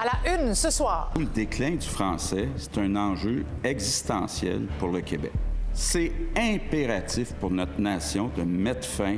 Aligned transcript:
À 0.00 0.04
la 0.06 0.34
une 0.34 0.54
ce 0.54 0.70
soir. 0.70 1.12
Le 1.18 1.26
déclin 1.26 1.72
du 1.72 1.86
français, 1.86 2.48
c'est 2.56 2.78
un 2.78 2.96
enjeu 2.96 3.44
existentiel 3.62 4.66
pour 4.78 4.88
le 4.88 5.02
Québec. 5.02 5.32
C'est 5.74 6.10
impératif 6.38 7.34
pour 7.34 7.50
notre 7.50 7.78
nation 7.78 8.30
de 8.34 8.42
mettre 8.42 8.88
fin 8.88 9.16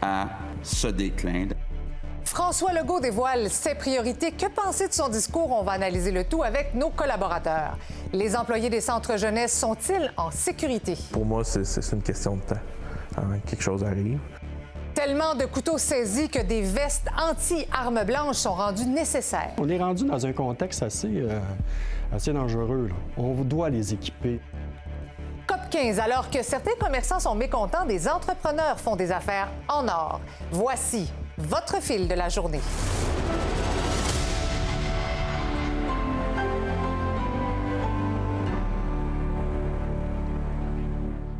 à 0.00 0.28
ce 0.62 0.86
déclin. 0.86 1.48
François 2.24 2.72
Legault 2.72 2.98
dévoile 2.98 3.50
ses 3.50 3.74
priorités. 3.74 4.32
Que 4.32 4.46
penser 4.46 4.88
de 4.88 4.94
son 4.94 5.10
discours? 5.10 5.52
On 5.52 5.64
va 5.64 5.72
analyser 5.72 6.12
le 6.12 6.24
tout 6.24 6.42
avec 6.42 6.74
nos 6.74 6.88
collaborateurs. 6.88 7.76
Les 8.14 8.34
employés 8.36 8.70
des 8.70 8.80
centres 8.80 9.18
jeunesse 9.18 9.52
sont-ils 9.52 10.10
en 10.16 10.30
sécurité? 10.30 10.96
Pour 11.12 11.26
moi, 11.26 11.44
c'est 11.44 11.92
une 11.92 12.02
question 12.02 12.36
de 12.36 12.40
temps. 12.40 12.54
Hein, 13.18 13.38
quelque 13.46 13.62
chose 13.62 13.84
arrive. 13.84 14.18
Tellement 14.96 15.34
de 15.34 15.44
couteaux 15.44 15.76
saisis 15.76 16.30
que 16.30 16.38
des 16.38 16.62
vestes 16.62 17.06
anti-armes 17.20 18.02
blanches 18.04 18.36
sont 18.36 18.54
rendues 18.54 18.86
nécessaires. 18.86 19.52
On 19.58 19.68
est 19.68 19.76
rendu 19.76 20.06
dans 20.06 20.24
un 20.24 20.32
contexte 20.32 20.82
assez, 20.82 21.10
euh, 21.20 21.38
assez 22.10 22.32
dangereux. 22.32 22.88
On 23.18 23.34
doit 23.44 23.68
les 23.68 23.92
équiper. 23.92 24.40
COP 25.46 25.68
15, 25.70 26.00
alors 26.00 26.30
que 26.30 26.42
certains 26.42 26.76
commerçants 26.80 27.20
sont 27.20 27.34
mécontents, 27.34 27.84
des 27.84 28.08
entrepreneurs 28.08 28.80
font 28.80 28.96
des 28.96 29.12
affaires 29.12 29.48
en 29.68 29.86
or. 29.86 30.18
Voici 30.50 31.12
votre 31.36 31.82
fil 31.82 32.08
de 32.08 32.14
la 32.14 32.30
journée. 32.30 32.62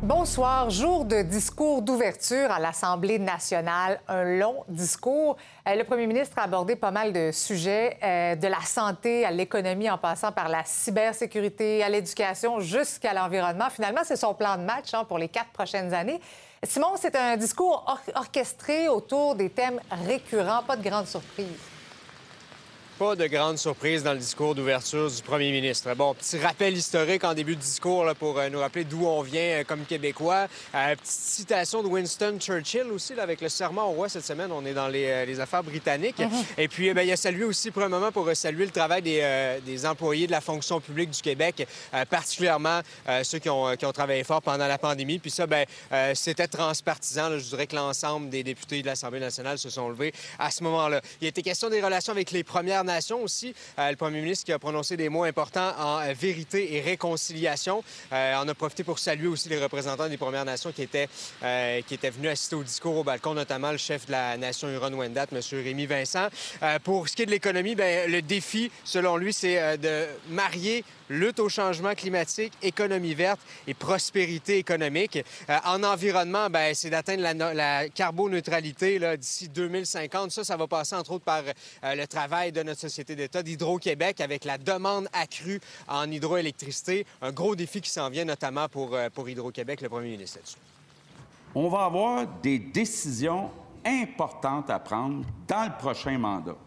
Bonsoir. 0.07 0.69
Jour 0.69 1.03
de 1.03 1.21
discours 1.21 1.81
d'ouverture 1.81 2.49
à 2.49 2.59
l'Assemblée 2.59 3.19
nationale. 3.19 3.99
Un 4.07 4.23
long 4.39 4.63
discours. 4.69 5.35
Euh, 5.67 5.75
le 5.75 5.83
premier 5.83 6.07
ministre 6.07 6.39
a 6.39 6.43
abordé 6.43 6.77
pas 6.77 6.91
mal 6.91 7.11
de 7.11 7.31
sujets, 7.33 7.97
euh, 8.01 8.35
de 8.35 8.47
la 8.47 8.61
santé 8.61 9.25
à 9.25 9.31
l'économie, 9.31 9.89
en 9.89 9.97
passant 9.97 10.31
par 10.31 10.47
la 10.47 10.63
cybersécurité, 10.63 11.83
à 11.83 11.89
l'éducation, 11.89 12.61
jusqu'à 12.61 13.13
l'environnement. 13.13 13.69
Finalement, 13.69 13.99
c'est 14.05 14.15
son 14.15 14.33
plan 14.33 14.55
de 14.55 14.61
match 14.61 14.93
hein, 14.93 15.03
pour 15.03 15.17
les 15.17 15.27
quatre 15.27 15.49
prochaines 15.49 15.93
années. 15.93 16.21
Simon, 16.63 16.93
c'est 16.95 17.17
un 17.17 17.35
discours 17.35 17.85
orchestré 18.15 18.87
autour 18.87 19.35
des 19.35 19.49
thèmes 19.49 19.81
récurrents, 20.05 20.63
pas 20.63 20.77
de 20.77 20.89
grande 20.89 21.07
surprise. 21.07 21.76
Pas 22.97 23.15
de 23.15 23.27
grande 23.27 23.59
surprise 23.59 24.01
dans 24.01 24.13
le 24.13 24.17
discours 24.17 24.55
d'ouverture 24.55 25.11
du 25.11 25.21
premier 25.21 25.51
ministre. 25.51 25.93
Bon, 25.93 26.15
petit 26.15 26.39
rappel 26.39 26.75
historique 26.75 27.23
en 27.23 27.35
début 27.35 27.55
de 27.55 27.61
discours 27.61 28.03
là, 28.03 28.15
pour 28.15 28.39
euh, 28.39 28.49
nous 28.49 28.57
rappeler 28.57 28.85
d'où 28.85 29.05
on 29.05 29.21
vient 29.21 29.59
euh, 29.59 29.63
comme 29.63 29.85
Québécois. 29.85 30.47
Euh, 30.73 30.95
petite 30.95 31.05
citation 31.05 31.83
de 31.83 31.89
Winston 31.89 32.37
Churchill 32.39 32.87
aussi, 32.91 33.13
là, 33.13 33.21
avec 33.21 33.41
le 33.41 33.49
serment 33.49 33.91
au 33.91 33.91
roi 33.91 34.09
cette 34.09 34.25
semaine. 34.25 34.51
On 34.51 34.65
est 34.65 34.73
dans 34.73 34.87
les, 34.87 35.39
affaires 35.39 35.63
britanniques. 35.63 36.17
Mhm. 36.17 36.43
Et 36.57 36.67
puis, 36.67 36.91
ben, 36.91 37.03
il 37.03 37.11
a 37.11 37.17
salué 37.17 37.43
aussi 37.43 37.69
pour 37.69 37.83
un 37.83 37.87
moment 37.87 38.11
pour 38.11 38.27
saluer 38.33 38.65
le 38.65 38.71
travail 38.71 39.03
des, 39.03 39.85
employés 39.85 40.25
de 40.25 40.31
la 40.31 40.41
fonction 40.41 40.81
publique 40.81 41.11
du 41.11 41.21
Québec, 41.21 41.67
particulièrement 42.09 42.81
ceux 43.21 43.37
qui 43.37 43.49
ont, 43.49 43.75
qui 43.75 43.85
ont, 43.85 43.91
travaillé 43.91 44.23
fort 44.23 44.41
pendant 44.41 44.67
la 44.67 44.79
pandémie. 44.79 45.19
Puis 45.19 45.29
ça, 45.29 45.45
ben, 45.45 45.65
c'était 46.15 46.47
transpartisan. 46.47 47.37
Je 47.37 47.43
dirais 47.49 47.67
que 47.67 47.75
l'ensemble 47.75 48.29
des 48.29 48.43
députés 48.43 48.81
de 48.81 48.87
l'Assemblée 48.87 49.19
nationale 49.19 49.59
se 49.59 49.69
sont 49.69 49.89
levés 49.89 50.13
à 50.39 50.49
ce 50.49 50.63
moment-là. 50.63 51.01
Il 51.21 51.27
était 51.27 51.43
question 51.43 51.69
des 51.69 51.81
relations 51.81 52.13
avec 52.13 52.31
les 52.31 52.43
Premières 52.43 52.83
Nation 52.87 53.21
aussi. 53.21 53.53
Euh, 53.77 53.91
le 53.91 53.95
premier 53.95 54.21
ministre 54.21 54.45
qui 54.45 54.53
a 54.53 54.59
prononcé 54.59 54.97
des 54.97 55.09
mots 55.09 55.23
importants 55.23 55.73
en 55.77 55.99
euh, 55.99 56.13
vérité 56.13 56.75
et 56.75 56.81
réconciliation. 56.81 57.83
Euh, 58.11 58.33
on 58.43 58.47
a 58.47 58.53
profité 58.55 58.83
pour 58.83 58.97
saluer 58.97 59.27
aussi 59.27 59.49
les 59.49 59.61
représentants 59.61 60.09
des 60.09 60.17
Premières 60.17 60.45
Nations 60.45 60.71
qui 60.71 60.81
étaient, 60.81 61.09
qui 61.87 61.93
étaient 61.93 62.09
venus 62.09 62.31
assister 62.31 62.55
au 62.55 62.63
discours 62.63 62.97
au 62.97 63.03
balcon, 63.03 63.33
notamment 63.33 63.71
le 63.71 63.77
chef 63.77 64.05
de 64.05 64.11
la 64.11 64.37
nation 64.37 64.69
Huron-Wendat, 64.69 65.27
M. 65.31 65.39
Rémi 65.51 65.85
Vincent. 65.85 66.27
pour 66.83 67.07
ce 67.07 67.15
qui 67.15 67.23
est 67.23 67.25
de 67.25 67.31
l'économie, 67.31 67.75
ben, 67.75 68.09
le 68.09 68.21
défi, 68.21 68.71
selon 68.83 69.17
lui, 69.17 69.33
c'est 69.33 69.77
de 69.77 70.05
marier 70.29 70.83
lutte 71.09 71.39
au 71.39 71.49
changement 71.49 71.93
climatique, 71.93 72.53
économie 72.61 73.13
verte 73.13 73.39
et 73.67 73.73
prospérité 73.73 74.57
économique. 74.57 75.19
en 75.65 75.83
environnement, 75.83 76.49
ben, 76.49 76.73
c'est 76.73 76.89
d'atteindre 76.89 77.23
la, 77.23 77.53
la 77.53 77.89
carboneutralité 77.89 79.17
d'ici 79.17 79.49
2050. 79.49 80.31
Ça, 80.31 80.43
ça 80.43 80.57
va 80.57 80.67
passer 80.67 80.95
entre 80.95 81.11
autres 81.11 81.25
par 81.25 81.43
le 81.83 82.05
travail 82.05 82.51
de 82.51 82.63
notre 82.63 82.76
Société 82.77 83.15
d'État 83.15 83.43
d'Hydro-Québec 83.43 84.21
avec 84.21 84.45
la 84.45 84.57
demande 84.57 85.07
accrue 85.13 85.59
en 85.87 86.09
hydroélectricité. 86.09 87.05
Un 87.21 87.31
gros 87.31 87.55
défi 87.55 87.81
qui 87.81 87.89
s'en 87.89 88.09
vient 88.09 88.25
notamment 88.25 88.69
pour, 88.69 88.93
euh, 88.93 89.09
pour 89.09 89.27
Hydro-Québec, 89.27 89.81
le 89.81 89.89
premier 89.89 90.11
ministre 90.11 90.39
On 91.55 91.69
va 91.69 91.85
avoir 91.85 92.27
des 92.41 92.59
décisions 92.59 93.49
importantes 93.85 94.69
à 94.69 94.79
prendre 94.79 95.25
dans 95.47 95.65
le 95.65 95.77
prochain 95.77 96.17
mandat. 96.17 96.57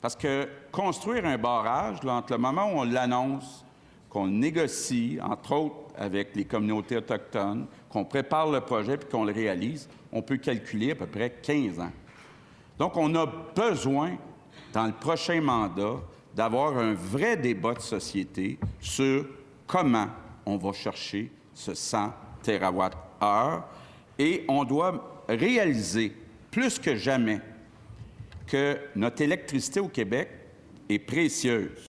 Parce 0.00 0.16
que 0.16 0.48
construire 0.72 1.24
un 1.26 1.38
barrage, 1.38 1.98
entre 2.04 2.32
le 2.32 2.38
moment 2.38 2.72
où 2.72 2.78
on 2.78 2.84
l'annonce, 2.84 3.64
qu'on 4.10 4.26
négocie, 4.26 5.18
entre 5.22 5.52
autres 5.52 5.76
avec 5.96 6.34
les 6.34 6.44
communautés 6.44 6.96
autochtones, 6.96 7.66
qu'on 7.88 8.04
prépare 8.04 8.50
le 8.50 8.60
projet 8.60 8.96
puis 8.96 9.08
qu'on 9.08 9.24
le 9.24 9.32
réalise, 9.32 9.88
on 10.12 10.22
peut 10.22 10.38
calculer 10.38 10.92
à 10.92 10.94
peu 10.96 11.06
près 11.06 11.30
15 11.30 11.80
ans. 11.80 11.92
Donc, 12.78 12.96
on 12.96 13.14
a 13.14 13.26
besoin 13.26 14.16
dans 14.72 14.86
le 14.86 14.92
prochain 14.92 15.40
mandat, 15.40 16.00
d'avoir 16.34 16.78
un 16.78 16.94
vrai 16.94 17.36
débat 17.36 17.74
de 17.74 17.80
société 17.80 18.58
sur 18.80 19.26
comment 19.66 20.08
on 20.46 20.56
va 20.56 20.72
chercher 20.72 21.30
ce 21.54 21.74
100 21.74 22.12
TWh 22.42 23.62
et 24.18 24.44
on 24.48 24.64
doit 24.64 25.24
réaliser 25.28 26.14
plus 26.50 26.78
que 26.78 26.96
jamais 26.96 27.40
que 28.46 28.78
notre 28.96 29.22
électricité 29.22 29.80
au 29.80 29.88
Québec 29.88 30.28
est 30.88 30.98
précieuse. 30.98 31.86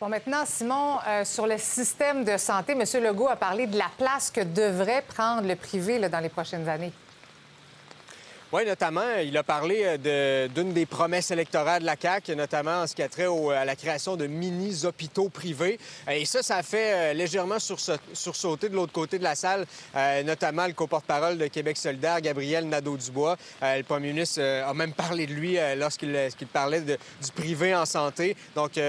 Bon, 0.00 0.08
maintenant, 0.08 0.44
Simon, 0.46 0.98
euh, 1.08 1.24
sur 1.24 1.46
le 1.46 1.58
système 1.58 2.24
de 2.24 2.36
santé, 2.36 2.72
M. 2.72 2.84
Legault 3.02 3.28
a 3.28 3.34
parlé 3.34 3.66
de 3.66 3.76
la 3.76 3.90
place 3.96 4.30
que 4.30 4.42
devrait 4.42 5.02
prendre 5.02 5.48
le 5.48 5.56
privé 5.56 5.98
dans 6.08 6.20
les 6.20 6.28
prochaines 6.28 6.68
années. 6.68 6.92
Oui, 8.50 8.64
notamment, 8.64 9.16
il 9.22 9.36
a 9.36 9.42
parlé 9.42 9.98
euh, 10.06 10.48
d'une 10.48 10.72
des 10.72 10.86
promesses 10.86 11.30
électorales 11.30 11.82
de 11.82 11.86
la 11.86 11.96
CAQ, 12.00 12.34
notamment 12.34 12.80
en 12.80 12.86
ce 12.86 12.94
qui 12.94 13.02
a 13.02 13.08
trait 13.10 13.26
à 13.54 13.66
la 13.66 13.76
création 13.76 14.16
de 14.16 14.26
mini-hôpitaux 14.26 15.28
privés. 15.28 15.78
Et 16.10 16.24
ça, 16.24 16.42
ça 16.42 16.56
a 16.56 16.62
fait 16.62 16.94
euh, 16.94 17.12
légèrement 17.12 17.58
sursauter 17.58 18.70
de 18.70 18.74
l'autre 18.74 18.94
côté 18.94 19.18
de 19.18 19.22
la 19.22 19.34
salle, 19.34 19.66
euh, 19.94 20.22
notamment 20.22 20.66
le 20.66 20.72
co-porte-parole 20.72 21.36
de 21.36 21.46
Québec 21.48 21.76
solidaire, 21.76 22.22
Gabriel 22.22 22.66
Nadeau-Dubois. 22.66 23.36
Le 23.60 23.82
premier 23.82 24.12
ministre 24.14 24.40
a 24.40 24.72
même 24.72 24.94
parlé 24.94 25.26
de 25.26 25.34
lui 25.34 25.58
lorsqu'il 25.76 26.46
parlait 26.50 26.80
du 26.80 26.96
privé 27.34 27.74
en 27.74 27.84
santé. 27.84 28.34
Donc, 28.54 28.80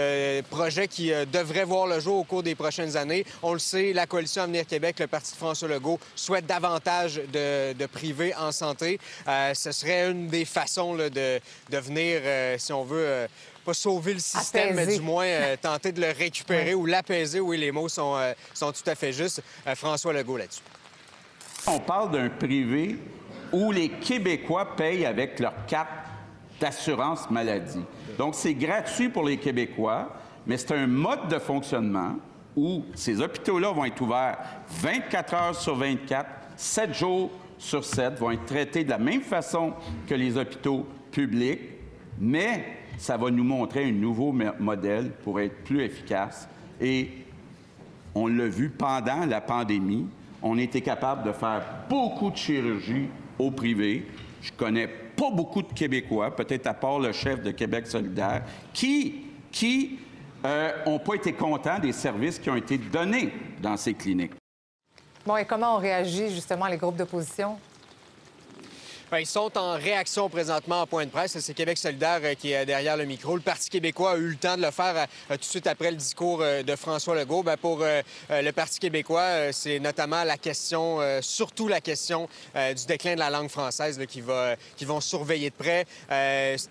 projet 0.50 0.88
qui 0.88 1.12
devrait 1.32 1.66
voir 1.66 1.88
le 1.88 2.00
jour 2.00 2.18
au 2.20 2.24
cours 2.24 2.44
des 2.44 2.56
prochaines 2.56 2.96
années. 2.96 3.26
On 3.44 3.54
le 3.54 3.60
sait, 3.60 3.92
la 3.92 4.06
coalition 4.06 4.44
Avenir 4.44 4.66
Québec, 4.66 5.00
le 5.00 5.08
parti 5.08 5.34
de 5.34 5.38
François 5.38 5.68
Legault, 5.68 6.00
souhaite 6.16 6.46
davantage 6.46 7.22
de, 7.34 7.74
de 7.74 7.86
privé 7.88 8.34
en 8.36 8.52
santé. 8.52 9.00
Euh, 9.28 9.49
ce 9.54 9.72
serait 9.72 10.12
une 10.12 10.28
des 10.28 10.46
façons 10.46 10.96
de, 10.96 11.10
de, 11.10 11.78
venir, 11.78 12.22
euh, 12.24 12.56
si 12.58 12.74
on 12.74 12.84
veut, 12.84 13.04
euh, 13.06 13.28
pas 13.66 13.74
sauver 13.74 14.14
le 14.14 14.20
système, 14.20 14.76
mais 14.76 14.88
du 14.88 15.02
moins 15.02 15.28
tenter 15.62 15.92
de 15.92 16.02
le 16.02 16.12
récupérer 16.12 16.74
ou 16.74 16.86
l'apaiser. 16.86 17.40
Oui, 17.40 17.58
les 17.58 17.72
mots 17.72 17.90
sont, 17.90 18.18
sont 18.54 18.72
tout 18.72 18.88
à 18.90 18.96
fait 18.96 19.14
justes. 19.14 19.42
François 19.76 20.14
Legault 20.14 20.38
là-dessus. 20.38 20.62
On 21.68 21.80
parle 21.80 22.12
d'un 22.12 22.30
privé 22.30 22.98
où 23.52 23.72
les 23.72 23.90
Québécois 23.90 24.76
payent 24.76 25.06
avec 25.06 25.40
leur 25.40 25.66
carte 25.66 25.90
d'assurance 26.60 27.30
maladie. 27.30 27.84
Donc, 28.18 28.36
c'est 28.36 28.54
gratuit 28.54 29.10
pour 29.10 29.24
les 29.24 29.38
Québécois, 29.38 30.14
mais 30.46 30.58
c'est 30.58 30.74
un 30.74 30.88
mode 30.88 31.28
de 31.28 31.40
fonctionnement 31.40 32.16
où 32.56 32.84
ces 32.96 33.22
hôpitaux-là 33.22 33.72
vont 33.72 33.86
être 33.86 34.02
ouverts 34.02 34.38
24 34.70 35.34
heures 35.34 35.56
sur 35.56 35.76
24, 35.76 36.28
7 36.58 36.94
jours 36.94 37.32
sur 37.60 37.84
7 37.84 38.18
vont 38.18 38.32
être 38.32 38.46
traités 38.46 38.84
de 38.84 38.90
la 38.90 38.98
même 38.98 39.22
façon 39.22 39.74
que 40.08 40.16
les 40.16 40.38
hôpitaux 40.38 40.88
publics, 41.12 41.60
mais 42.18 42.66
ça 42.98 43.18
va 43.18 43.30
nous 43.30 43.44
montrer 43.44 43.86
un 43.86 43.92
nouveau 43.92 44.34
modèle 44.60 45.12
pour 45.24 45.40
être 45.40 45.64
plus 45.64 45.82
efficace. 45.82 46.48
Et 46.82 47.10
on 48.16 48.28
l'a 48.28 48.48
vu 48.48 48.70
pendant 48.70 49.26
la 49.26 49.42
pandémie, 49.42 50.08
on 50.42 50.58
était 50.58 50.82
capable 50.82 51.28
de 51.28 51.34
faire 51.34 51.62
beaucoup 51.90 52.32
de 52.32 52.38
chirurgie 52.38 53.08
au 53.38 53.52
privé. 53.52 54.08
Je 54.42 54.52
connais 54.54 54.88
pas 54.88 55.30
beaucoup 55.30 55.62
de 55.62 55.74
Québécois, 55.74 56.34
peut-être 56.34 56.68
à 56.68 56.74
part 56.74 57.00
le 57.00 57.12
chef 57.12 57.44
de 57.44 57.52
Québec 57.52 57.88
solidaire, 57.88 58.44
qui, 58.74 59.26
qui 59.52 60.00
n'ont 60.44 60.50
euh, 60.50 61.00
pas 61.00 61.16
été 61.16 61.34
contents 61.34 61.80
des 61.80 61.92
services 61.92 62.40
qui 62.40 62.50
ont 62.50 62.56
été 62.56 62.78
donnés 62.78 63.34
dans 63.62 63.76
ces 63.76 63.94
cliniques. 63.94 64.32
Bon, 65.30 65.38
et 65.38 65.46
comment 65.46 65.76
on 65.76 65.78
réagit 65.78 66.34
justement 66.34 66.66
les 66.66 66.78
groupes 66.78 66.96
d'opposition? 66.96 67.60
Ben, 69.12 69.18
ils 69.18 69.26
sont 69.26 69.58
en 69.58 69.74
réaction 69.74 70.30
présentement 70.30 70.82
en 70.82 70.86
point 70.86 71.04
de 71.04 71.10
presse. 71.10 71.36
C'est 71.40 71.54
Québec 71.56 71.80
solidaire 71.80 72.20
euh, 72.24 72.36
qui 72.36 72.52
est 72.52 72.64
derrière 72.68 72.96
le 72.96 73.06
micro. 73.06 73.36
Le 73.36 73.42
Parti 73.42 73.68
québécois 73.68 74.12
a 74.12 74.18
eu 74.18 74.28
le 74.28 74.36
temps 74.36 74.56
de 74.56 74.62
le 74.62 74.70
faire 74.70 74.96
euh, 74.96 75.06
tout 75.32 75.38
de 75.38 75.44
suite 75.46 75.66
après 75.66 75.90
le 75.90 75.98
discours 75.98 76.42
euh, 76.44 76.62
de 76.62 76.76
François 76.76 77.16
Legault. 77.16 77.42
Ben, 77.42 77.58
pour 77.58 77.80
le 77.80 78.52
Parti 78.52 78.78
québécois, 78.78 79.52
c'est 79.52 79.80
notamment 79.80 80.24
la 80.24 80.38
question, 80.38 81.00
surtout 81.22 81.68
la 81.68 81.82
question 81.82 82.28
du 82.56 82.86
déclin 82.88 83.16
de 83.16 83.20
la 83.20 83.30
langue 83.30 83.50
française 83.50 84.00
qui, 84.08 84.22
va, 84.22 84.56
qui 84.76 84.86
vont 84.86 85.02
surveiller 85.02 85.50
de 85.50 85.56
près. 85.56 85.86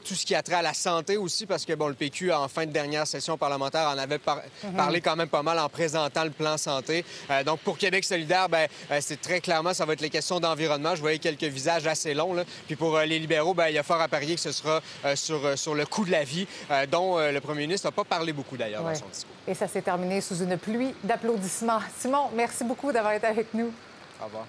tout 0.04 0.14
ce 0.14 0.26
qui 0.26 0.34
a 0.34 0.42
trait 0.42 0.56
à 0.56 0.62
la 0.62 0.74
santé 0.74 1.16
aussi, 1.16 1.46
parce 1.46 1.64
que 1.64 1.72
bon, 1.72 1.88
le 1.88 1.94
PQ, 1.94 2.32
en 2.32 2.48
fin 2.48 2.66
de 2.66 2.72
dernière 2.72 3.06
session 3.06 3.36
parlementaire, 3.38 3.88
en 3.88 3.98
avait 3.98 4.18
mhm. 4.18 4.74
parlé 4.74 5.00
quand 5.00 5.16
même 5.16 5.28
pas 5.28 5.42
mal 5.42 5.58
en 5.58 5.68
présentant 5.68 6.24
le 6.24 6.30
plan 6.30 6.56
santé. 6.58 7.04
donc, 7.44 7.60
pour 7.60 7.78
Québec 7.78 8.04
solidaire, 8.04 8.48
ben, 8.48 8.68
c'est 9.00 9.20
très 9.20 9.40
clairement, 9.40 9.74
ça 9.74 9.84
va 9.84 9.94
être 9.94 10.00
les 10.00 10.10
questions 10.10 10.40
d'environnement. 10.40 10.94
Je 10.94 11.00
voyais 11.00 11.18
quelques 11.18 11.44
visages 11.44 11.86
assez 11.86 12.14
longs 12.14 12.27
puis 12.66 12.76
pour 12.76 12.96
euh, 12.96 13.04
les 13.04 13.18
libéraux, 13.18 13.54
ben, 13.54 13.68
il 13.68 13.74
y 13.74 13.78
a 13.78 13.82
fort 13.82 14.00
à 14.00 14.08
parier 14.08 14.34
que 14.34 14.40
ce 14.40 14.52
sera 14.52 14.80
euh, 15.04 15.16
sur, 15.16 15.44
euh, 15.44 15.56
sur 15.56 15.74
le 15.74 15.86
coût 15.86 16.04
de 16.04 16.10
la 16.10 16.24
vie, 16.24 16.46
dont 16.90 17.18
le 17.18 17.38
premier 17.40 17.62
ministre 17.62 17.86
n'a 17.86 17.92
pas 17.92 18.04
parlé 18.04 18.32
beaucoup 18.32 18.56
d'ailleurs 18.56 18.82
dans 18.82 18.94
son 18.94 19.06
discours. 19.06 19.34
Et 19.46 19.54
ça 19.54 19.68
s'est 19.68 19.82
terminé 19.82 20.20
sous 20.20 20.42
une 20.42 20.56
pluie 20.56 20.94
d'applaudissements. 21.02 21.80
Simon, 21.98 22.30
merci 22.34 22.64
beaucoup 22.64 22.92
d'avoir 22.92 23.14
été 23.14 23.26
avec 23.26 23.52
nous. 23.54 23.72
Au 24.20 24.24
revoir. 24.24 24.46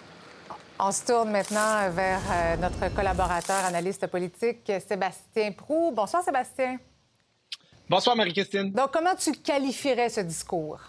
On 0.80 0.92
se 0.92 1.06
tourne 1.06 1.32
maintenant 1.32 1.90
vers 1.92 2.22
notre 2.60 2.94
collaborateur 2.94 3.66
analyste 3.66 4.08
politique, 4.08 4.72
Sébastien 4.88 5.52
Prou. 5.52 5.92
Bonsoir, 5.94 6.24
Sébastien. 6.24 6.78
Bonsoir, 7.90 8.16
Marie-Christine. 8.16 8.72
Donc, 8.72 8.92
comment 8.92 9.16
tu 9.16 9.32
qualifierais 9.32 10.10
ce 10.10 10.22
discours? 10.22 10.80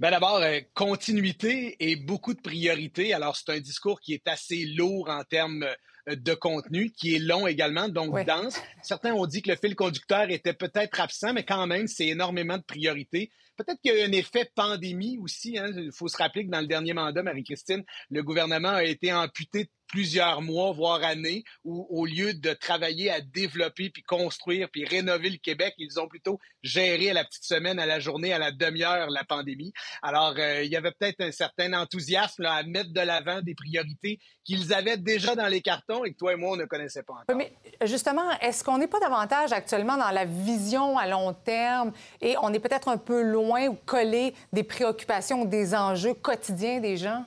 Ben 0.00 0.10
d'abord, 0.12 0.36
euh, 0.36 0.60
continuité 0.72 1.76
et 1.78 1.94
beaucoup 1.94 2.32
de 2.32 2.40
priorités. 2.40 3.12
Alors, 3.12 3.36
c'est 3.36 3.50
un 3.50 3.60
discours 3.60 4.00
qui 4.00 4.14
est 4.14 4.26
assez 4.26 4.64
lourd 4.64 5.10
en 5.10 5.24
termes 5.24 5.66
euh, 6.08 6.16
de 6.16 6.32
contenu, 6.32 6.90
qui 6.90 7.14
est 7.14 7.18
long 7.18 7.46
également, 7.46 7.86
donc 7.86 8.18
dense. 8.24 8.58
Certains 8.82 9.12
ont 9.12 9.26
dit 9.26 9.42
que 9.42 9.50
le 9.50 9.56
fil 9.56 9.76
conducteur 9.76 10.30
était 10.30 10.54
peut-être 10.54 11.00
absent, 11.00 11.34
mais 11.34 11.44
quand 11.44 11.66
même, 11.66 11.86
c'est 11.86 12.06
énormément 12.06 12.56
de 12.56 12.62
priorités. 12.62 13.30
Peut-être 13.58 13.78
qu'il 13.82 13.94
y 13.94 14.00
a 14.00 14.06
un 14.06 14.12
effet 14.12 14.50
pandémie 14.54 15.18
aussi. 15.18 15.58
Hein. 15.58 15.70
Il 15.76 15.92
faut 15.92 16.08
se 16.08 16.16
rappeler 16.16 16.46
que 16.46 16.50
dans 16.50 16.62
le 16.62 16.66
dernier 16.66 16.94
mandat, 16.94 17.22
Marie-Christine, 17.22 17.84
le 18.08 18.22
gouvernement 18.22 18.70
a 18.70 18.84
été 18.84 19.12
amputé 19.12 19.68
plusieurs 19.90 20.42
mois, 20.42 20.72
voire 20.72 21.02
années, 21.02 21.44
où 21.64 21.86
au 21.90 22.06
lieu 22.06 22.34
de 22.34 22.52
travailler 22.52 23.10
à 23.10 23.20
développer, 23.20 23.90
puis 23.90 24.02
construire, 24.02 24.68
puis 24.70 24.84
rénover 24.84 25.30
le 25.30 25.38
Québec, 25.38 25.74
ils 25.78 25.98
ont 26.00 26.08
plutôt 26.08 26.38
géré 26.62 27.10
à 27.10 27.14
la 27.14 27.24
petite 27.24 27.44
semaine, 27.44 27.78
à 27.78 27.86
la 27.86 28.00
journée, 28.00 28.32
à 28.32 28.38
la 28.38 28.52
demi-heure 28.52 29.10
la 29.10 29.24
pandémie. 29.24 29.72
Alors, 30.02 30.34
euh, 30.38 30.62
il 30.62 30.70
y 30.70 30.76
avait 30.76 30.92
peut-être 30.92 31.20
un 31.20 31.32
certain 31.32 31.72
enthousiasme 31.72 32.44
à 32.44 32.62
mettre 32.62 32.92
de 32.92 33.00
l'avant 33.00 33.42
des 33.42 33.54
priorités 33.54 34.18
qu'ils 34.44 34.72
avaient 34.72 34.96
déjà 34.96 35.34
dans 35.34 35.48
les 35.48 35.60
cartons 35.60 36.04
et 36.04 36.12
que 36.12 36.16
toi 36.16 36.32
et 36.32 36.36
moi, 36.36 36.52
on 36.52 36.56
ne 36.56 36.64
connaissait 36.64 37.02
pas 37.02 37.14
encore. 37.14 37.36
Mais 37.36 37.52
justement, 37.82 38.30
est-ce 38.40 38.64
qu'on 38.64 38.78
n'est 38.78 38.88
pas 38.88 39.00
davantage 39.00 39.52
actuellement 39.52 39.96
dans 39.96 40.10
la 40.10 40.24
vision 40.24 40.98
à 40.98 41.06
long 41.06 41.32
terme 41.32 41.92
et 42.20 42.36
on 42.42 42.52
est 42.52 42.60
peut-être 42.60 42.88
un 42.88 42.96
peu 42.96 43.22
loin 43.22 43.68
ou 43.68 43.74
collé 43.86 44.34
des 44.52 44.64
préoccupations, 44.64 45.44
des 45.44 45.74
enjeux 45.74 46.14
quotidiens 46.14 46.80
des 46.80 46.96
gens? 46.96 47.24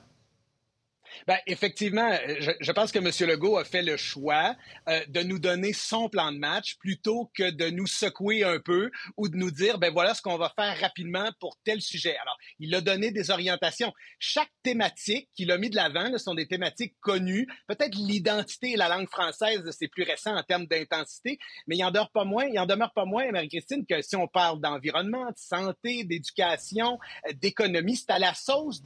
Ben, 1.26 1.38
effectivement, 1.46 2.10
je, 2.40 2.50
je, 2.60 2.72
pense 2.72 2.92
que 2.92 2.98
M. 2.98 3.28
Legault 3.28 3.58
a 3.58 3.64
fait 3.64 3.82
le 3.82 3.96
choix 3.96 4.56
euh, 4.88 5.00
de 5.08 5.22
nous 5.22 5.38
donner 5.38 5.72
son 5.72 6.08
plan 6.08 6.32
de 6.32 6.38
match 6.38 6.76
plutôt 6.78 7.30
que 7.36 7.50
de 7.50 7.70
nous 7.70 7.86
secouer 7.86 8.44
un 8.44 8.58
peu 8.60 8.90
ou 9.16 9.28
de 9.28 9.36
nous 9.36 9.50
dire, 9.50 9.78
ben 9.78 9.92
voilà 9.92 10.14
ce 10.14 10.22
qu'on 10.22 10.36
va 10.36 10.52
faire 10.56 10.78
rapidement 10.80 11.30
pour 11.40 11.56
tel 11.64 11.80
sujet. 11.80 12.16
Alors, 12.16 12.36
il 12.58 12.74
a 12.74 12.80
donné 12.80 13.10
des 13.10 13.30
orientations. 13.30 13.92
Chaque 14.18 14.50
thématique 14.62 15.28
qu'il 15.34 15.50
a 15.50 15.58
mis 15.58 15.70
de 15.70 15.76
l'avant 15.76 16.04
ce 16.12 16.18
sont 16.18 16.34
des 16.34 16.46
thématiques 16.46 16.94
connues. 17.00 17.46
Peut-être 17.66 17.94
l'identité 17.94 18.72
et 18.72 18.76
la 18.76 18.88
langue 18.88 19.08
française, 19.08 19.62
c'est 19.78 19.88
plus 19.88 20.04
récent 20.04 20.34
en 20.34 20.42
termes 20.42 20.66
d'intensité, 20.66 21.38
mais 21.66 21.76
il 21.76 21.84
en 21.84 21.90
demeure 21.90 22.10
pas 22.10 22.24
moins, 22.24 22.44
il 22.44 22.58
en 22.58 22.66
demeure 22.66 22.92
pas 22.92 23.04
moins, 23.04 23.30
Marie-Christine, 23.30 23.86
que 23.86 24.02
si 24.02 24.16
on 24.16 24.26
parle 24.26 24.60
d'environnement, 24.60 25.26
de 25.26 25.36
santé, 25.36 26.04
d'éducation, 26.04 26.98
euh, 27.28 27.32
d'économie, 27.34 27.96
c'est 27.96 28.10
à 28.10 28.18
la 28.18 28.34
sauce 28.34 28.82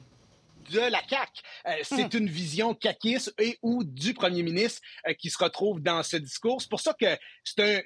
de 0.71 0.79
la 0.79 1.01
CAQ. 1.07 1.41
Euh, 1.67 1.71
c'est 1.83 2.13
une 2.13 2.29
vision 2.29 2.73
caquiste 2.73 3.33
et 3.39 3.57
ou 3.61 3.83
du 3.83 4.13
premier 4.13 4.43
ministre 4.43 4.81
euh, 5.07 5.13
qui 5.13 5.29
se 5.29 5.37
retrouve 5.37 5.81
dans 5.81 6.03
ce 6.03 6.17
discours. 6.17 6.61
C'est 6.61 6.69
pour 6.69 6.79
ça 6.79 6.93
que 6.93 7.17
c'est 7.43 7.59
un, 7.59 7.81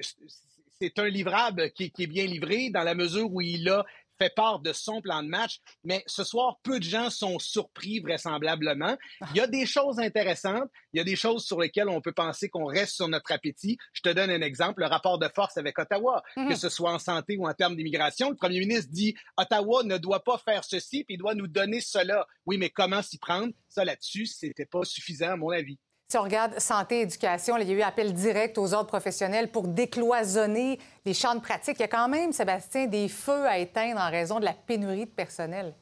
c'est 0.80 1.00
un 1.00 1.08
livrable 1.08 1.72
qui, 1.72 1.92
qui, 1.92 2.04
est 2.04 2.08
bien 2.08 2.26
livré 2.26 2.70
dans 2.70 2.84
la 2.84 2.96
mesure 2.96 3.32
où 3.32 3.42
il 3.42 3.70
a 3.70 3.86
fait 4.20 4.34
part 4.34 4.60
de 4.60 4.74
son 4.74 5.02
plan 5.02 5.24
de 5.24 5.28
match. 5.28 5.60
Mais 5.84 6.04
ce 6.08 6.24
soir, 6.24 6.60
peu 6.64 6.80
de 6.80 6.84
gens 6.84 7.10
sont 7.10 7.40
surpris 7.40 8.00
vraisemblablement. 8.00 8.98
Il 9.32 9.38
y 9.38 9.42
a 9.42 9.48
des 9.48 9.66
choses 9.66 10.00
intéressantes. 10.00 10.70
Il 10.94 10.98
y 10.98 11.02
a 11.02 11.04
des 11.04 11.16
choses 11.16 11.46
sur 11.46 11.60
lesquelles 11.60 11.90
on 11.90 12.02
peut 12.02 12.12
penser 12.12 12.50
qu'on 12.50 12.66
reste 12.66 12.96
sur 12.96 13.08
notre 13.08 13.32
appétit. 13.32 13.78
Je 13.94 14.02
te 14.02 14.10
donne 14.10 14.30
un 14.30 14.42
exemple, 14.42 14.82
le 14.82 14.88
rapport 14.88 15.18
de 15.18 15.28
force 15.34 15.58
avec 15.58 15.78
Ottawa, 15.80 16.24
mhm. 16.38 16.50
que 16.50 16.56
ce 16.56 16.70
soit 16.70 16.92
en 16.92 17.00
santé 17.00 17.38
ou 17.38 17.48
en 17.48 17.54
termes 17.54 17.76
d'immigration. 17.76 18.30
Le 18.30 18.36
premier 18.36 18.60
ministre 18.60 18.92
dit 18.92 19.16
Ottawa 19.38 19.84
ne 19.84 19.98
doit 19.98 20.24
pas 20.24 20.38
faire 20.38 20.64
ceci, 20.64 21.04
puis 21.04 21.16
il 21.16 21.18
doit 21.18 21.36
nous 21.36 21.48
donner 21.48 21.82
cela. 21.82 22.28
Oui, 22.46 22.58
mais 22.58 22.70
comment 22.70 23.02
s'y 23.02 23.18
prendre? 23.18 23.54
Ça, 23.68 23.86
là-dessus, 23.86 24.26
c'était 24.26 24.66
pas 24.66 24.84
suffisant, 24.84 25.32
à 25.32 25.38
mon 25.38 25.50
avis. 25.50 25.80
Si 26.14 26.18
on 26.20 26.22
regarde 26.22 26.60
santé, 26.60 27.02
éducation, 27.02 27.58
il 27.58 27.68
y 27.68 27.72
a 27.72 27.74
eu 27.74 27.82
appel 27.82 28.14
direct 28.14 28.60
aux 28.60 28.76
ordres 28.76 28.86
professionnels 28.86 29.50
pour 29.50 29.68
décloisonner 29.68 30.78
les 31.08 31.14
champs 31.16 31.34
de 31.34 31.42
pratique. 31.42 31.78
Il 31.80 31.82
y 31.82 31.86
a 31.86 31.88
quand 31.88 32.08
même, 32.08 32.32
Sébastien, 32.32 32.86
des 32.86 33.10
feux 33.10 33.48
à 33.48 33.58
éteindre 33.58 34.00
en 34.00 34.12
raison 34.12 34.40
de 34.40 34.46
la 34.46 34.54
pénurie 34.54 35.08
de 35.08 35.10
personnel. 35.10 35.74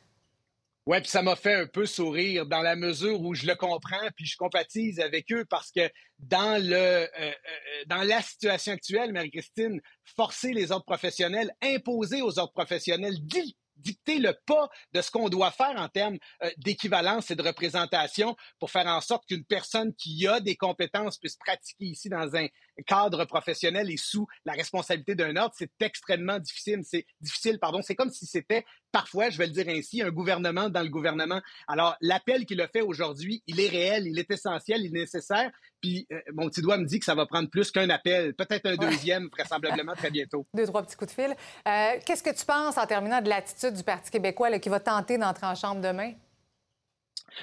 Oui, 0.86 1.02
puis 1.02 1.10
ça 1.10 1.22
m'a 1.22 1.36
fait 1.36 1.56
un 1.56 1.66
peu 1.66 1.86
sourire 1.86 2.46
dans 2.46 2.62
la 2.62 2.78
mesure 2.78 3.20
où 3.20 3.34
je 3.34 3.46
le 3.46 3.56
comprends, 3.56 4.08
puis 4.16 4.26
je 4.26 4.38
compatise 4.38 5.02
avec 5.02 5.30
eux 5.34 5.44
parce 5.50 5.70
que 5.70 5.90
dans 6.20 6.64
le 6.64 6.76
euh, 6.76 7.08
euh, 7.20 7.32
dans 7.88 8.04
la 8.04 8.22
situation 8.22 8.72
actuelle, 8.72 9.12
Marie-Christine, 9.12 9.82
forcer 10.16 10.54
les 10.54 10.72
ordres 10.72 10.86
professionnels, 10.86 11.52
imposer 11.62 12.22
aux 12.22 12.40
ordres 12.40 12.54
professionnels 12.54 13.18
dicter 13.82 14.20
le 14.20 14.36
pas 14.46 14.70
de 14.94 15.02
ce 15.02 15.12
qu'on 15.12 15.30
doit 15.30 15.52
faire 15.52 15.76
en 15.78 15.90
termes 15.90 16.18
euh, 16.44 16.50
d'équivalence 16.58 17.32
et 17.32 17.36
de 17.36 17.44
représentation 17.44 18.36
pour 18.60 18.72
faire 18.72 18.88
en 18.88 19.02
sorte 19.02 19.26
qu'une 19.28 19.46
personne 19.46 19.94
qui 19.96 20.28
a 20.28 20.40
des 20.40 20.56
compétences 20.56 21.18
puisse 21.18 21.36
pratiquer 21.38 21.86
ici 21.86 22.10
dans 22.10 22.36
un 22.36 22.48
cadre 22.86 23.26
professionnel 23.26 23.92
et 23.92 23.98
sous 23.98 24.28
la 24.46 24.54
responsabilité 24.54 25.16
d'un 25.16 25.36
ordre, 25.36 25.54
c'est 25.58 25.72
extrêmement 25.82 26.40
difficile. 26.40 26.82
C'est 26.84 27.06
difficile, 27.20 27.60
pardon. 27.60 27.82
C'est 27.82 27.96
comme 27.96 28.12
si 28.12 28.26
c'était 28.26 28.66
parfois, 28.92 29.30
je 29.30 29.38
vais 29.38 29.48
le 29.48 29.52
dire 29.52 29.66
ainsi, 29.70 30.02
un 30.02 30.10
gouvernement 30.10 30.70
dans 30.70 30.82
le 30.82 30.90
gouvernement. 30.90 31.42
Alors, 31.68 31.96
l'appel 32.02 32.46
qu'il 32.46 32.62
a 32.62 32.68
fait 32.68 32.82
aujourd'hui, 32.82 33.44
il 33.48 33.60
est 33.60 33.70
réel, 33.70 34.08
il 34.08 34.18
est 34.20 34.30
essentiel, 34.30 34.82
il 34.82 34.96
est 34.96 35.02
nécessaire. 35.02 35.52
Puis, 35.82 36.08
euh, 36.12 36.20
mon 36.34 36.48
petit 36.50 36.62
doigt 36.62 36.78
me 36.78 36.86
dit 36.86 37.00
que 37.00 37.06
ça 37.06 37.16
va 37.16 37.26
prendre 37.26 37.50
plus 37.50 37.72
qu'un 37.72 37.90
appel, 37.90 38.34
peut-être 38.34 38.66
un 38.68 38.76
deuxième, 38.76 39.30
vraisemblablement 39.32 39.94
très 39.94 40.12
bientôt. 40.12 40.46
Deux, 40.54 40.66
trois 40.66 40.84
petits 40.84 40.96
coups 40.96 41.16
de 41.16 41.22
fil. 41.22 41.36
Euh, 41.68 42.00
qu'est-ce 42.06 42.24
que 42.24 42.36
tu 42.36 42.46
penses, 42.46 42.78
en 42.78 42.86
terminant, 42.86 43.22
de 43.22 43.30
l'attitude 43.30 43.74
du 43.74 43.84
Parti 43.84 44.12
québécois 44.12 44.60
qui 44.60 44.70
va 44.70 44.80
tenter 44.80 45.18
d'entrer 45.18 45.48
en 45.48 45.56
chambre 45.56 45.82
demain? 45.82 46.14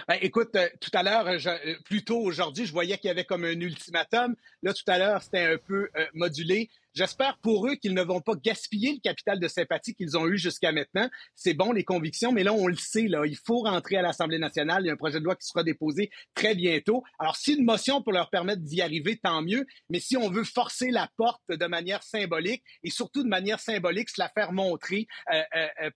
Ben, 0.07 0.19
écoute, 0.21 0.55
euh, 0.57 0.69
tout 0.81 0.91
à 0.95 1.03
l'heure, 1.03 1.27
euh, 1.27 1.75
plus 1.85 2.05
tôt 2.05 2.19
aujourd'hui, 2.19 2.67
je 2.67 2.73
voyais 2.73 2.99
qu'il 2.99 3.09
y 3.09 3.11
avait 3.11 3.25
comme 3.25 3.45
un 3.45 3.61
ultimatum. 3.61 4.35
Là, 4.63 4.73
tout 4.73 4.85
à 4.87 4.99
l'heure, 4.99 5.23
c'était 5.23 5.45
un 5.45 5.59
peu 5.59 5.89
euh, 5.97 6.07
modulé. 6.15 6.71
J'espère 6.95 7.39
pour 7.39 7.69
eux 7.69 7.77
qu'ils 7.77 7.95
ne 7.95 8.03
vont 8.03 8.21
pas 8.21 8.35
gaspiller 8.35 8.95
le 8.95 9.01
capital 9.01 9.39
de 9.39 9.47
sympathie 9.47 9.95
qu'ils 9.95 10.17
ont 10.17 10.27
eu 10.27 10.37
jusqu'à 10.37 10.73
maintenant. 10.73 11.09
C'est 11.35 11.55
bon, 11.55 11.73
les 11.73 11.85
convictions, 11.85 12.33
mais 12.33 12.43
là, 12.43 12.53
on 12.53 12.67
le 12.67 12.77
sait, 12.77 13.07
là, 13.07 13.25
il 13.25 13.37
faut 13.37 13.61
rentrer 13.61 13.97
à 13.97 14.03
l'Assemblée 14.03 14.39
nationale. 14.39 14.83
Il 14.83 14.87
y 14.89 14.91
a 14.91 14.95
un 14.95 14.97
projet 14.97 15.21
de 15.21 15.25
loi 15.25 15.37
qui 15.37 15.47
sera 15.47 15.63
déposé 15.63 16.11
très 16.35 16.55
bientôt. 16.55 17.05
Alors, 17.19 17.37
si 17.37 17.55
une 17.55 17.65
motion 17.65 18.03
pour 18.03 18.13
leur 18.13 18.31
permettre 18.31 18.63
d'y 18.63 18.83
arriver, 18.83 19.17
tant 19.17 19.43
mieux. 19.43 19.65
Mais 19.91 20.01
si 20.01 20.17
on 20.17 20.29
veut 20.29 20.45
forcer 20.45 20.91
la 20.91 21.09
porte 21.17 21.43
de 21.49 21.67
manière 21.67 22.03
symbolique, 22.03 22.65
et 22.83 22.91
surtout 22.91 23.23
de 23.23 23.29
manière 23.29 23.61
symbolique, 23.61 24.11
se 24.11 24.21
la 24.21 24.29
faire 24.29 24.53
montrer 24.53 25.07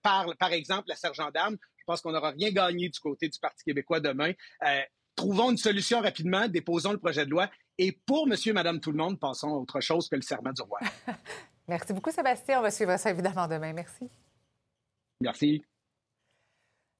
par, 0.03 0.35
par 0.37 0.53
exemple, 0.53 0.85
la 0.87 0.95
sergent 0.95 1.31
d'armes, 1.31 1.57
je 1.83 1.91
pense 1.91 2.01
qu'on 2.01 2.13
n'aura 2.13 2.31
rien 2.31 2.49
gagné 2.49 2.87
du 2.87 2.99
côté 2.99 3.27
du 3.27 3.37
Parti 3.39 3.63
québécois 3.65 3.99
demain. 3.99 4.31
Euh, 4.65 4.81
trouvons 5.15 5.51
une 5.51 5.57
solution 5.57 5.99
rapidement, 5.99 6.47
déposons 6.47 6.93
le 6.93 6.97
projet 6.97 7.25
de 7.25 7.29
loi. 7.29 7.49
Et 7.77 7.91
pour 7.91 8.25
monsieur 8.25 8.51
et 8.51 8.53
madame 8.53 8.79
tout 8.79 8.91
le 8.91 8.97
monde, 8.97 9.19
passons 9.19 9.49
à 9.49 9.57
autre 9.57 9.81
chose 9.81 10.07
que 10.07 10.15
le 10.15 10.21
serment 10.21 10.53
du 10.53 10.61
roi. 10.61 10.79
Merci 11.67 11.91
beaucoup, 11.91 12.11
Sébastien. 12.11 12.59
On 12.59 12.61
va 12.61 12.71
suivre 12.71 12.97
ça 12.97 13.09
évidemment 13.09 13.47
demain. 13.47 13.73
Merci. 13.73 14.09
Merci. 15.19 15.63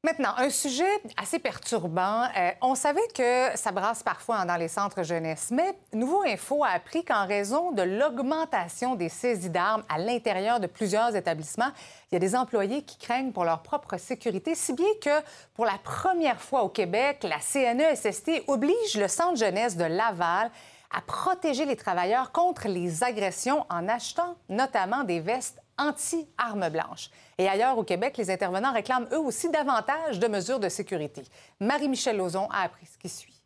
Maintenant, 0.06 0.34
un 0.36 0.50
sujet 0.50 0.84
assez 1.16 1.40
perturbant. 1.40 2.26
Euh, 2.38 2.52
on 2.62 2.76
savait 2.76 3.08
que 3.16 3.58
ça 3.58 3.72
brasse 3.72 4.04
parfois 4.04 4.44
dans 4.44 4.58
les 4.58 4.68
centres 4.68 5.02
jeunesse, 5.02 5.48
mais 5.50 5.78
Nouveau 5.94 6.24
Info 6.24 6.62
a 6.66 6.72
appris 6.72 7.06
qu'en 7.06 7.26
raison 7.26 7.72
de 7.72 7.84
l'augmentation 7.84 8.96
des 8.96 9.08
saisies 9.08 9.50
d'armes 9.50 9.84
à 9.88 10.00
l'intérieur 10.00 10.60
de 10.60 10.68
plusieurs 10.68 11.16
établissements, 11.16 11.72
il 12.12 12.16
y 12.16 12.18
a 12.18 12.20
des 12.20 12.36
employés 12.36 12.82
qui 12.82 12.98
craignent 12.98 13.32
pour 13.32 13.46
leur 13.46 13.64
propre 13.64 13.96
sécurité, 13.96 14.56
si 14.56 14.74
bien 14.74 14.90
que 15.02 15.22
pour 15.54 15.64
la 15.64 15.78
première 15.82 16.42
fois 16.42 16.64
au 16.64 16.70
Québec, 16.70 17.24
la 17.24 17.40
CNESST 17.40 18.44
oblige 18.48 18.98
le 18.98 19.08
centre 19.08 19.38
jeunesse 19.38 19.78
de 19.78 19.86
Laval 19.86 20.52
à 20.92 21.00
protéger 21.00 21.64
les 21.64 21.78
travailleurs 21.78 22.34
contre 22.34 22.68
les 22.68 23.06
agressions 23.06 23.66
en 23.70 23.88
achetant 23.88 24.36
notamment 24.50 25.06
des 25.06 25.22
vestes 25.22 25.63
anti-armes 25.78 26.70
blanches. 26.70 27.10
Et 27.38 27.48
ailleurs 27.48 27.78
au 27.78 27.84
Québec, 27.84 28.18
les 28.18 28.30
intervenants 28.30 28.74
réclament 28.74 29.08
eux 29.12 29.20
aussi 29.20 29.50
davantage 29.50 30.20
de 30.20 30.28
mesures 30.28 30.60
de 30.60 30.70
sécurité. 30.70 31.24
Marie-Michel 31.60 32.18
Lozon 32.18 32.48
a 32.52 32.64
appris 32.64 32.86
ce 32.86 32.98
qui 32.98 33.10
suit. 33.10 33.42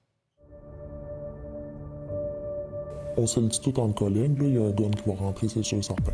On 3.18 3.26
se 3.26 3.40
le 3.40 3.48
dit 3.48 3.60
tout 3.60 3.80
en 3.80 3.92
collègue, 3.92 4.38
il 4.42 4.56
y 4.56 4.58
a 4.58 4.68
un 4.68 4.70
gun 4.70 4.92
qui 4.92 5.10
va 5.10 5.16
rentrer, 5.16 5.48
c'est 5.48 5.64
sûr 5.64 5.84
certain. 5.84 6.14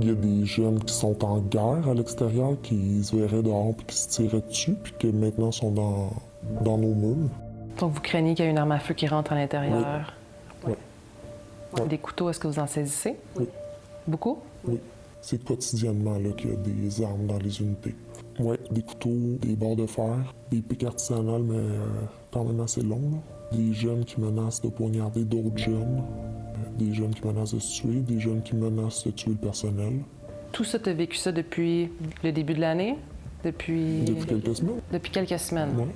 Il 0.00 0.08
y 0.08 0.10
a 0.10 0.14
des 0.14 0.46
jeunes 0.46 0.82
qui 0.82 0.94
sont 0.94 1.22
en 1.22 1.38
guerre 1.38 1.86
à 1.86 1.94
l'extérieur, 1.94 2.56
qui 2.62 3.04
se 3.04 3.14
verraient 3.14 3.42
dehors 3.42 3.74
puis 3.76 3.86
qui 3.86 3.96
se 3.96 4.08
tiraient 4.08 4.40
dessus, 4.40 4.74
puis 4.74 4.94
qui 4.98 5.06
maintenant 5.08 5.52
sont 5.52 5.70
dans, 5.70 6.10
dans 6.62 6.78
nos 6.78 6.94
murs. 6.94 7.28
Donc, 7.78 7.92
vous 7.92 8.00
craignez 8.00 8.34
qu'il 8.34 8.44
y 8.44 8.48
ait 8.48 8.50
une 8.50 8.58
arme 8.58 8.72
à 8.72 8.78
feu 8.78 8.94
qui 8.94 9.06
rentre 9.06 9.32
à 9.32 9.34
l'intérieur? 9.34 10.14
Oui. 10.66 10.72
Oui. 11.74 11.88
Des 11.88 11.98
couteaux, 11.98 12.30
est-ce 12.30 12.38
que 12.38 12.48
vous 12.48 12.58
en 12.58 12.66
saisissez? 12.66 13.16
Oui. 13.36 13.48
Beaucoup? 14.06 14.38
Oui. 14.64 14.80
C'est 15.22 15.42
quotidiennement 15.44 16.18
là, 16.18 16.30
qu'il 16.36 16.50
y 16.50 16.52
a 16.52 16.56
des 16.56 17.02
armes 17.04 17.26
dans 17.26 17.38
les 17.38 17.60
unités. 17.60 17.94
Oui, 18.40 18.56
des 18.72 18.82
couteaux, 18.82 19.38
des 19.40 19.54
barres 19.54 19.76
de 19.76 19.86
fer, 19.86 20.34
des 20.50 20.60
pics 20.60 20.82
artisanales, 20.82 21.42
mais 21.42 21.56
euh, 21.56 21.78
quand 22.32 22.44
même 22.44 22.60
assez 22.60 22.82
longs. 22.82 23.10
là. 23.12 23.56
Des 23.56 23.72
jeunes 23.72 24.04
qui 24.04 24.20
menacent 24.20 24.60
de 24.62 24.68
poignarder 24.68 25.24
d'autres 25.24 25.56
jeunes. 25.56 26.02
Des 26.76 26.92
jeunes 26.92 27.14
qui 27.14 27.24
menacent 27.26 27.54
de 27.54 27.60
se 27.60 27.82
tuer, 27.82 28.00
des 28.00 28.18
jeunes 28.18 28.42
qui 28.42 28.56
menacent 28.56 29.04
de 29.04 29.12
tuer 29.12 29.30
le 29.30 29.36
personnel. 29.36 30.00
Tout 30.50 30.64
ça, 30.64 30.78
tu 30.78 30.88
as 30.88 30.94
vécu 30.94 31.16
ça 31.16 31.30
depuis 31.30 31.90
le 32.24 32.32
début 32.32 32.54
de 32.54 32.60
l'année? 32.60 32.98
Depuis... 33.44 34.02
Depuis 34.04 34.26
quelques 34.26 34.56
semaines. 34.56 34.80
Depuis 34.92 35.10
quelques 35.12 35.38
semaines. 35.38 35.76
Ouais. 35.76 35.86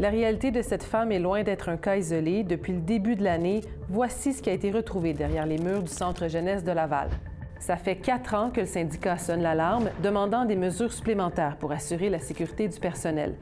La 0.00 0.10
réalité 0.10 0.50
de 0.50 0.62
cette 0.62 0.82
femme 0.84 1.12
est 1.12 1.18
loin 1.18 1.42
d'être 1.42 1.68
un 1.68 1.76
cas 1.76 1.96
isolé. 1.96 2.42
Depuis 2.44 2.72
le 2.72 2.80
début 2.80 3.16
de 3.16 3.24
l'année, 3.24 3.60
voici 3.88 4.32
ce 4.32 4.42
qui 4.42 4.50
a 4.50 4.52
été 4.52 4.70
retrouvé 4.70 5.12
derrière 5.12 5.46
les 5.46 5.58
murs 5.58 5.82
du 5.82 5.92
Centre 5.92 6.28
jeunesse 6.28 6.64
de 6.64 6.72
Laval. 6.72 7.10
Ça 7.58 7.76
fait 7.76 7.96
quatre 7.96 8.34
ans 8.34 8.50
que 8.50 8.60
le 8.60 8.66
syndicat 8.66 9.18
sonne 9.18 9.42
l'alarme, 9.42 9.90
demandant 10.02 10.44
des 10.44 10.56
mesures 10.56 10.92
supplémentaires 10.92 11.56
pour 11.56 11.72
assurer 11.72 12.08
la 12.08 12.18
sécurité 12.18 12.68
du 12.68 12.78
personnel. 12.78 13.34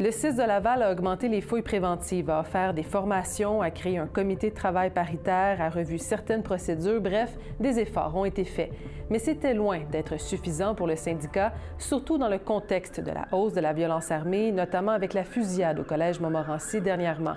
Le 0.00 0.10
6 0.10 0.36
de 0.36 0.42
Laval 0.42 0.82
a 0.82 0.90
augmenté 0.90 1.28
les 1.28 1.42
fouilles 1.42 1.62
préventives, 1.62 2.30
a 2.30 2.40
offert 2.40 2.72
des 2.72 2.82
formations, 2.82 3.60
a 3.60 3.70
créé 3.70 3.98
un 3.98 4.06
comité 4.06 4.48
de 4.48 4.54
travail 4.54 4.88
paritaire, 4.90 5.60
a 5.60 5.68
revu 5.68 5.98
certaines 5.98 6.42
procédures, 6.42 7.00
bref, 7.00 7.36
des 7.60 7.78
efforts 7.78 8.16
ont 8.16 8.24
été 8.24 8.44
faits. 8.44 8.72
Mais 9.10 9.18
c'était 9.18 9.52
loin 9.52 9.80
d'être 9.90 10.18
suffisant 10.18 10.74
pour 10.74 10.86
le 10.86 10.96
syndicat, 10.96 11.52
surtout 11.76 12.16
dans 12.16 12.30
le 12.30 12.38
contexte 12.38 13.00
de 13.00 13.10
la 13.10 13.28
hausse 13.32 13.52
de 13.52 13.60
la 13.60 13.74
violence 13.74 14.10
armée, 14.10 14.50
notamment 14.50 14.92
avec 14.92 15.12
la 15.12 15.24
fusillade 15.24 15.78
au 15.78 15.84
Collège 15.84 16.18
Montmorency 16.20 16.80
dernièrement. 16.80 17.34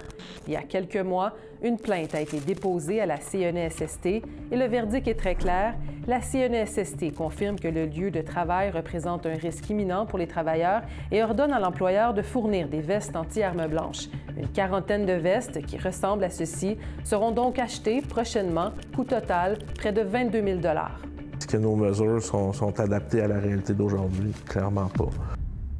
Il 0.47 0.53
y 0.53 0.55
a 0.55 0.63
quelques 0.63 0.95
mois, 0.95 1.33
une 1.61 1.77
plainte 1.77 2.15
a 2.15 2.21
été 2.21 2.39
déposée 2.39 3.01
à 3.01 3.05
la 3.05 3.17
CNESST 3.17 4.05
et 4.05 4.23
le 4.51 4.65
verdict 4.65 5.07
est 5.07 5.15
très 5.15 5.35
clair. 5.35 5.75
La 6.07 6.21
CNESST 6.21 7.13
confirme 7.13 7.59
que 7.59 7.67
le 7.67 7.87
lieu 7.87 8.11
de 8.11 8.21
travail 8.21 8.69
représente 8.69 9.25
un 9.25 9.33
risque 9.33 9.69
imminent 9.69 10.05
pour 10.05 10.19
les 10.19 10.27
travailleurs 10.27 10.83
et 11.11 11.23
ordonne 11.23 11.51
à 11.51 11.59
l'employeur 11.59 12.13
de 12.13 12.21
fournir 12.21 12.54
des 12.63 12.79
vestes 12.79 13.15
anti-armes 13.15 13.67
blanches. 13.67 14.07
Une 14.37 14.47
quarantaine 14.47 15.05
de 15.05 15.13
vestes 15.13 15.61
qui 15.65 15.77
ressemblent 15.77 16.23
à 16.23 16.29
ceci 16.29 16.77
seront 17.03 17.31
donc 17.31 17.59
achetées 17.59 18.01
prochainement, 18.01 18.71
coût 18.95 19.03
total 19.03 19.57
près 19.77 19.91
de 19.91 20.01
22 20.01 20.41
000 20.41 20.59
Est-ce 20.59 21.47
que 21.47 21.57
nos 21.57 21.75
mesures 21.75 22.23
sont, 22.23 22.53
sont 22.53 22.79
adaptées 22.79 23.21
à 23.21 23.27
la 23.27 23.39
réalité 23.39 23.73
d'aujourd'hui? 23.73 24.31
Clairement 24.47 24.87
pas. 24.87 25.09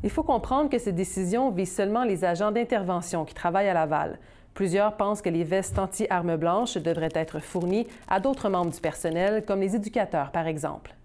Il 0.04 0.10
faut 0.10 0.24
comprendre 0.24 0.70
que 0.70 0.78
ces 0.78 0.92
décisions 0.92 1.50
visent 1.50 1.74
seulement 1.74 2.04
les 2.04 2.26
agents 2.26 2.52
d'intervention 2.52 3.26
qui 3.26 3.34
travaillent 3.34 3.70
à 3.70 3.74
Laval. 3.74 4.20
Plusieurs 4.54 4.96
pensent 4.96 5.22
que 5.22 5.30
les 5.30 5.44
vestes 5.44 5.80
anti-armes 5.80 6.38
blanches 6.38 6.78
devraient 6.78 7.10
être 7.14 7.40
fournies 7.40 7.88
à 8.08 8.20
d'autres 8.20 8.50
membres 8.50 8.72
du 8.72 8.80
personnel, 8.80 9.44
comme 9.46 9.62
les 9.62 9.76
éducateurs, 9.76 10.32
par 10.32 10.48
exemple. 10.48 10.96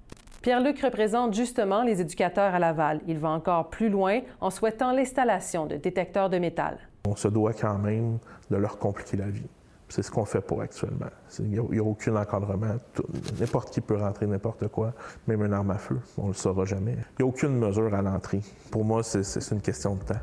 Pierre-Luc 0.42 0.80
représente 0.80 1.34
justement 1.34 1.82
les 1.82 2.00
éducateurs 2.00 2.54
à 2.54 2.58
Laval. 2.58 3.00
Il 3.06 3.18
va 3.18 3.28
encore 3.28 3.68
plus 3.68 3.90
loin 3.90 4.20
en 4.40 4.48
souhaitant 4.48 4.92
l'installation 4.92 5.66
de 5.66 5.76
détecteurs 5.76 6.30
de 6.30 6.38
métal. 6.38 6.78
On 7.06 7.14
se 7.14 7.28
doit 7.28 7.52
quand 7.52 7.76
même 7.76 8.18
de 8.50 8.56
leur 8.56 8.78
compliquer 8.78 9.18
la 9.18 9.28
vie. 9.28 9.46
C'est 9.90 10.02
ce 10.02 10.10
qu'on 10.10 10.24
fait 10.24 10.40
pour 10.40 10.62
actuellement. 10.62 11.10
Il 11.40 11.48
n'y 11.48 11.58
a, 11.58 11.82
aucun 11.82 12.16
encadrement. 12.16 12.76
N'importe 13.38 13.70
qui 13.70 13.82
peut 13.82 13.96
rentrer 13.96 14.26
n'importe 14.26 14.68
quoi, 14.68 14.94
même 15.26 15.44
une 15.44 15.52
arme 15.52 15.72
à 15.72 15.78
feu. 15.78 15.98
On 16.16 16.24
ne 16.24 16.28
le 16.28 16.34
saura 16.34 16.64
jamais. 16.64 16.92
Il 17.18 17.24
n'y 17.24 17.24
a 17.24 17.26
aucune 17.26 17.58
mesure 17.58 17.92
à 17.92 18.00
l'entrée. 18.00 18.40
Pour 18.70 18.84
moi, 18.84 19.02
c'est 19.02 19.50
une 19.50 19.60
question 19.60 19.96
de 19.96 20.04
temps. 20.04 20.20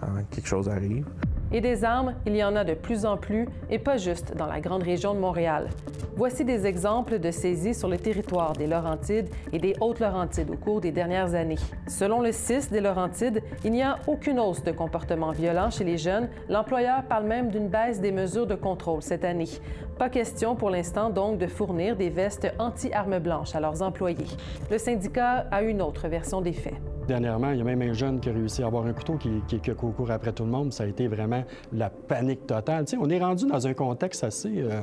Avant 0.00 0.22
que 0.22 0.34
quelque 0.34 0.48
chose 0.48 0.68
arrive. 0.68 1.06
Et 1.52 1.60
des 1.60 1.84
armes, 1.84 2.14
il 2.26 2.34
y 2.36 2.42
en 2.42 2.56
a 2.56 2.64
de 2.64 2.74
plus 2.74 3.06
en 3.06 3.16
plus, 3.16 3.48
et 3.70 3.78
pas 3.78 3.96
juste 3.96 4.34
dans 4.36 4.46
la 4.46 4.60
grande 4.60 4.82
région 4.82 5.14
de 5.14 5.20
Montréal. 5.20 5.68
Voici 6.16 6.44
des 6.44 6.66
exemples 6.66 7.18
de 7.18 7.30
saisies 7.30 7.74
sur 7.74 7.88
le 7.88 7.98
territoire 7.98 8.54
des 8.54 8.66
Laurentides 8.66 9.28
et 9.52 9.58
des 9.58 9.74
Hautes-Laurentides 9.80 10.50
au 10.50 10.56
cours 10.56 10.80
des 10.80 10.90
dernières 10.90 11.34
années. 11.34 11.58
Selon 11.86 12.22
le 12.22 12.32
CIS 12.32 12.70
des 12.70 12.80
Laurentides, 12.80 13.42
il 13.64 13.72
n'y 13.72 13.82
a 13.82 13.98
aucune 14.06 14.40
hausse 14.40 14.64
de 14.64 14.72
comportement 14.72 15.30
violent 15.30 15.70
chez 15.70 15.84
les 15.84 15.98
jeunes. 15.98 16.28
L'employeur 16.48 17.02
parle 17.02 17.26
même 17.26 17.50
d'une 17.50 17.68
baisse 17.68 18.00
des 18.00 18.12
mesures 18.12 18.46
de 18.46 18.54
contrôle 18.54 19.02
cette 19.02 19.26
année. 19.26 19.48
Pas 19.98 20.08
question 20.08 20.56
pour 20.56 20.70
l'instant 20.70 21.10
donc 21.10 21.38
de 21.38 21.46
fournir 21.46 21.96
des 21.96 22.08
vestes 22.08 22.50
anti-armes 22.58 23.18
blanches 23.18 23.54
à 23.54 23.60
leurs 23.60 23.82
employés. 23.82 24.26
Le 24.70 24.78
syndicat 24.78 25.46
a 25.50 25.62
une 25.62 25.82
autre 25.82 26.08
version 26.08 26.40
des 26.40 26.54
faits. 26.54 26.80
Dernièrement, 27.06 27.52
il 27.52 27.58
y 27.58 27.60
a 27.60 27.64
même 27.64 27.82
un 27.82 27.92
jeune 27.92 28.18
qui 28.18 28.28
a 28.30 28.32
réussi 28.32 28.64
à 28.64 28.66
avoir 28.66 28.84
un 28.84 28.92
couteau 28.92 29.16
qui, 29.16 29.30
qui, 29.46 29.60
qui 29.60 29.70
court 29.72 30.10
après 30.10 30.32
tout 30.32 30.44
le 30.44 30.50
monde. 30.50 30.72
Ça 30.72 30.82
a 30.82 30.86
été 30.86 31.06
vraiment 31.06 31.44
la 31.72 31.88
panique 31.88 32.46
totale. 32.46 32.84
On 32.98 33.08
est 33.08 33.20
rendu 33.20 33.46
dans 33.46 33.64
un 33.64 33.74
contexte 33.74 34.24
assez, 34.24 34.60
euh, 34.62 34.80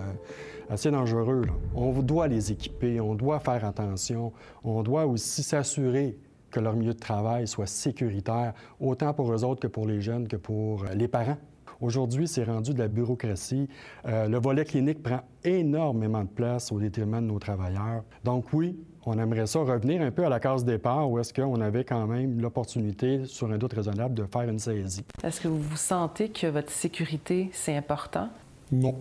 assez 0.69 0.89
dangereux. 0.89 1.43
On 1.75 1.91
doit 2.01 2.29
les 2.29 2.53
équiper, 2.53 3.01
on 3.01 3.15
doit 3.15 3.39
faire 3.39 3.65
attention, 3.65 4.31
on 4.63 4.83
doit 4.83 5.05
aussi 5.05 5.43
s'assurer 5.43 6.17
que 6.49 6.61
leur 6.61 6.75
milieu 6.75 6.93
de 6.93 6.99
travail 6.99 7.45
soit 7.45 7.65
sécuritaire, 7.65 8.53
autant 8.79 9.13
pour 9.13 9.33
eux 9.33 9.43
autres 9.43 9.59
que 9.59 9.67
pour 9.67 9.85
les 9.85 9.99
jeunes, 9.99 10.27
que 10.29 10.37
pour 10.37 10.85
euh, 10.85 10.93
les 10.93 11.09
parents. 11.09 11.37
Aujourd'hui, 11.81 12.29
c'est 12.29 12.45
rendu 12.45 12.73
de 12.73 12.79
la 12.79 12.87
bureaucratie. 12.87 13.67
Euh, 14.05 14.29
le 14.29 14.39
volet 14.39 14.63
clinique 14.63 15.03
prend 15.03 15.19
énormément 15.43 16.21
de 16.21 16.29
place 16.29 16.71
au 16.71 16.79
détriment 16.79 17.19
de 17.19 17.27
nos 17.27 17.39
travailleurs. 17.39 18.03
Donc 18.23 18.53
oui, 18.53 18.77
on 19.05 19.17
aimerait 19.19 19.47
ça 19.47 19.59
revenir 19.59 20.01
un 20.01 20.11
peu 20.11 20.25
à 20.25 20.29
la 20.29 20.39
case 20.39 20.63
départ 20.63 21.09
où 21.09 21.19
est-ce 21.19 21.33
qu'on 21.33 21.59
avait 21.61 21.83
quand 21.83 22.07
même 22.07 22.39
l'opportunité, 22.39 23.25
sur 23.25 23.51
un 23.51 23.57
doute 23.57 23.73
raisonnable, 23.73 24.13
de 24.13 24.25
faire 24.25 24.49
une 24.49 24.59
saisie. 24.59 25.03
Est-ce 25.23 25.41
que 25.41 25.47
vous 25.47 25.75
sentez 25.75 26.29
que 26.29 26.47
votre 26.47 26.71
sécurité, 26.71 27.49
c'est 27.53 27.75
important? 27.75 28.29
Non. 28.71 28.95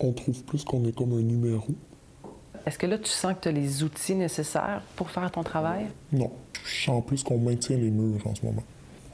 On 0.00 0.12
trouve 0.12 0.42
plus 0.44 0.64
qu'on 0.64 0.84
est 0.84 0.94
comme 0.96 1.12
un 1.12 1.22
numéro. 1.22 1.66
Est-ce 2.66 2.78
que 2.78 2.86
là, 2.86 2.98
tu 2.98 3.10
sens 3.10 3.34
que 3.34 3.40
tu 3.42 3.48
as 3.48 3.52
les 3.52 3.82
outils 3.82 4.14
nécessaires 4.14 4.82
pour 4.94 5.10
faire 5.10 5.30
ton 5.30 5.42
travail? 5.42 5.86
Non. 6.12 6.30
Je 6.64 6.84
sens 6.84 7.04
plus 7.04 7.22
qu'on 7.24 7.38
maintient 7.38 7.76
les 7.76 7.90
murs 7.90 8.26
en 8.26 8.34
ce 8.34 8.44
moment. 8.44 8.62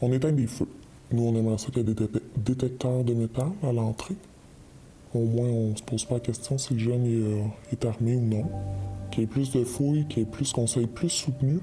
On 0.03 0.13
éteint 0.13 0.33
des 0.33 0.47
feux. 0.47 0.69
Nous, 1.13 1.23
on 1.23 1.35
aimerait 1.37 1.59
ça 1.59 1.67
qu'il 1.67 1.79
y 1.79 1.81
ait 1.81 1.95
des 1.95 2.07
dé- 2.07 2.21
détecteurs 2.37 3.05
de 3.05 3.15
métal 3.15 3.49
à 3.63 3.73
l'entrée. 3.73 4.17
Au 5.15 5.21
moins, 5.21 5.49
on 5.49 5.71
ne 5.71 5.77
se 5.77 5.83
pose 5.83 6.05
pas 6.05 6.15
la 6.15 6.21
question 6.21 6.59
si 6.59 6.75
le 6.75 6.81
jeune 6.81 7.05
est, 7.07 7.23
euh, 7.23 7.45
est 7.73 7.85
armé 7.85 8.17
ou 8.17 8.21
non. 8.21 8.45
Qu'il 9.11 9.21
y 9.21 9.25
ait 9.25 9.29
plus 9.29 9.53
de 9.53 9.63
fouilles, 9.65 10.07
qu'il 10.09 10.19
y 10.19 10.23
ait 10.23 10.29
plus, 10.29 10.53
qu'on 10.53 10.67
soit 10.67 10.87
plus 10.89 11.09
soutenu. 11.09 11.61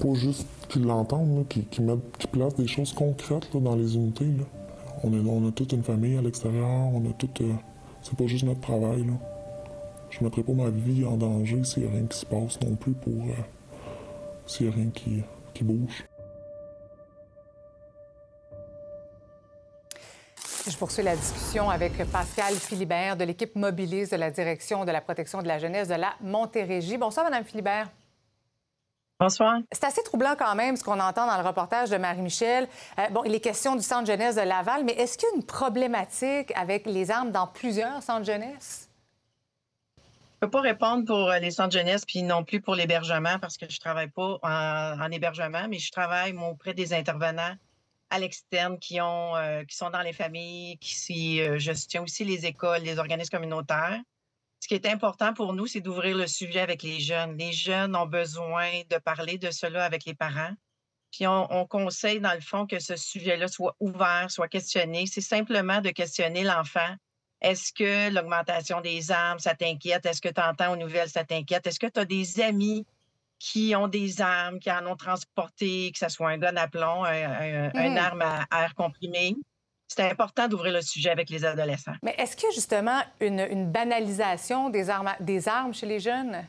Pas 0.00 0.14
juste 0.14 0.46
qu'ils 0.68 0.84
l'entendent, 0.84 1.46
qu'ils 1.48 1.66
qu'ils 1.66 2.30
placent 2.32 2.54
des 2.54 2.66
choses 2.66 2.92
concrètes 2.92 3.48
dans 3.54 3.76
les 3.76 3.96
unités. 3.96 4.30
On, 5.04 5.12
est, 5.12 5.28
on 5.28 5.46
a 5.48 5.52
toute 5.52 5.72
une 5.72 5.82
famille 5.82 6.16
à 6.16 6.22
l'extérieur, 6.22 6.68
on 6.94 7.04
a 7.08 7.12
toute. 7.12 7.40
euh, 7.42 7.52
c'est 8.02 8.16
pas 8.16 8.26
juste 8.26 8.44
notre 8.44 8.60
travail. 8.60 9.04
Là. 9.04 9.12
Je 10.10 10.24
mettrai 10.24 10.42
pas 10.42 10.52
ma 10.52 10.70
vie 10.70 11.04
en 11.04 11.16
danger 11.16 11.62
s'il 11.64 11.82
n'y 11.82 11.88
a 11.88 11.92
rien 11.92 12.06
qui 12.06 12.18
se 12.18 12.26
passe 12.26 12.58
non 12.62 12.76
plus 12.76 12.92
pour. 12.92 13.12
euh, 13.12 13.42
s'il 14.46 14.66
n'y 14.66 14.72
a 14.72 14.76
rien 14.76 14.90
qui 14.90 15.64
bouge. 15.64 16.04
Je 20.68 20.76
poursuis 20.76 21.02
la 21.02 21.16
discussion 21.16 21.70
avec 21.70 21.96
Pascal 22.10 22.54
Philibert 22.54 23.16
de 23.16 23.24
l'équipe 23.24 23.56
Mobilise 23.56 24.10
de 24.10 24.16
la 24.16 24.30
Direction 24.30 24.84
de 24.84 24.92
la 24.92 25.00
protection 25.00 25.40
de 25.40 25.48
la 25.48 25.58
jeunesse 25.58 25.88
de 25.88 25.94
la 25.94 26.12
Montérégie. 26.20 26.98
Bonsoir, 26.98 27.24
Madame 27.24 27.44
Philibert. 27.44 27.88
Bonsoir. 29.18 29.60
C'est 29.72 29.84
assez 29.84 30.02
troublant 30.02 30.34
quand 30.38 30.54
même 30.54 30.76
ce 30.76 30.84
qu'on 30.84 31.00
entend 31.00 31.26
dans 31.26 31.40
le 31.40 31.46
reportage 31.46 31.88
de 31.88 31.96
Marie-Michel. 31.96 32.68
Euh, 32.98 33.08
bon, 33.10 33.22
il 33.24 33.34
est 33.34 33.40
question 33.40 33.74
du 33.74 33.82
centre 33.82 34.06
jeunesse 34.06 34.36
de 34.36 34.42
Laval, 34.42 34.84
mais 34.84 34.92
est-ce 34.92 35.16
qu'il 35.16 35.28
y 35.30 35.32
a 35.32 35.36
une 35.36 35.44
problématique 35.44 36.52
avec 36.54 36.84
les 36.86 37.10
armes 37.10 37.30
dans 37.30 37.46
plusieurs 37.46 38.02
centres 38.02 38.26
jeunesse? 38.26 38.90
Je 39.96 40.46
peux 40.46 40.50
pas 40.50 40.60
répondre 40.60 41.06
pour 41.06 41.30
euh, 41.30 41.38
les 41.38 41.50
centres 41.50 41.72
jeunesse 41.72 42.04
puis 42.04 42.22
non 42.22 42.44
plus 42.44 42.60
pour 42.60 42.74
l'hébergement 42.74 43.38
parce 43.40 43.56
que 43.56 43.66
je 43.68 43.78
travaille 43.78 44.08
pas 44.08 44.38
en, 44.42 45.00
en 45.00 45.10
hébergement, 45.10 45.68
mais 45.68 45.78
je 45.78 45.90
travaille 45.90 46.32
moi, 46.34 46.48
auprès 46.48 46.74
des 46.74 46.92
intervenants 46.92 47.54
à 48.10 48.18
l'externe 48.18 48.78
qui 48.78 49.00
ont 49.00 49.36
euh, 49.36 49.64
qui 49.64 49.76
sont 49.76 49.90
dans 49.90 50.02
les 50.02 50.12
familles, 50.12 50.78
qui 50.78 51.40
euh, 51.40 51.58
soutiens 51.58 52.02
aussi 52.02 52.24
les 52.24 52.46
écoles, 52.46 52.82
les 52.82 52.98
organismes 52.98 53.30
communautaires. 53.30 54.00
Ce 54.60 54.68
qui 54.68 54.74
est 54.74 54.86
important 54.86 55.32
pour 55.32 55.54
nous, 55.54 55.66
c'est 55.66 55.80
d'ouvrir 55.80 56.16
le 56.16 56.26
sujet 56.26 56.60
avec 56.60 56.82
les 56.82 57.00
jeunes. 57.00 57.36
Les 57.38 57.52
jeunes 57.52 57.96
ont 57.96 58.06
besoin 58.06 58.70
de 58.90 58.98
parler 58.98 59.38
de 59.38 59.50
cela 59.50 59.84
avec 59.84 60.04
les 60.04 60.14
parents. 60.14 60.52
Puis 61.10 61.26
on 61.26 61.66
conseille, 61.66 62.20
dans 62.20 62.34
le 62.34 62.40
fond, 62.40 62.66
que 62.66 62.78
ce 62.78 62.94
sujet-là 62.94 63.48
soit 63.48 63.74
ouvert, 63.80 64.30
soit 64.30 64.48
questionné. 64.48 65.06
C'est 65.06 65.22
simplement 65.22 65.80
de 65.80 65.90
questionner 65.90 66.44
l'enfant. 66.44 66.94
Est-ce 67.40 67.72
que 67.72 68.12
l'augmentation 68.12 68.80
des 68.80 69.10
armes, 69.10 69.38
ça 69.38 69.54
t'inquiète? 69.54 70.04
Est-ce 70.04 70.20
que 70.20 70.28
tu 70.28 70.40
entends 70.40 70.74
aux 70.74 70.76
nouvelles, 70.76 71.08
ça 71.08 71.24
t'inquiète? 71.24 71.66
Est-ce 71.66 71.80
que 71.80 71.86
tu 71.86 71.98
as 71.98 72.04
des 72.04 72.40
amis 72.40 72.86
qui 73.40 73.74
ont 73.74 73.88
des 73.88 74.20
armes, 74.20 74.60
qui 74.60 74.70
en 74.70 74.86
ont 74.86 74.94
transporté, 74.96 75.90
que 75.90 75.98
ce 75.98 76.08
soit 76.08 76.28
un 76.28 76.38
gun 76.38 76.54
à 76.56 76.68
plomb, 76.68 77.02
un- 77.04 77.10
un- 77.10 77.70
une 77.86 77.92
Mhm. 77.94 77.98
arme 77.98 78.22
à 78.22 78.62
air 78.62 78.74
comprimé? 78.76 79.34
c'est 79.92 80.08
important 80.08 80.46
d'ouvrir 80.46 80.72
le 80.74 80.82
sujet 80.82 81.10
avec 81.10 81.30
les 81.30 81.44
adolescents. 81.44 81.94
Mais 82.04 82.14
est-ce 82.16 82.36
qu'il 82.36 82.48
y 82.48 82.52
a 82.52 82.54
justement 82.54 83.00
une, 83.18 83.72
banalisation 83.72 84.70
des 84.70 84.88
armes, 84.88 85.12
des 85.18 85.48
armes 85.48 85.74
chez 85.74 85.86
les 85.86 85.98
jeunes? 85.98 86.46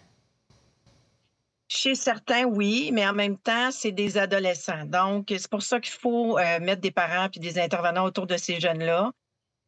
Chez 1.68 1.96
certains, 1.96 2.44
oui, 2.44 2.92
mais 2.94 3.08
en 3.08 3.14
même 3.14 3.38
temps, 3.40 3.72
c'est 3.72 3.92
des 3.94 4.20
adolescents. 4.20 4.86
Donc, 4.86 5.28
c'est 5.30 5.50
pour 5.50 5.64
ça 5.64 5.80
qu'il 5.80 5.94
faut 5.94 6.38
euh, 6.38 6.60
mettre 6.60 6.82
des 6.82 6.92
parents 6.92 7.30
puis 7.30 7.40
des 7.40 7.58
intervenants 7.58 8.04
autour 8.04 8.28
de 8.28 8.38
ces 8.38 8.60
jeunes-là. 8.60 9.12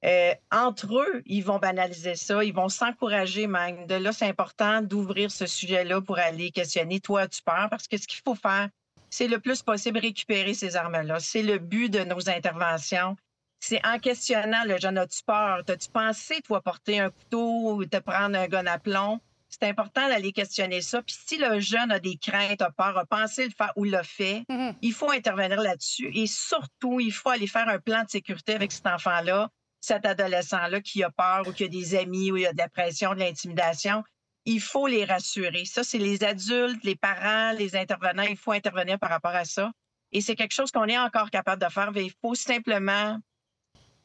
Euh, 0.05 0.33
entre 0.51 0.99
eux, 0.99 1.23
ils 1.25 1.43
vont 1.43 1.59
banaliser 1.59 2.15
ça, 2.15 2.43
ils 2.43 2.53
vont 2.53 2.69
s'encourager 2.69 3.47
même. 3.47 3.87
De 3.87 3.95
là, 3.95 4.11
c'est 4.11 4.27
important 4.27 4.81
d'ouvrir 4.81 5.31
ce 5.31 5.45
sujet-là 5.45 6.01
pour 6.01 6.19
aller 6.19 6.51
questionner 6.51 6.99
toi, 6.99 7.21
as-tu 7.21 7.41
peur? 7.41 7.67
Parce 7.69 7.87
que 7.87 7.97
ce 7.97 8.07
qu'il 8.07 8.19
faut 8.25 8.35
faire, 8.35 8.69
c'est 9.09 9.27
le 9.27 9.39
plus 9.39 9.61
possible 9.61 9.99
récupérer 9.99 10.53
ces 10.53 10.75
armes-là. 10.75 11.19
C'est 11.19 11.43
le 11.43 11.57
but 11.57 11.89
de 11.89 11.99
nos 11.99 12.29
interventions. 12.29 13.15
C'est 13.61 13.79
en 13.85 13.97
questionnant 13.97 14.65
le 14.65 14.77
jeune, 14.77 14.97
as-tu 14.97 15.23
peur? 15.23 15.61
As-tu 15.65 15.89
pensé, 15.89 16.41
toi, 16.41 16.61
porter 16.61 16.99
un 16.99 17.09
couteau 17.09 17.75
ou 17.75 17.85
te 17.85 17.97
prendre 17.97 18.37
un 18.37 18.47
gun 18.47 18.65
à 18.65 18.79
plomb? 18.79 19.21
C'est 19.47 19.69
important 19.69 20.09
d'aller 20.09 20.33
questionner 20.33 20.81
ça. 20.81 21.01
Puis 21.01 21.15
si 21.27 21.37
le 21.37 21.59
jeune 21.59 21.91
a 21.91 21.99
des 21.99 22.17
craintes, 22.17 22.61
a 22.61 22.71
peur, 22.71 22.97
a 22.97 23.05
pensé 23.05 23.45
le 23.45 23.51
faire 23.51 23.71
ou 23.77 23.83
l'a 23.85 24.03
fait, 24.03 24.43
mm-hmm. 24.49 24.75
il 24.81 24.91
faut 24.91 25.11
intervenir 25.11 25.61
là-dessus. 25.61 26.11
Et 26.13 26.27
surtout, 26.27 26.99
il 26.99 27.13
faut 27.13 27.29
aller 27.29 27.47
faire 27.47 27.69
un 27.69 27.79
plan 27.79 28.03
de 28.03 28.09
sécurité 28.09 28.55
avec 28.55 28.71
cet 28.71 28.87
enfant-là 28.87 29.49
cet 29.83 30.05
adolescent-là 30.05 30.79
qui 30.79 31.03
a 31.03 31.11
peur 31.11 31.45
ou 31.45 31.51
qui 31.51 31.65
a 31.65 31.67
des 31.67 31.95
amis 31.95 32.31
ou 32.31 32.37
il 32.37 32.43
y 32.43 32.47
a 32.47 32.53
de 32.53 32.57
la 32.57 32.69
pression, 32.69 33.13
de 33.13 33.19
l'intimidation, 33.19 34.01
il 34.45 34.61
faut 34.61 34.87
les 34.87 35.03
rassurer. 35.03 35.65
Ça, 35.65 35.83
c'est 35.83 35.97
les 35.97 36.23
adultes, 36.23 36.83
les 36.83 36.95
parents, 36.95 37.51
les 37.57 37.75
intervenants, 37.75 38.23
il 38.23 38.37
faut 38.37 38.53
intervenir 38.53 38.97
par 38.97 39.09
rapport 39.09 39.35
à 39.35 39.43
ça. 39.43 39.71
Et 40.13 40.21
c'est 40.21 40.35
quelque 40.35 40.53
chose 40.53 40.71
qu'on 40.71 40.85
est 40.85 40.97
encore 40.97 41.29
capable 41.29 41.61
de 41.61 41.69
faire, 41.69 41.91
mais 41.91 42.05
il 42.05 42.13
faut 42.21 42.33
simplement 42.33 43.19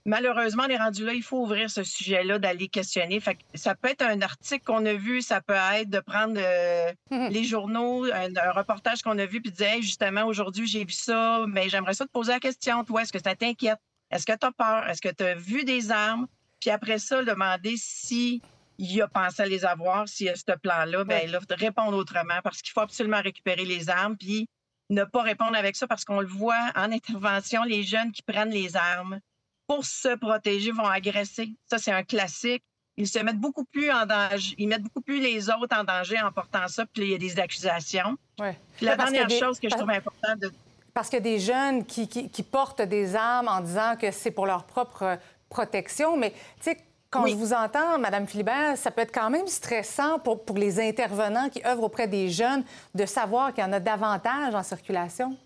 malheureusement, 0.04 0.64
on 0.66 0.70
est 0.70 0.78
rendu 0.78 1.04
là, 1.04 1.12
il 1.12 1.22
faut 1.22 1.42
ouvrir 1.42 1.70
ce 1.70 1.84
sujet-là, 1.84 2.38
d'aller 2.38 2.68
questionner. 2.68 3.20
ça 3.54 3.74
peut 3.74 3.90
être 3.90 4.02
un 4.02 4.22
article 4.22 4.64
qu'on 4.64 4.84
a 4.86 4.94
vu, 4.94 5.20
ça 5.20 5.40
peut 5.42 5.54
être 5.74 5.90
de 5.90 6.00
prendre 6.00 6.36
euh, 6.38 6.92
les 7.30 7.44
journaux, 7.44 8.06
un, 8.06 8.50
reportage 8.52 9.02
qu'on 9.02 9.18
a 9.18 9.26
vu, 9.26 9.42
puis 9.42 9.52
de 9.52 9.56
dire 9.56 9.82
justement, 9.82 10.24
aujourd'hui, 10.24 10.66
j'ai 10.66 10.84
vu 10.84 10.92
ça, 10.92 11.44
mais 11.46 11.68
j'aimerais 11.68 11.94
ça 11.94 12.06
te 12.06 12.10
poser 12.10 12.32
la 12.32 12.40
question, 12.40 12.84
toi, 12.84 13.02
est-ce 13.02 13.12
que 13.12 13.22
ça 13.22 13.36
t'inquiète? 13.36 13.78
Est-ce 14.10 14.26
que 14.26 14.32
tu 14.32 14.46
as 14.46 14.52
peur? 14.52 14.88
Est-ce 14.88 15.02
que 15.02 15.08
tu 15.08 15.24
as 15.24 15.34
vu 15.34 15.64
des 15.64 15.90
armes? 15.90 16.26
Puis 16.60 16.70
après 16.70 16.98
ça, 16.98 17.22
demander 17.22 17.74
si 17.76 18.42
il 18.78 19.02
a 19.02 19.08
pensé 19.08 19.42
à 19.42 19.46
les 19.46 19.64
avoir, 19.64 20.08
s'il 20.08 20.26
y 20.26 20.30
a 20.30 20.36
ce 20.36 20.56
plan-là, 20.56 21.04
bien 21.04 21.26
là, 21.26 21.40
répondre 21.50 21.96
autrement 21.96 22.40
parce 22.42 22.62
qu'il 22.62 22.72
faut 22.72 22.80
absolument 22.80 23.20
récupérer 23.20 23.64
les 23.64 23.90
armes, 23.90 24.16
puis 24.16 24.48
ne 24.90 25.04
pas 25.04 25.22
répondre 25.22 25.56
avec 25.56 25.76
ça 25.76 25.86
parce 25.86 26.04
qu'on 26.04 26.20
le 26.20 26.26
voit 26.26 26.70
en 26.74 26.92
intervention, 26.92 27.64
les 27.64 27.82
jeunes 27.82 28.12
qui 28.12 28.22
prennent 28.22 28.50
les 28.50 28.76
armes 28.76 29.20
pour 29.66 29.84
se 29.84 30.16
protéger 30.16 30.70
vont 30.70 30.86
agresser. 30.86 31.50
Ça, 31.68 31.78
c'est 31.78 31.92
un 31.92 32.04
classique. 32.04 32.62
Ils 32.96 33.06
se 33.06 33.18
mettent 33.20 33.38
beaucoup 33.38 33.64
plus 33.64 33.92
en 33.92 34.06
danger, 34.06 34.54
ils 34.58 34.66
mettent 34.66 34.82
beaucoup 34.82 35.02
plus 35.02 35.20
les 35.20 35.50
autres 35.50 35.76
en 35.76 35.84
danger 35.84 36.20
en 36.20 36.32
portant 36.32 36.66
ça, 36.66 36.84
puis 36.86 37.04
il 37.04 37.10
y 37.10 37.14
a 37.14 37.18
des 37.18 37.38
accusations. 37.38 38.16
Ouais. 38.40 38.58
Puis 38.76 38.86
la 38.86 38.96
dernière 38.96 39.30
chose 39.30 39.60
que 39.60 39.68
je 39.68 39.76
trouve 39.76 39.90
importante 39.90 40.40
de 40.40 40.52
parce 40.98 41.10
qu'il 41.10 41.18
y 41.18 41.20
a 41.20 41.36
des 41.36 41.38
jeunes 41.38 41.84
qui, 41.84 42.42
portent 42.42 42.82
des 42.82 43.14
armes 43.14 43.46
en 43.46 43.60
disant 43.60 43.94
que 43.94 44.10
c'est 44.10 44.32
pour 44.32 44.46
leur 44.46 44.64
propre 44.64 45.16
protection. 45.48 46.16
Mais, 46.16 46.32
tu 46.32 46.62
sais, 46.62 46.76
quand 47.08 47.24
je 47.28 47.36
vous 47.36 47.52
entends, 47.52 48.00
Mme 48.00 48.26
Philibert, 48.26 48.76
ça 48.76 48.90
peut 48.90 49.02
être 49.02 49.14
quand 49.14 49.30
même 49.30 49.46
stressant 49.46 50.18
pour, 50.18 50.44
pour 50.44 50.56
les 50.56 50.80
intervenants 50.80 51.50
qui 51.50 51.64
œuvrent 51.64 51.84
auprès 51.84 52.08
des 52.08 52.30
jeunes 52.30 52.64
de 52.96 53.06
savoir 53.06 53.54
qu'il 53.54 53.62
y 53.62 53.66
en 53.68 53.72
a 53.74 53.78
davantage 53.78 54.56
en 54.56 54.64
circulation. 54.64 55.36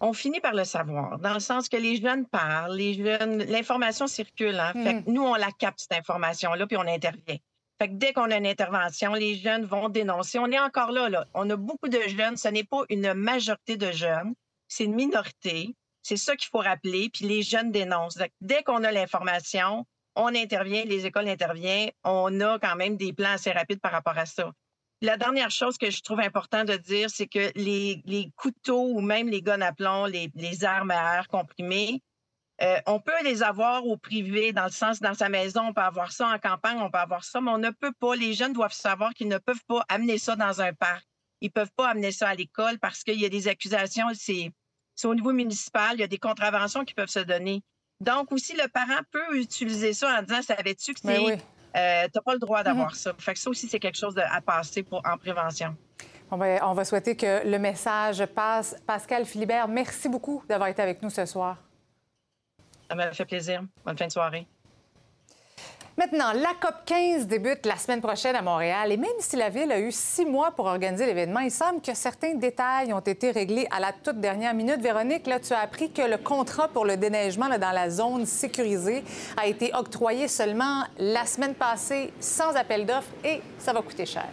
On 0.00 0.14
finit 0.14 0.40
par 0.40 0.54
le 0.54 0.64
savoir, 0.64 1.18
dans 1.18 1.34
le 1.34 1.40
sens 1.40 1.68
que 1.68 1.76
les 1.76 2.00
jeunes 2.00 2.24
parlent, 2.24 2.74
les 2.74 2.94
jeunes, 2.94 3.42
l'information 3.42 4.06
circule. 4.06 4.58
Hein? 4.58 4.72
Fait 4.72 5.02
que 5.02 5.10
mm. 5.10 5.12
nous, 5.12 5.22
on 5.22 5.34
la 5.34 5.52
capte, 5.52 5.80
cette 5.80 5.98
information-là, 5.98 6.66
puis 6.66 6.78
on 6.78 6.88
intervient. 6.88 7.36
Fait 7.78 7.88
que 7.88 7.94
dès 7.94 8.12
qu'on 8.12 8.30
a 8.30 8.36
une 8.36 8.46
intervention, 8.46 9.12
les 9.12 9.34
jeunes 9.34 9.64
vont 9.64 9.88
dénoncer. 9.88 10.38
On 10.38 10.50
est 10.50 10.58
encore 10.58 10.92
là, 10.92 11.08
là. 11.08 11.26
On 11.34 11.48
a 11.50 11.56
beaucoup 11.56 11.88
de 11.88 12.00
jeunes. 12.08 12.36
Ce 12.36 12.48
n'est 12.48 12.64
pas 12.64 12.82
une 12.88 13.12
majorité 13.12 13.76
de 13.76 13.92
jeunes. 13.92 14.34
C'est 14.66 14.84
une 14.84 14.94
minorité. 14.94 15.74
C'est 16.02 16.16
ça 16.16 16.36
qu'il 16.36 16.48
faut 16.48 16.58
rappeler. 16.58 17.10
Puis 17.12 17.26
les 17.26 17.42
jeunes 17.42 17.70
dénoncent. 17.70 18.18
dès 18.40 18.62
qu'on 18.62 18.82
a 18.84 18.92
l'information, 18.92 19.86
on 20.14 20.28
intervient, 20.28 20.84
les 20.84 21.04
écoles 21.04 21.28
interviennent. 21.28 21.90
On 22.02 22.40
a 22.40 22.58
quand 22.58 22.76
même 22.76 22.96
des 22.96 23.12
plans 23.12 23.32
assez 23.32 23.52
rapides 23.52 23.80
par 23.80 23.92
rapport 23.92 24.16
à 24.16 24.24
ça. 24.24 24.50
La 25.02 25.18
dernière 25.18 25.50
chose 25.50 25.76
que 25.76 25.90
je 25.90 26.00
trouve 26.00 26.20
important 26.20 26.64
de 26.64 26.74
dire, 26.76 27.10
c'est 27.10 27.26
que 27.26 27.52
les, 27.54 28.32
couteaux 28.36 28.88
ou 28.88 29.02
même 29.02 29.28
les 29.28 29.42
guns 29.42 29.60
à 29.60 29.72
plomb, 29.72 30.06
les, 30.06 30.30
les 30.34 30.64
armes 30.64 30.90
à 30.90 31.16
air 31.16 31.28
comprimé, 31.28 32.00
euh, 32.62 32.78
on 32.86 33.00
peut 33.00 33.12
les 33.22 33.42
avoir 33.42 33.86
au 33.86 33.96
privé, 33.96 34.52
dans 34.52 34.64
le 34.64 34.70
sens, 34.70 35.00
dans 35.00 35.14
sa 35.14 35.28
maison, 35.28 35.68
on 35.68 35.72
peut 35.74 35.82
avoir 35.82 36.10
ça 36.10 36.28
en 36.28 36.38
campagne, 36.38 36.78
on 36.80 36.90
peut 36.90 36.98
avoir 36.98 37.22
ça, 37.22 37.40
mais 37.40 37.50
on 37.50 37.58
ne 37.58 37.70
peut 37.70 37.92
pas, 38.00 38.16
les 38.16 38.32
jeunes 38.32 38.54
doivent 38.54 38.72
savoir 38.72 39.12
qu'ils 39.12 39.28
ne 39.28 39.38
peuvent 39.38 39.64
pas 39.68 39.84
amener 39.88 40.16
ça 40.16 40.36
dans 40.36 40.60
un 40.62 40.72
parc. 40.72 41.04
Ils 41.42 41.48
ne 41.48 41.52
peuvent 41.52 41.72
pas 41.76 41.90
amener 41.90 42.12
ça 42.12 42.28
à 42.28 42.34
l'école 42.34 42.78
parce 42.78 43.02
qu'il 43.02 43.20
y 43.20 43.26
a 43.26 43.28
des 43.28 43.48
accusations, 43.48 44.06
c'est 44.14 44.52
au 45.04 45.14
niveau 45.14 45.32
municipal, 45.32 45.90
il 45.94 46.00
y 46.00 46.04
a 46.04 46.08
des 46.08 46.18
contraventions 46.18 46.84
qui 46.86 46.94
peuvent 46.94 47.10
se 47.10 47.18
donner. 47.18 47.62
Donc 48.00 48.32
aussi, 48.32 48.54
le 48.54 48.68
parent 48.68 49.00
peut 49.10 49.38
utiliser 49.38 49.92
ça 49.92 50.18
en 50.18 50.22
disant, 50.22 50.40
savais-tu 50.40 50.94
que 50.94 51.00
ben 51.06 51.36
tu 51.36 51.40
n'as 51.74 52.22
pas 52.24 52.32
le 52.32 52.38
droit 52.38 52.62
d'avoir 52.62 52.92
mm-hmm. 52.92 52.94
ça. 52.94 53.14
Fait 53.18 53.34
que 53.34 53.38
ça 53.38 53.50
aussi, 53.50 53.68
c'est 53.68 53.78
quelque 53.78 53.98
chose 53.98 54.16
à 54.18 54.40
passer 54.40 54.82
pour, 54.82 55.02
en 55.06 55.18
prévention. 55.18 55.76
On 56.30 56.38
va, 56.38 56.66
on 56.66 56.72
va 56.72 56.84
souhaiter 56.86 57.16
que 57.16 57.46
le 57.46 57.58
message 57.58 58.24
passe. 58.26 58.76
Pascal 58.86 59.26
Philibert, 59.26 59.68
merci 59.68 60.08
beaucoup 60.08 60.42
d'avoir 60.48 60.70
été 60.70 60.80
avec 60.80 61.02
nous 61.02 61.10
ce 61.10 61.26
soir. 61.26 61.65
Ça 62.88 62.94
m'a 62.94 63.12
fait 63.12 63.24
plaisir. 63.24 63.62
Bonne 63.84 63.98
fin 63.98 64.06
de 64.06 64.12
soirée. 64.12 64.46
Maintenant, 65.98 66.32
la 66.34 66.52
COP 66.60 66.84
15 66.84 67.26
débute 67.26 67.64
la 67.64 67.76
semaine 67.76 68.02
prochaine 68.02 68.36
à 68.36 68.42
Montréal 68.42 68.92
et 68.92 68.98
même 68.98 69.08
si 69.18 69.34
la 69.34 69.48
Ville 69.48 69.72
a 69.72 69.80
eu 69.80 69.90
six 69.90 70.26
mois 70.26 70.50
pour 70.50 70.66
organiser 70.66 71.06
l'événement, 71.06 71.40
il 71.40 71.50
semble 71.50 71.80
que 71.80 71.94
certains 71.94 72.34
détails 72.34 72.92
ont 72.92 73.00
été 73.00 73.30
réglés 73.30 73.66
à 73.70 73.80
la 73.80 73.94
toute 73.94 74.20
dernière 74.20 74.52
minute. 74.52 74.78
Véronique, 74.82 75.26
là, 75.26 75.40
tu 75.40 75.54
as 75.54 75.60
appris 75.60 75.90
que 75.90 76.02
le 76.02 76.18
contrat 76.18 76.68
pour 76.68 76.84
le 76.84 76.98
déneigement 76.98 77.48
dans 77.48 77.72
la 77.72 77.88
zone 77.88 78.26
sécurisée 78.26 79.04
a 79.38 79.46
été 79.46 79.74
octroyé 79.74 80.28
seulement 80.28 80.82
la 80.98 81.24
semaine 81.24 81.54
passée 81.54 82.12
sans 82.20 82.54
appel 82.54 82.84
d'offres 82.84 83.14
et 83.24 83.40
ça 83.58 83.72
va 83.72 83.80
coûter 83.80 84.04
cher. 84.04 84.28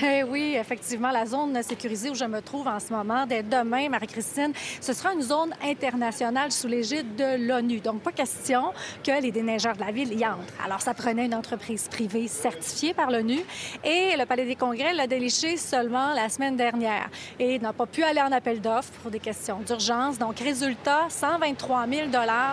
Eh 0.00 0.22
oui, 0.22 0.56
effectivement, 0.58 1.10
la 1.10 1.26
zone 1.26 1.62
sécurisée 1.62 2.08
où 2.08 2.14
je 2.14 2.24
me 2.24 2.40
trouve 2.40 2.66
en 2.66 2.80
ce 2.80 2.92
moment, 2.92 3.26
dès 3.26 3.42
demain, 3.42 3.90
Marie-Christine, 3.90 4.52
ce 4.80 4.94
sera 4.94 5.12
une 5.12 5.20
zone 5.20 5.54
internationale 5.62 6.50
sous 6.50 6.66
l'égide 6.66 7.14
de 7.14 7.46
l'ONU. 7.46 7.80
Donc, 7.80 8.00
pas 8.00 8.10
question 8.10 8.72
que 9.04 9.20
les 9.20 9.30
déneigeurs 9.30 9.74
de 9.76 9.80
la 9.80 9.92
ville 9.92 10.18
y 10.18 10.24
entrent. 10.24 10.54
Alors, 10.64 10.80
ça 10.80 10.94
prenait 10.94 11.26
une 11.26 11.34
entreprise 11.34 11.88
privée 11.88 12.26
certifiée 12.26 12.94
par 12.94 13.10
l'ONU 13.10 13.40
et 13.84 14.16
le 14.16 14.24
Palais 14.24 14.46
des 14.46 14.56
Congrès 14.56 14.94
l'a 14.94 15.06
déliché 15.06 15.58
seulement 15.58 16.14
la 16.14 16.30
semaine 16.30 16.56
dernière 16.56 17.10
et 17.38 17.58
n'a 17.58 17.74
pas 17.74 17.86
pu 17.86 18.02
aller 18.02 18.22
en 18.22 18.32
appel 18.32 18.62
d'offres 18.62 18.92
pour 19.02 19.10
des 19.10 19.20
questions 19.20 19.60
d'urgence. 19.60 20.18
Donc, 20.18 20.38
résultat, 20.38 21.02
123 21.10 21.86
000 21.86 22.08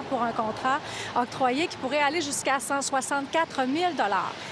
pour 0.09 0.21
un 0.21 0.31
contrat 0.33 0.79
octroyé 1.15 1.67
qui 1.67 1.77
pourrait 1.77 2.01
aller 2.01 2.19
jusqu'à 2.19 2.59
164 2.59 3.65
000 3.65 3.91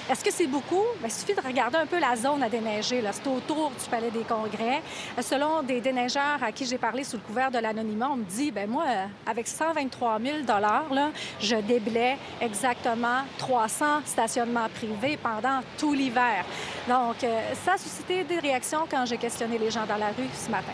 Est-ce 0.09 0.23
que 0.23 0.31
c'est 0.31 0.47
beaucoup? 0.47 0.85
Ben, 1.01 1.07
il 1.07 1.11
suffit 1.11 1.35
de 1.35 1.45
regarder 1.45 1.77
un 1.77 1.85
peu 1.85 1.99
la 1.99 2.15
zone 2.15 2.41
à 2.41 2.47
déneiger 2.47 2.76
c'est 2.81 3.27
autour 3.27 3.71
du 3.71 3.89
Palais 3.89 4.11
des 4.11 4.23
Congrès. 4.23 4.81
Selon 5.21 5.63
des 5.63 5.81
déneigeurs 5.81 6.41
à 6.41 6.51
qui 6.51 6.65
j'ai 6.65 6.77
parlé 6.77 7.03
sous 7.03 7.17
le 7.17 7.23
couvert 7.23 7.51
de 7.51 7.59
l'anonymat, 7.59 8.09
on 8.11 8.17
me 8.17 8.23
dit, 8.23 8.51
ben 8.51 8.69
moi, 8.69 8.85
avec 9.25 9.47
123 9.47 10.19
000 10.19 10.37
là, 10.47 11.11
je 11.39 11.55
déblais 11.55 12.17
exactement 12.41 13.21
300 13.37 14.01
stationnements 14.05 14.69
privés 14.69 15.17
pendant 15.21 15.61
tout 15.77 15.93
l'hiver. 15.93 16.45
Donc, 16.87 17.23
euh, 17.23 17.53
ça 17.65 17.73
a 17.73 17.77
suscité 17.77 18.23
des 18.23 18.39
réactions 18.39 18.87
quand 18.89 19.05
j'ai 19.05 19.17
questionné 19.17 19.57
les 19.57 19.71
gens 19.71 19.85
dans 19.85 19.97
la 19.97 20.07
rue 20.07 20.29
ce 20.33 20.49
matin. 20.49 20.73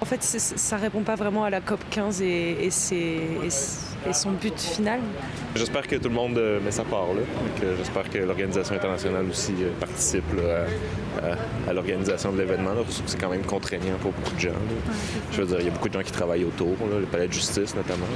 En 0.00 0.06
fait, 0.06 0.22
ça 0.22 0.76
répond 0.76 1.02
pas 1.02 1.14
vraiment 1.14 1.44
à 1.44 1.50
la 1.50 1.60
COP 1.60 1.80
15 1.90 2.20
et, 2.20 2.68
son 4.12 4.32
but 4.32 4.58
final. 4.58 5.00
J'espère 5.54 5.86
que 5.86 5.96
tout 5.96 6.08
le 6.08 6.14
monde 6.14 6.36
euh, 6.38 6.60
met 6.60 6.70
sa 6.70 6.84
part 6.84 7.14
là. 7.14 7.22
J'espère 7.78 8.10
que 8.10 8.18
l'organisation 8.18 8.74
internationale 8.74 9.26
aussi 9.28 9.54
euh, 9.60 9.70
participe 9.80 10.24
à, 11.66 11.72
l'organisation 11.72 12.32
de 12.32 12.38
l'événement. 12.38 12.72
C'est 13.06 13.20
quand 13.20 13.30
même 13.30 13.44
contraignant 13.44 13.96
pour 14.00 14.12
beaucoup 14.12 14.34
de 14.34 14.40
gens. 14.40 14.50
Je 15.32 15.42
veux 15.42 15.46
dire, 15.46 15.60
il 15.60 15.66
y 15.66 15.68
a 15.68 15.72
beaucoup 15.72 15.88
de 15.88 15.94
gens 15.94 16.02
qui 16.02 16.12
travaillent 16.12 16.44
autour, 16.44 16.76
le 16.98 17.06
palais 17.06 17.28
de 17.28 17.32
justice 17.32 17.74
notamment. 17.74 18.06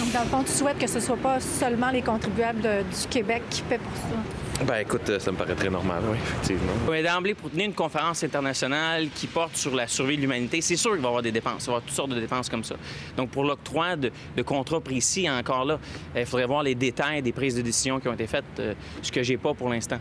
Donc, 0.00 0.12
dans 0.12 0.20
le 0.20 0.26
fond, 0.26 0.42
tu 0.42 0.52
souhaites 0.52 0.78
que 0.78 0.86
ce 0.86 1.00
soit 1.00 1.16
pas 1.16 1.40
seulement 1.40 1.90
les 1.90 2.02
contribuables 2.02 2.62
du 2.62 3.08
Québec 3.10 3.42
qui 3.50 3.62
paient 3.62 3.78
pour 3.78 3.96
ça? 3.96 4.16
Ben 4.62 4.76
écoute, 4.76 5.18
ça 5.18 5.32
me 5.32 5.36
paraît 5.36 5.56
très 5.56 5.68
normal, 5.68 6.00
oui, 6.08 6.16
effectivement. 6.16 6.72
Oui, 6.88 7.02
d'emblée, 7.02 7.34
pour 7.34 7.50
tenir 7.50 7.66
une 7.66 7.74
conférence 7.74 8.22
internationale 8.22 9.08
qui 9.12 9.26
porte 9.26 9.56
sur 9.56 9.74
la 9.74 9.88
survie 9.88 10.16
de 10.16 10.22
l'humanité, 10.22 10.60
c'est 10.60 10.76
sûr 10.76 10.92
qu'il 10.92 11.00
va 11.00 11.06
y 11.06 11.08
avoir 11.08 11.22
des 11.22 11.32
dépenses. 11.32 11.64
Il 11.64 11.66
va 11.66 11.72
y 11.72 11.74
avoir 11.74 11.82
toutes 11.82 11.96
sortes 11.96 12.10
de 12.10 12.20
dépenses 12.20 12.48
comme 12.48 12.62
ça. 12.62 12.76
Donc, 13.16 13.30
pour 13.30 13.42
l'octroi 13.42 13.96
de, 13.96 14.12
contrats 14.42 14.80
précis, 14.84 15.28
encore 15.28 15.64
là, 15.64 15.78
il 16.14 16.26
faudrait 16.26 16.46
voir 16.46 16.62
les 16.62 16.74
détails 16.74 17.22
des 17.22 17.32
prises 17.32 17.56
de 17.56 17.62
décision 17.62 17.98
qui 17.98 18.08
ont 18.08 18.12
été 18.12 18.26
faites, 18.28 18.44
euh, 18.60 18.74
ce 19.02 19.10
que 19.10 19.22
j'ai 19.22 19.36
pas 19.36 19.54
pour 19.54 19.68
l'instant. 19.68 19.98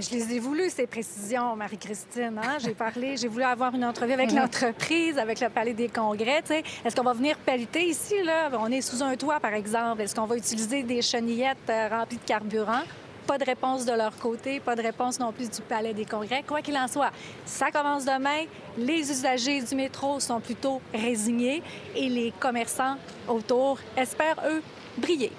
Je 0.00 0.10
les 0.10 0.34
ai 0.34 0.38
voulu, 0.38 0.70
ces 0.70 0.86
précisions, 0.86 1.56
Marie-Christine. 1.56 2.38
Hein? 2.40 2.58
J'ai 2.64 2.74
parlé, 2.74 3.16
j'ai 3.16 3.26
voulu 3.26 3.42
avoir 3.42 3.74
une 3.74 3.84
entrevue 3.84 4.12
avec 4.12 4.30
l'entreprise, 4.30 5.18
avec 5.18 5.40
le 5.40 5.48
Palais 5.48 5.74
des 5.74 5.88
Congrès. 5.88 6.44
Est-ce 6.84 6.94
qu'on 6.94 7.02
va 7.02 7.14
venir 7.14 7.36
pelleter 7.38 7.84
ici? 7.84 8.14
Là? 8.22 8.48
On 8.60 8.70
est 8.70 8.80
sous 8.80 9.02
un 9.02 9.16
toit, 9.16 9.40
par 9.40 9.54
exemple. 9.54 10.02
Est-ce 10.02 10.14
qu'on 10.14 10.26
va 10.26 10.36
utiliser 10.36 10.84
des 10.84 11.02
chenillettes 11.02 11.68
euh, 11.68 11.88
remplies 11.88 12.18
de 12.18 12.22
carburant? 12.24 12.82
Pas 13.28 13.36
de 13.36 13.44
réponse 13.44 13.84
de 13.84 13.92
leur 13.92 14.16
côté, 14.16 14.58
pas 14.58 14.74
de 14.74 14.80
réponse 14.80 15.20
non 15.20 15.32
plus 15.32 15.50
du 15.50 15.60
Palais 15.60 15.92
des 15.92 16.06
Congrès. 16.06 16.42
Quoi 16.48 16.62
qu'il 16.62 16.78
en 16.78 16.88
soit, 16.88 17.10
ça 17.44 17.70
commence 17.70 18.06
demain. 18.06 18.46
Les 18.78 19.10
usagers 19.10 19.60
du 19.60 19.74
métro 19.74 20.18
sont 20.18 20.40
plutôt 20.40 20.80
résignés 20.94 21.62
et 21.94 22.08
les 22.08 22.32
commerçants 22.40 22.94
autour 23.28 23.80
espèrent, 23.98 24.42
eux, 24.48 24.62
briller. 24.96 25.30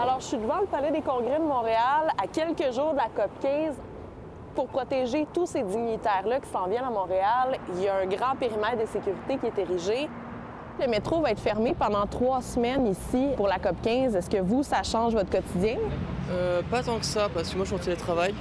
Alors, 0.00 0.20
je 0.20 0.26
suis 0.26 0.36
devant 0.36 0.60
le 0.60 0.66
Palais 0.66 0.92
des 0.92 1.02
Congrès 1.02 1.40
de 1.40 1.44
Montréal 1.44 2.12
à 2.16 2.28
quelques 2.28 2.72
jours 2.72 2.92
de 2.92 2.98
la 2.98 3.08
COP 3.08 3.32
15 3.42 3.74
pour 4.54 4.68
protéger 4.68 5.26
tous 5.34 5.46
ces 5.46 5.64
dignitaires-là 5.64 6.38
qui 6.38 6.48
s'en 6.48 6.68
viennent 6.68 6.84
à 6.84 6.90
Montréal. 6.90 7.58
Il 7.74 7.82
y 7.82 7.88
a 7.88 7.96
un 7.96 8.06
grand 8.06 8.36
périmètre 8.36 8.78
de 8.82 8.86
sécurité 8.86 9.36
qui 9.38 9.46
est 9.46 9.58
érigé. 9.58 10.08
Le 10.80 10.86
métro 10.86 11.20
va 11.20 11.30
être 11.32 11.40
fermé 11.40 11.74
pendant 11.78 12.06
trois 12.06 12.40
semaines 12.40 12.86
ici 12.86 13.26
pour 13.36 13.46
la 13.46 13.58
COP 13.58 13.76
15. 13.82 14.16
Est-ce 14.16 14.30
que 14.30 14.38
vous, 14.38 14.62
ça 14.62 14.82
change 14.82 15.12
votre 15.12 15.28
quotidien? 15.28 15.76
Euh, 16.30 16.62
pas 16.70 16.82
tant 16.82 16.98
que 16.98 17.04
ça, 17.04 17.28
parce 17.32 17.50
que 17.50 17.56
moi, 17.56 17.64
je 17.64 17.70
suis 17.70 17.76
en 17.76 17.84
télétravail 17.84 18.34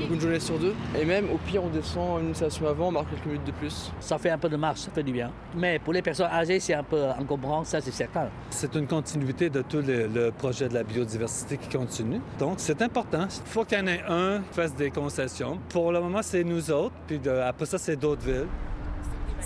une 0.00 0.20
journée 0.20 0.40
sur 0.40 0.58
deux. 0.58 0.74
Et 1.00 1.04
même 1.04 1.26
au 1.32 1.38
pire, 1.38 1.62
on 1.62 1.68
descend 1.68 2.20
une 2.20 2.34
station 2.34 2.66
avant, 2.66 2.88
on 2.88 2.92
marque 2.92 3.10
quelques 3.10 3.26
minutes 3.26 3.46
de 3.46 3.52
plus. 3.52 3.92
Ça 4.00 4.18
fait 4.18 4.30
un 4.30 4.38
peu 4.38 4.48
de 4.48 4.56
marche, 4.56 4.80
ça 4.80 4.90
fait 4.90 5.04
du 5.04 5.12
bien. 5.12 5.30
Mais 5.56 5.78
pour 5.78 5.92
les 5.92 6.02
personnes 6.02 6.30
âgées, 6.32 6.58
c'est 6.58 6.74
un 6.74 6.82
peu 6.82 7.00
encombrant, 7.18 7.62
ça 7.62 7.80
c'est 7.80 7.92
certain. 7.92 8.28
C'est 8.50 8.74
une 8.74 8.88
continuité 8.88 9.50
de 9.50 9.62
tout 9.62 9.82
le, 9.86 10.30
projet 10.30 10.68
de 10.68 10.74
la 10.74 10.82
biodiversité 10.82 11.58
qui 11.58 11.68
continue. 11.76 12.20
Donc 12.40 12.54
c'est 12.56 12.82
important. 12.82 13.26
Il 13.28 13.50
faut 13.50 13.64
qu'il 13.64 13.78
y 13.78 13.80
en 13.80 13.86
ait 13.86 14.02
un 14.08 14.40
qui 14.40 14.54
fasse 14.54 14.74
des 14.74 14.90
concessions. 14.90 15.58
Pour 15.68 15.92
le 15.92 16.00
moment, 16.00 16.22
c'est 16.22 16.42
nous 16.42 16.70
autres, 16.70 16.94
puis 17.06 17.20
après 17.28 17.66
ça, 17.66 17.78
c'est 17.78 17.96
d'autres 17.96 18.22
villes. 18.26 18.48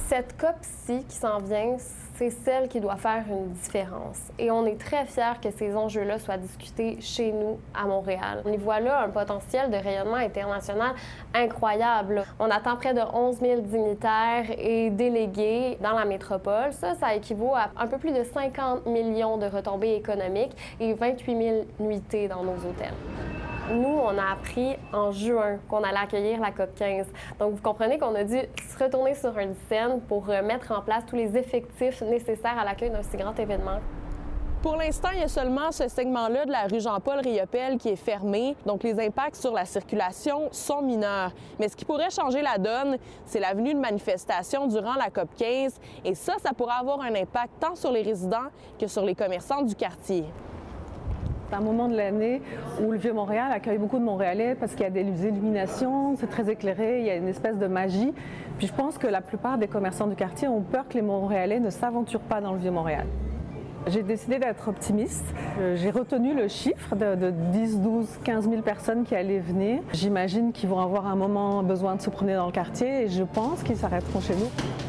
Cette 0.08 0.40
COP-ci 0.40 1.04
qui 1.06 1.16
s'en 1.16 1.36
vient, 1.36 1.76
c'est 2.14 2.30
celle 2.30 2.68
qui 2.68 2.80
doit 2.80 2.96
faire 2.96 3.24
une 3.28 3.52
différence. 3.52 4.18
Et 4.38 4.50
on 4.50 4.64
est 4.64 4.80
très 4.80 5.04
fiers 5.04 5.38
que 5.42 5.50
ces 5.50 5.76
enjeux-là 5.76 6.18
soient 6.18 6.38
discutés 6.38 6.96
chez 7.02 7.30
nous, 7.30 7.58
à 7.74 7.84
Montréal. 7.84 8.40
On 8.46 8.50
y 8.50 8.56
voit 8.56 8.80
là 8.80 9.02
un 9.02 9.10
potentiel 9.10 9.70
de 9.70 9.76
rayonnement 9.76 10.14
international 10.14 10.94
incroyable. 11.34 12.24
On 12.38 12.50
attend 12.50 12.76
près 12.76 12.94
de 12.94 13.02
11 13.02 13.36
000 13.36 13.60
dignitaires 13.60 14.46
et 14.56 14.88
délégués 14.88 15.76
dans 15.82 15.92
la 15.92 16.06
métropole. 16.06 16.72
Ça, 16.72 16.94
ça 16.94 17.14
équivaut 17.14 17.54
à 17.54 17.68
un 17.76 17.86
peu 17.86 17.98
plus 17.98 18.12
de 18.12 18.24
50 18.24 18.86
millions 18.86 19.36
de 19.36 19.44
retombées 19.44 19.94
économiques 19.94 20.56
et 20.80 20.94
28 20.94 21.36
000 21.36 21.64
nuitées 21.80 22.28
dans 22.28 22.42
nos 22.44 22.56
hôtels. 22.56 22.94
Nous, 23.70 23.86
on 23.86 24.16
a 24.16 24.32
appris 24.32 24.76
en 24.94 25.12
juin 25.12 25.58
qu'on 25.68 25.82
allait 25.82 25.98
accueillir 25.98 26.40
la 26.40 26.52
COP 26.52 26.74
15. 26.74 27.06
Donc, 27.38 27.54
vous 27.54 27.62
comprenez 27.62 27.98
qu'on 27.98 28.14
a 28.14 28.24
dû 28.24 28.36
se 28.36 28.82
retourner 28.82 29.14
sur 29.14 29.36
une 29.38 29.54
scène 29.68 30.00
pour 30.08 30.30
euh, 30.30 30.42
mettre 30.42 30.72
en 30.72 30.80
place 30.80 31.04
tous 31.06 31.16
les 31.16 31.36
effectifs 31.36 32.00
nécessaires 32.02 32.58
à 32.58 32.64
l'accueil 32.64 32.90
d'un 32.90 33.02
si 33.02 33.16
grand 33.16 33.38
événement. 33.38 33.80
Pour 34.62 34.76
l'instant, 34.76 35.10
il 35.12 35.20
y 35.20 35.22
a 35.22 35.28
seulement 35.28 35.70
ce 35.70 35.86
segment-là 35.86 36.46
de 36.46 36.50
la 36.50 36.62
rue 36.64 36.80
Jean-Paul 36.80 37.20
Riopel 37.20 37.78
qui 37.78 37.90
est 37.90 37.96
fermé, 37.96 38.56
donc 38.66 38.82
les 38.82 38.98
impacts 38.98 39.36
sur 39.36 39.52
la 39.52 39.64
circulation 39.64 40.48
sont 40.50 40.82
mineurs. 40.82 41.30
Mais 41.60 41.68
ce 41.68 41.76
qui 41.76 41.84
pourrait 41.84 42.10
changer 42.10 42.42
la 42.42 42.58
donne, 42.58 42.96
c'est 43.24 43.38
l'avenue 43.38 43.74
de 43.74 43.78
manifestation 43.78 44.66
durant 44.66 44.94
la 44.94 45.10
COP 45.10 45.28
15, 45.36 45.78
et 46.04 46.14
ça, 46.14 46.34
ça 46.42 46.52
pourrait 46.54 46.74
avoir 46.80 47.02
un 47.02 47.14
impact 47.14 47.52
tant 47.60 47.76
sur 47.76 47.92
les 47.92 48.02
résidents 48.02 48.48
que 48.80 48.88
sur 48.88 49.04
les 49.04 49.14
commerçants 49.14 49.62
du 49.62 49.76
quartier. 49.76 50.24
C'est 51.48 51.56
un 51.56 51.60
moment 51.60 51.88
de 51.88 51.96
l'année 51.96 52.42
où 52.82 52.90
le 52.90 52.98
Vieux-Montréal 52.98 53.50
accueille 53.52 53.78
beaucoup 53.78 53.98
de 53.98 54.04
Montréalais 54.04 54.54
parce 54.54 54.72
qu'il 54.72 54.82
y 54.82 54.86
a 54.86 54.90
des 54.90 55.00
illuminations, 55.26 56.14
c'est 56.16 56.26
très 56.28 56.50
éclairé, 56.50 57.00
il 57.00 57.06
y 57.06 57.10
a 57.10 57.16
une 57.16 57.28
espèce 57.28 57.56
de 57.56 57.66
magie. 57.66 58.12
Puis 58.58 58.66
je 58.66 58.74
pense 58.74 58.98
que 58.98 59.06
la 59.06 59.22
plupart 59.22 59.56
des 59.56 59.66
commerçants 59.66 60.08
du 60.08 60.14
quartier 60.14 60.46
ont 60.46 60.60
peur 60.60 60.86
que 60.88 60.94
les 60.94 61.02
Montréalais 61.02 61.58
ne 61.58 61.70
s'aventurent 61.70 62.20
pas 62.20 62.42
dans 62.42 62.52
le 62.52 62.58
Vieux-Montréal. 62.58 63.06
J'ai 63.86 64.02
décidé 64.02 64.38
d'être 64.38 64.68
optimiste. 64.68 65.24
Euh, 65.58 65.74
j'ai 65.76 65.90
retenu 65.90 66.34
le 66.34 66.48
chiffre 66.48 66.94
de, 66.94 67.30
10, 67.30 67.80
12, 67.80 68.06
15 68.24 68.50
000 68.50 68.60
personnes 68.60 69.04
qui 69.04 69.14
allaient 69.14 69.38
venir. 69.38 69.80
J'imagine 69.94 70.52
qu'ils 70.52 70.68
vont 70.68 70.80
avoir 70.80 71.06
un 71.06 71.16
moment 71.16 71.62
besoin 71.62 71.96
de 71.96 72.02
se 72.02 72.10
promener 72.10 72.34
dans 72.34 72.46
le 72.46 72.52
quartier 72.52 73.04
et 73.04 73.08
je 73.08 73.22
pense 73.22 73.62
qu'ils 73.62 73.76
s'arrêteront 73.76 74.20
chez 74.20 74.34
nous. 74.34 74.87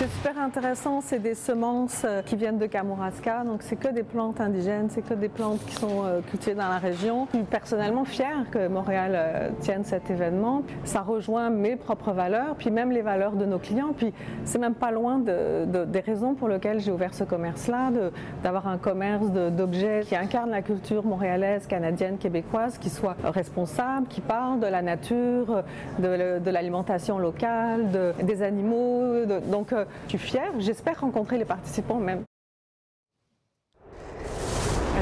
C'est 0.00 0.08
super 0.08 0.40
intéressant, 0.40 1.02
c'est 1.02 1.18
des 1.18 1.34
semences 1.34 2.06
euh, 2.06 2.22
qui 2.22 2.34
viennent 2.34 2.56
de 2.56 2.64
Kamouraska, 2.64 3.44
donc 3.44 3.60
c'est 3.60 3.76
que 3.76 3.88
des 3.88 4.02
plantes 4.02 4.40
indigènes, 4.40 4.88
c'est 4.88 5.02
que 5.02 5.12
des 5.12 5.28
plantes 5.28 5.62
qui 5.66 5.74
sont 5.74 6.06
euh, 6.06 6.22
cultivées 6.22 6.54
dans 6.54 6.70
la 6.70 6.78
région. 6.78 7.28
Je 7.34 7.36
suis 7.36 7.46
personnellement 7.46 8.06
fière 8.06 8.46
que 8.50 8.66
Montréal 8.66 9.12
euh, 9.14 9.50
tienne 9.60 9.84
cet 9.84 10.08
événement. 10.08 10.62
Ça 10.84 11.02
rejoint 11.02 11.50
mes 11.50 11.76
propres 11.76 12.12
valeurs, 12.12 12.54
puis 12.56 12.70
même 12.70 12.92
les 12.92 13.02
valeurs 13.02 13.32
de 13.32 13.44
nos 13.44 13.58
clients. 13.58 13.92
Puis 13.94 14.14
c'est 14.46 14.56
même 14.56 14.74
pas 14.74 14.90
loin 14.90 15.18
des 15.18 16.00
raisons 16.00 16.32
pour 16.32 16.48
lesquelles 16.48 16.80
j'ai 16.80 16.92
ouvert 16.92 17.12
ce 17.12 17.24
commerce-là, 17.24 17.90
d'avoir 18.42 18.68
un 18.68 18.78
commerce 18.78 19.26
d'objets 19.30 20.00
qui 20.06 20.16
incarne 20.16 20.48
la 20.48 20.62
culture 20.62 21.04
montréalaise, 21.04 21.66
canadienne, 21.66 22.16
québécoise, 22.16 22.78
qui 22.78 22.88
soit 22.88 23.16
responsable, 23.22 24.06
qui 24.06 24.22
parle 24.22 24.60
de 24.60 24.66
la 24.66 24.80
nature, 24.80 25.62
de, 25.98 26.50
l'alimentation 26.50 27.18
locale, 27.18 28.14
des 28.22 28.42
animaux. 28.42 29.26
donc 29.50 29.74
je 30.04 30.16
suis 30.16 30.18
fière. 30.18 30.52
J'espère 30.58 31.00
rencontrer 31.00 31.38
les 31.38 31.44
participants 31.44 31.98
même. 31.98 32.24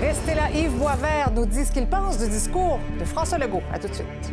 Restez 0.01 0.35
là, 0.35 0.51
Yves 0.51 0.79
Boisvert 0.79 1.33
nous 1.35 1.47
dit 1.47 1.65
ce 1.65 1.73
qu'il 1.73 1.89
pense 1.89 2.19
du 2.19 2.29
discours 2.29 2.79
de 3.01 3.05
François 3.05 3.39
Legault. 3.39 3.63
À 3.73 3.79
tout 3.79 3.89
de 3.89 3.95
suite. 3.95 4.33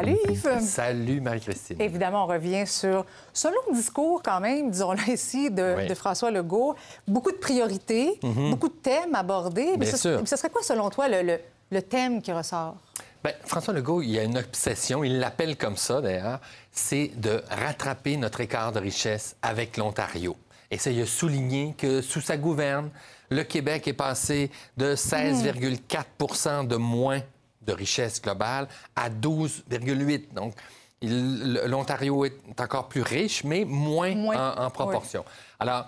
Salut 0.00 0.18
Yves. 0.30 0.60
Salut 0.60 1.20
Marie-Christine. 1.20 1.76
Évidemment, 1.78 2.24
on 2.24 2.26
revient 2.26 2.66
sur 2.66 3.04
ce 3.34 3.48
long 3.48 3.74
discours 3.74 4.22
quand 4.22 4.40
même, 4.40 4.70
disons-le 4.70 5.12
ici, 5.12 5.50
de, 5.50 5.76
François 5.94 6.30
Legault. 6.30 6.74
Beaucoup 7.06 7.30
de 7.30 7.36
priorités, 7.36 8.18
mhm. 8.22 8.50
beaucoup 8.50 8.68
de 8.68 8.74
thèmes 8.82 9.14
abordés. 9.14 9.76
Bien 9.76 9.94
sûr. 9.94 10.22
ce 10.24 10.36
serait 10.36 10.48
quoi, 10.48 10.62
selon 10.62 10.88
toi, 10.88 11.06
le, 11.08 11.82
thème 11.82 12.22
qui 12.22 12.32
ressort? 12.32 12.76
Bien, 13.22 13.34
François 13.44 13.74
Legault, 13.74 14.00
il 14.00 14.12
y 14.12 14.18
a 14.18 14.22
une 14.22 14.38
obsession, 14.38 15.04
il 15.04 15.18
l'appelle 15.18 15.58
comme 15.58 15.76
ça 15.76 16.00
d'ailleurs, 16.00 16.40
c'est 16.72 17.10
de 17.16 17.42
rattraper 17.50 18.16
notre 18.16 18.40
écart 18.40 18.72
de 18.72 18.80
richesse 18.80 19.36
avec 19.42 19.76
l'Ontario. 19.76 20.34
Et 20.70 20.78
ça, 20.78 20.90
il 20.90 21.02
a 21.02 21.06
souligné 21.06 21.74
que 21.76 22.00
sous 22.00 22.22
sa 22.22 22.38
gouverne, 22.38 22.88
le 23.28 23.42
Québec 23.42 23.86
est 23.86 23.92
passé 23.92 24.50
de 24.78 24.94
16,4% 24.94 26.66
de 26.66 26.76
moins 26.76 27.20
de 27.60 27.72
richesse 27.72 28.20
globale 28.20 28.68
à 28.96 29.10
12,8. 29.10 30.32
Donc, 30.34 30.54
l'Ontario 31.02 32.24
est 32.24 32.60
encore 32.60 32.88
plus 32.88 33.02
riche, 33.02 33.44
mais 33.44 33.64
moins, 33.64 34.14
En, 34.56 34.70
proportion. 34.70 35.24
Alors, 35.58 35.86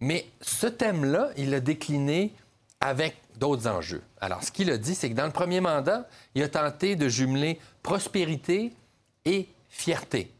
mais 0.00 0.26
ce 0.40 0.66
thème-là, 0.66 1.30
il 1.36 1.50
l'a 1.50 1.60
décliné 1.60 2.32
avec 2.80 3.16
d'autres 3.36 3.66
enjeux. 3.66 4.02
Alors, 4.20 4.42
ce 4.42 4.50
qu'il 4.50 4.70
a 4.70 4.78
dit, 4.78 4.94
c'est 4.94 5.10
que 5.10 5.14
dans 5.14 5.26
le 5.26 5.32
premier 5.32 5.60
mandat, 5.60 6.06
il 6.34 6.42
a 6.42 6.48
tenté 6.48 6.96
de 6.96 7.08
jumeler 7.08 7.58
prospérité 7.82 8.72
et 9.24 9.48
fierté. 9.68 10.30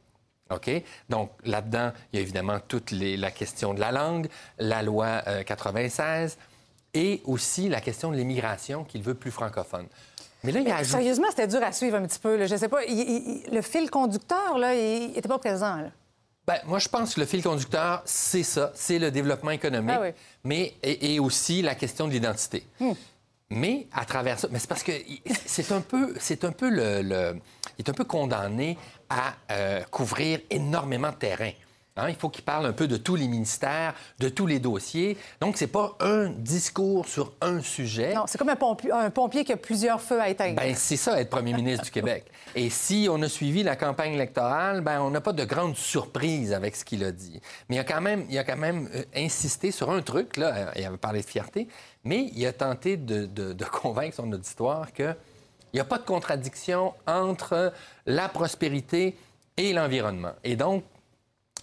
OK? 0.51 0.71
Donc, 1.09 1.31
là-dedans, 1.45 1.93
il 2.13 2.17
y 2.17 2.19
a 2.19 2.23
évidemment 2.23 2.59
toute 2.67 2.91
la 2.91 3.31
question 3.31 3.75
de 3.75 3.81
la 3.81 3.93
langue, 3.93 4.29
la 4.59 4.83
loi 4.83 5.23
96 5.47 6.37
euh, 6.39 6.43
et 6.95 7.23
aussi 7.25 7.69
la 7.69 7.81
question 7.81 8.11
de 8.11 8.17
l'immigration 8.17 8.85
qu'il 8.85 9.03
veut 9.03 9.15
plus 9.15 9.31
francophone. 9.31 9.87
Mais 10.45 10.53
là, 10.53 10.85
Sérieusement, 10.85 11.27
c'était 11.31 11.49
dur 11.49 11.63
à 11.63 11.73
suivre 11.73 11.97
un 11.97 12.07
petit 12.07 12.19
peu. 12.19 12.39
Je 12.39 12.47
Je 12.47 12.57
sais 12.57 12.69
pas, 12.69 12.81
le 12.87 13.61
fil 13.63 13.91
conducteur, 13.91 14.59
là, 14.59 14.75
il 14.75 15.13
n'était 15.13 15.29
pas 15.29 15.39
présent. 15.39 15.77
Là. 15.77 15.91
Ben, 16.47 16.59
moi, 16.67 16.79
je 16.79 16.89
pense 16.89 17.15
que 17.15 17.21
le 17.21 17.27
fil 17.27 17.43
conducteur, 17.43 18.03
c'est 18.05 18.43
ça, 18.43 18.71
c'est 18.75 18.99
le 18.99 19.11
développement 19.11 19.51
économique, 19.51 19.97
ah 19.99 20.11
mais 20.45 20.75
et, 20.83 21.19
aussi 21.19 21.63
la 21.63 21.75
question 21.75 22.07
de 22.07 22.13
l'identité. 22.13 22.67
Hmm. 22.79 22.93
Mais 23.51 23.87
à 23.93 24.05
travers 24.05 24.39
ça, 24.39 24.49
mais 24.51 24.59
c'est 24.59 24.69
parce 24.69 24.83
que 24.83 24.93
c'est 25.47 25.73
un 25.73 25.81
peu, 25.81 26.15
c'est 26.21 26.45
un 26.45 26.53
peu 26.53 26.69
le, 26.69 27.37
il 27.79 27.85
est 27.85 27.89
un 27.89 27.95
peu 27.95 28.05
condamné 28.05 28.77
à 29.09 29.35
euh, 29.51 29.83
couvrir 29.91 30.41
énormément 30.51 31.11
de 31.11 31.17
terrain. 31.17 31.53
Hein, 31.97 32.09
il 32.09 32.17
faut 32.17 32.29
qu'il 32.29 32.43
parle 32.43 32.67
un 32.67 32.73
peu 32.73 32.89
de 32.89 32.97
tous 32.97 33.15
les 33.15 33.29
ministères, 33.29 33.95
de 34.19 34.29
tous 34.29 34.47
les 34.47 34.59
dossiers. 34.59 35.17
Donc, 35.41 35.57
c'est 35.57 35.69
pas 35.69 35.97
un 36.01 36.29
discours 36.29 37.07
sur 37.07 37.35
un 37.41 37.61
sujet. 37.61 38.15
Non, 38.15 38.25
c'est 38.27 38.37
comme 38.37 38.49
un 38.49 38.57
pompier, 38.57 38.91
un 38.91 39.11
pompier 39.11 39.45
qui 39.45 39.53
a 39.53 39.57
plusieurs 39.57 40.01
feux 40.01 40.21
à 40.21 40.29
éteindre. 40.29 40.57
Ben, 40.57 40.75
c'est 40.75 40.97
ça, 40.97 41.21
être 41.21 41.31
premier 41.31 41.55
ministre 41.55 41.85
du 41.85 41.91
Québec. 41.93 42.25
Et 42.57 42.69
si 42.69 43.07
on 43.09 43.23
a 43.23 43.29
suivi 43.29 43.63
la 43.63 43.77
campagne 43.77 44.15
électorale, 44.15 44.81
ben, 44.81 45.01
on 45.03 45.11
n'a 45.11 45.21
pas 45.21 45.33
de 45.33 45.45
grande 45.45 45.77
surprise 45.77 46.53
avec 46.53 46.75
ce 46.75 46.85
qu'il 46.85 47.05
a 47.05 47.13
dit. 47.13 47.41
Mais 47.69 47.77
il 47.77 47.79
a 47.79 47.85
quand 47.85 48.01
même, 48.01 48.27
il 48.29 48.37
a 48.39 48.43
quand 48.43 48.57
même 48.57 48.89
euh, 48.93 49.05
insisté 49.15 49.71
sur 49.71 49.93
un 49.93 50.03
truc, 50.03 50.37
là. 50.37 50.73
Il 50.75 50.85
avait 50.85 50.97
parlé 50.97 51.21
de 51.21 51.27
fierté, 51.27 51.69
mais 52.03 52.29
il 52.35 52.45
a 52.45 52.53
tenté 52.53 52.97
de, 52.97 53.27
de 53.27 53.65
convaincre 53.67 54.17
son 54.17 54.33
auditoire 54.33 54.93
que 54.93 55.15
Il 55.73 55.77
n'y 55.77 55.81
a 55.81 55.85
pas 55.85 55.99
de 55.99 56.05
contradiction 56.05 56.93
entre 57.07 57.73
la 58.05 58.29
prospérité 58.29 59.17
et 59.57 59.73
l'environnement. 59.73 60.33
Et 60.43 60.57
donc, 60.57 60.83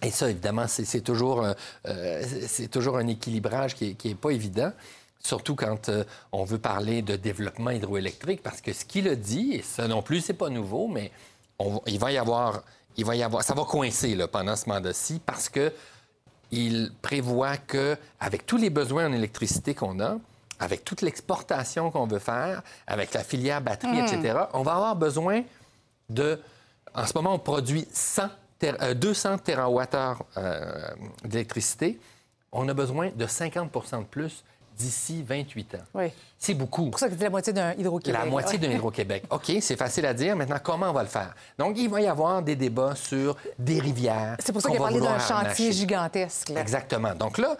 et 0.02 0.12
ça, 0.12 0.30
évidemment, 0.30 0.66
c'est 0.68 1.02
toujours, 1.02 1.44
euh, 1.44 1.54
euh, 1.88 2.24
toujours 2.72 2.98
un 2.98 3.08
équilibrage 3.08 3.76
qui 3.76 3.96
n'est 4.04 4.12
est 4.12 4.16
pas 4.16 4.32
évident, 4.32 4.72
surtout 5.20 5.56
quand 5.56 5.90
euh, 5.90 6.04
on 6.32 6.44
veut 6.44 6.58
parler 6.58 7.02
de 7.02 7.16
développement 7.16 7.70
hydroélectrique, 7.72 8.42
parce 8.42 8.62
que 8.62 8.74
ce 8.74 8.84
qu'il 8.86 9.08
a 9.08 9.16
dit, 9.16 9.54
et 9.54 9.62
ça 9.62 9.88
non 9.88 10.02
plus, 10.02 10.22
c'est 10.22 10.34
pas 10.34 10.50
nouveau, 10.50 10.88
mais 10.88 11.12
on- 11.60 11.82
il 11.86 12.00
va 12.00 12.12
y 12.12 12.18
avoir, 12.18 12.64
il 12.98 13.06
va 13.06 13.16
y 13.16 13.22
avoir, 13.24 13.44
ça 13.44 13.54
va 13.54 13.64
coincer 13.64 14.16
là, 14.16 14.28
pendant 14.28 14.56
ce 14.56 14.68
mandat-ci, 14.68 15.22
parce 15.26 15.50
que 15.50 15.72
il 16.52 16.92
prévoit 17.02 17.58
que, 17.58 17.96
avec 18.20 18.46
tous 18.46 18.58
les 18.58 18.70
besoins 18.70 19.08
en 19.08 19.14
électricité 19.14 19.74
qu'on 19.74 20.00
a, 20.02 20.18
avec 20.60 20.84
toute 20.84 21.02
l'exportation 21.02 21.92
qu'on 21.92 22.08
veut 22.08 22.20
faire, 22.20 22.62
avec 22.88 23.14
la 23.14 23.24
filière 23.24 23.62
batterie, 23.62 24.00
etc., 24.16 24.40
on 24.54 24.64
va 24.64 24.74
avoir 24.74 24.96
besoin 24.96 25.44
de. 26.10 26.40
En 26.94 27.06
ce 27.06 27.14
moment, 27.16 27.34
on 27.36 27.40
produit 27.40 27.88
100 27.94 28.24
ter- 28.62 28.78
euh, 28.82 28.94
200 28.94 29.38
TWh 29.40 29.82
euh, 30.38 30.88
d'électricité. 31.26 32.00
On 32.52 32.68
a 32.70 32.74
besoin 32.74 33.10
de 33.16 33.26
50% 33.26 34.00
de 34.00 34.04
plus 34.06 34.44
d'ici 34.78 35.24
28 35.24 35.76
ans. 35.76 35.78
Oui. 35.94 36.06
C'est 36.40 36.54
beaucoup. 36.54 36.86
C'est 36.86 36.90
pour 36.92 37.00
ça 37.00 37.10
que 37.10 37.16
c'est 37.18 37.24
la 37.24 37.30
moitié 37.30 37.54
d'un 37.54 37.74
Hydro-Québec. 37.74 38.20
La 38.20 38.26
moitié 38.26 38.58
d'un 38.58 38.72
Hydro-Québec. 38.72 39.24
OK, 39.30 39.52
c'est 39.62 39.76
facile 39.76 40.06
à 40.06 40.14
dire. 40.14 40.36
Maintenant, 40.36 40.58
comment 40.64 40.90
on 40.90 40.94
va 40.94 41.04
le 41.04 41.10
faire? 41.10 41.36
Donc, 41.58 41.78
il 41.78 41.90
va 41.90 42.02
y 42.02 42.08
avoir 42.08 42.42
des 42.42 42.56
débats 42.56 42.96
sur 42.96 43.36
des 43.60 43.80
rivières. 43.80 44.38
C'est 44.40 44.52
pour 44.54 44.62
ça 44.62 44.70
qu'on 44.70 44.76
qu'il 44.76 44.84
a 44.84 44.86
va 44.90 44.92
parlé 45.00 45.06
d'un 45.06 45.20
chantier 45.20 45.72
gigantesque. 45.72 46.50
là. 46.50 46.62
Exactement. 46.62 47.14
Donc 47.16 47.38
là, 47.38 47.58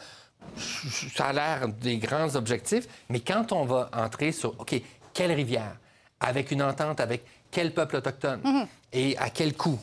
ça 1.16 1.26
a 1.28 1.34
l'air 1.34 1.68
des 1.68 1.98
grands 1.98 2.36
objectifs, 2.36 2.88
mais 3.10 3.20
quand 3.20 3.52
on 3.52 3.66
va 3.66 3.90
entrer 3.94 4.32
sur, 4.32 4.60
OK, 4.60 4.82
quelle 5.14 5.32
rivière? 5.34 5.76
Avec 6.20 6.52
une 6.52 6.62
entente 6.64 7.00
avec 7.00 7.24
quel 7.52 7.74
peuple 7.74 7.98
autochtone? 7.98 8.40
Mhm. 8.44 8.68
Et 8.94 9.18
à 9.18 9.30
quel 9.30 9.56
coût? 9.56 9.80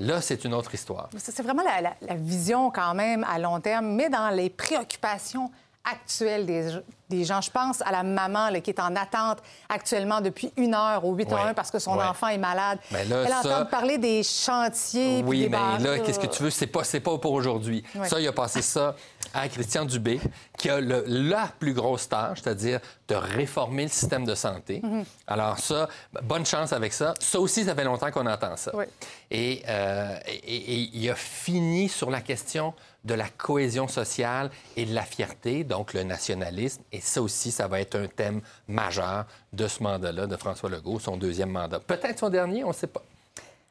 Là, 0.00 0.20
c'est 0.20 0.44
une 0.44 0.52
autre 0.54 0.74
histoire. 0.74 1.08
C'est 1.16 1.40
vraiment 1.42 1.62
la, 1.62 1.80
la- 1.80 1.94
la 2.02 2.14
vision 2.14 2.70
quand 2.70 2.94
même 2.94 3.24
à 3.24 3.38
long 3.38 3.58
terme, 3.60 3.86
mais 3.94 4.08
dans 4.10 4.28
les 4.30 4.50
préoccupations 4.50 5.50
actuelles 5.82 6.44
des, 6.44 6.68
des 7.08 7.24
gens. 7.24 7.40
Je 7.40 7.50
pense 7.50 7.80
à 7.80 7.90
la 7.90 8.02
maman 8.02 8.50
là, 8.50 8.60
qui 8.60 8.68
est 8.68 8.78
en 8.80 8.94
attente 8.96 9.38
actuellement 9.66 10.20
depuis 10.20 10.52
une 10.58 10.74
heure 10.74 11.02
au 11.06 11.14
8 11.14 11.32
Ouais. 11.32 11.54
parce 11.56 11.70
que 11.70 11.78
son 11.78 11.92
enfant 11.98 12.28
est 12.28 12.36
malade. 12.36 12.78
Là, 12.90 12.98
Elle 13.00 13.28
ça- 13.28 13.38
entend 13.62 13.64
parler 13.64 13.96
des 13.96 14.22
chantiers. 14.22 15.22
puis 15.22 15.26
Oui, 15.26 15.40
des 15.44 15.48
mais 15.48 15.78
là, 15.78 15.98
qu'est-ce 16.00 16.18
que 16.18 16.26
tu 16.26 16.42
veux? 16.42 16.50
C'est 16.50 16.66
pas, 16.66 16.82
pas 16.82 17.18
pour 17.18 17.32
aujourd'hui. 17.32 17.82
Ça, 18.04 18.20
il 18.20 18.28
a 18.28 18.32
passé 18.32 18.60
ça 18.60 18.94
à 19.34 19.48
Christian 19.48 19.84
Dubé, 19.84 20.20
qui 20.58 20.68
a 20.70 20.80
le- 20.80 21.04
la 21.06 21.48
plus 21.58 21.72
grosse 21.72 22.08
tâche, 22.08 22.40
c'est-à-dire 22.42 22.80
de 23.08 23.14
réformer 23.14 23.84
le 23.84 23.88
système 23.88 24.24
de 24.24 24.34
santé. 24.34 24.80
Mhm. 24.82 25.04
Alors 25.26 25.58
ça, 25.58 25.88
bonne 26.22 26.44
chance 26.46 26.72
avec 26.72 26.92
ça. 26.92 27.14
Ça 27.20 27.38
aussi, 27.40 27.64
ça 27.64 27.74
fait 27.74 27.84
longtemps 27.84 28.10
qu'on 28.10 28.26
entend 28.26 28.56
ça. 28.56 28.70
Oui. 28.74 28.84
Et, 29.30 29.62
euh, 29.68 30.16
et- 30.26 30.74
et 30.74 30.90
il 30.92 31.10
a 31.10 31.14
fini 31.14 31.88
sur 31.88 32.10
la 32.10 32.20
question 32.20 32.74
de 33.04 33.14
la 33.14 33.28
cohésion 33.28 33.88
sociale 33.88 34.50
et 34.76 34.84
de 34.84 34.94
la 34.94 35.02
fierté, 35.02 35.64
donc 35.64 35.94
le 35.94 36.02
nationalisme. 36.02 36.82
Et 36.92 37.00
ça 37.00 37.22
aussi, 37.22 37.50
ça 37.50 37.66
va 37.66 37.80
être 37.80 37.94
un 37.96 38.06
thème 38.08 38.42
majeur 38.68 39.24
de 39.52 39.66
ce 39.68 39.82
mandat-là 39.82 40.26
de 40.26 40.36
François 40.36 40.68
Legault, 40.68 40.98
son 40.98 41.16
deuxième 41.16 41.50
mandat. 41.50 41.80
Peut-être 41.80 42.18
son 42.18 42.28
dernier, 42.28 42.62
on 42.64 42.68
ne 42.68 42.72
sait 42.74 42.86
pas. 42.88 43.02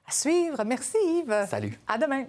À 0.07 0.11
suivre. 0.11 0.63
Merci, 0.65 0.97
Yves. 1.19 1.45
Salut. 1.47 1.79
À 1.87 1.97
demain. 1.99 2.25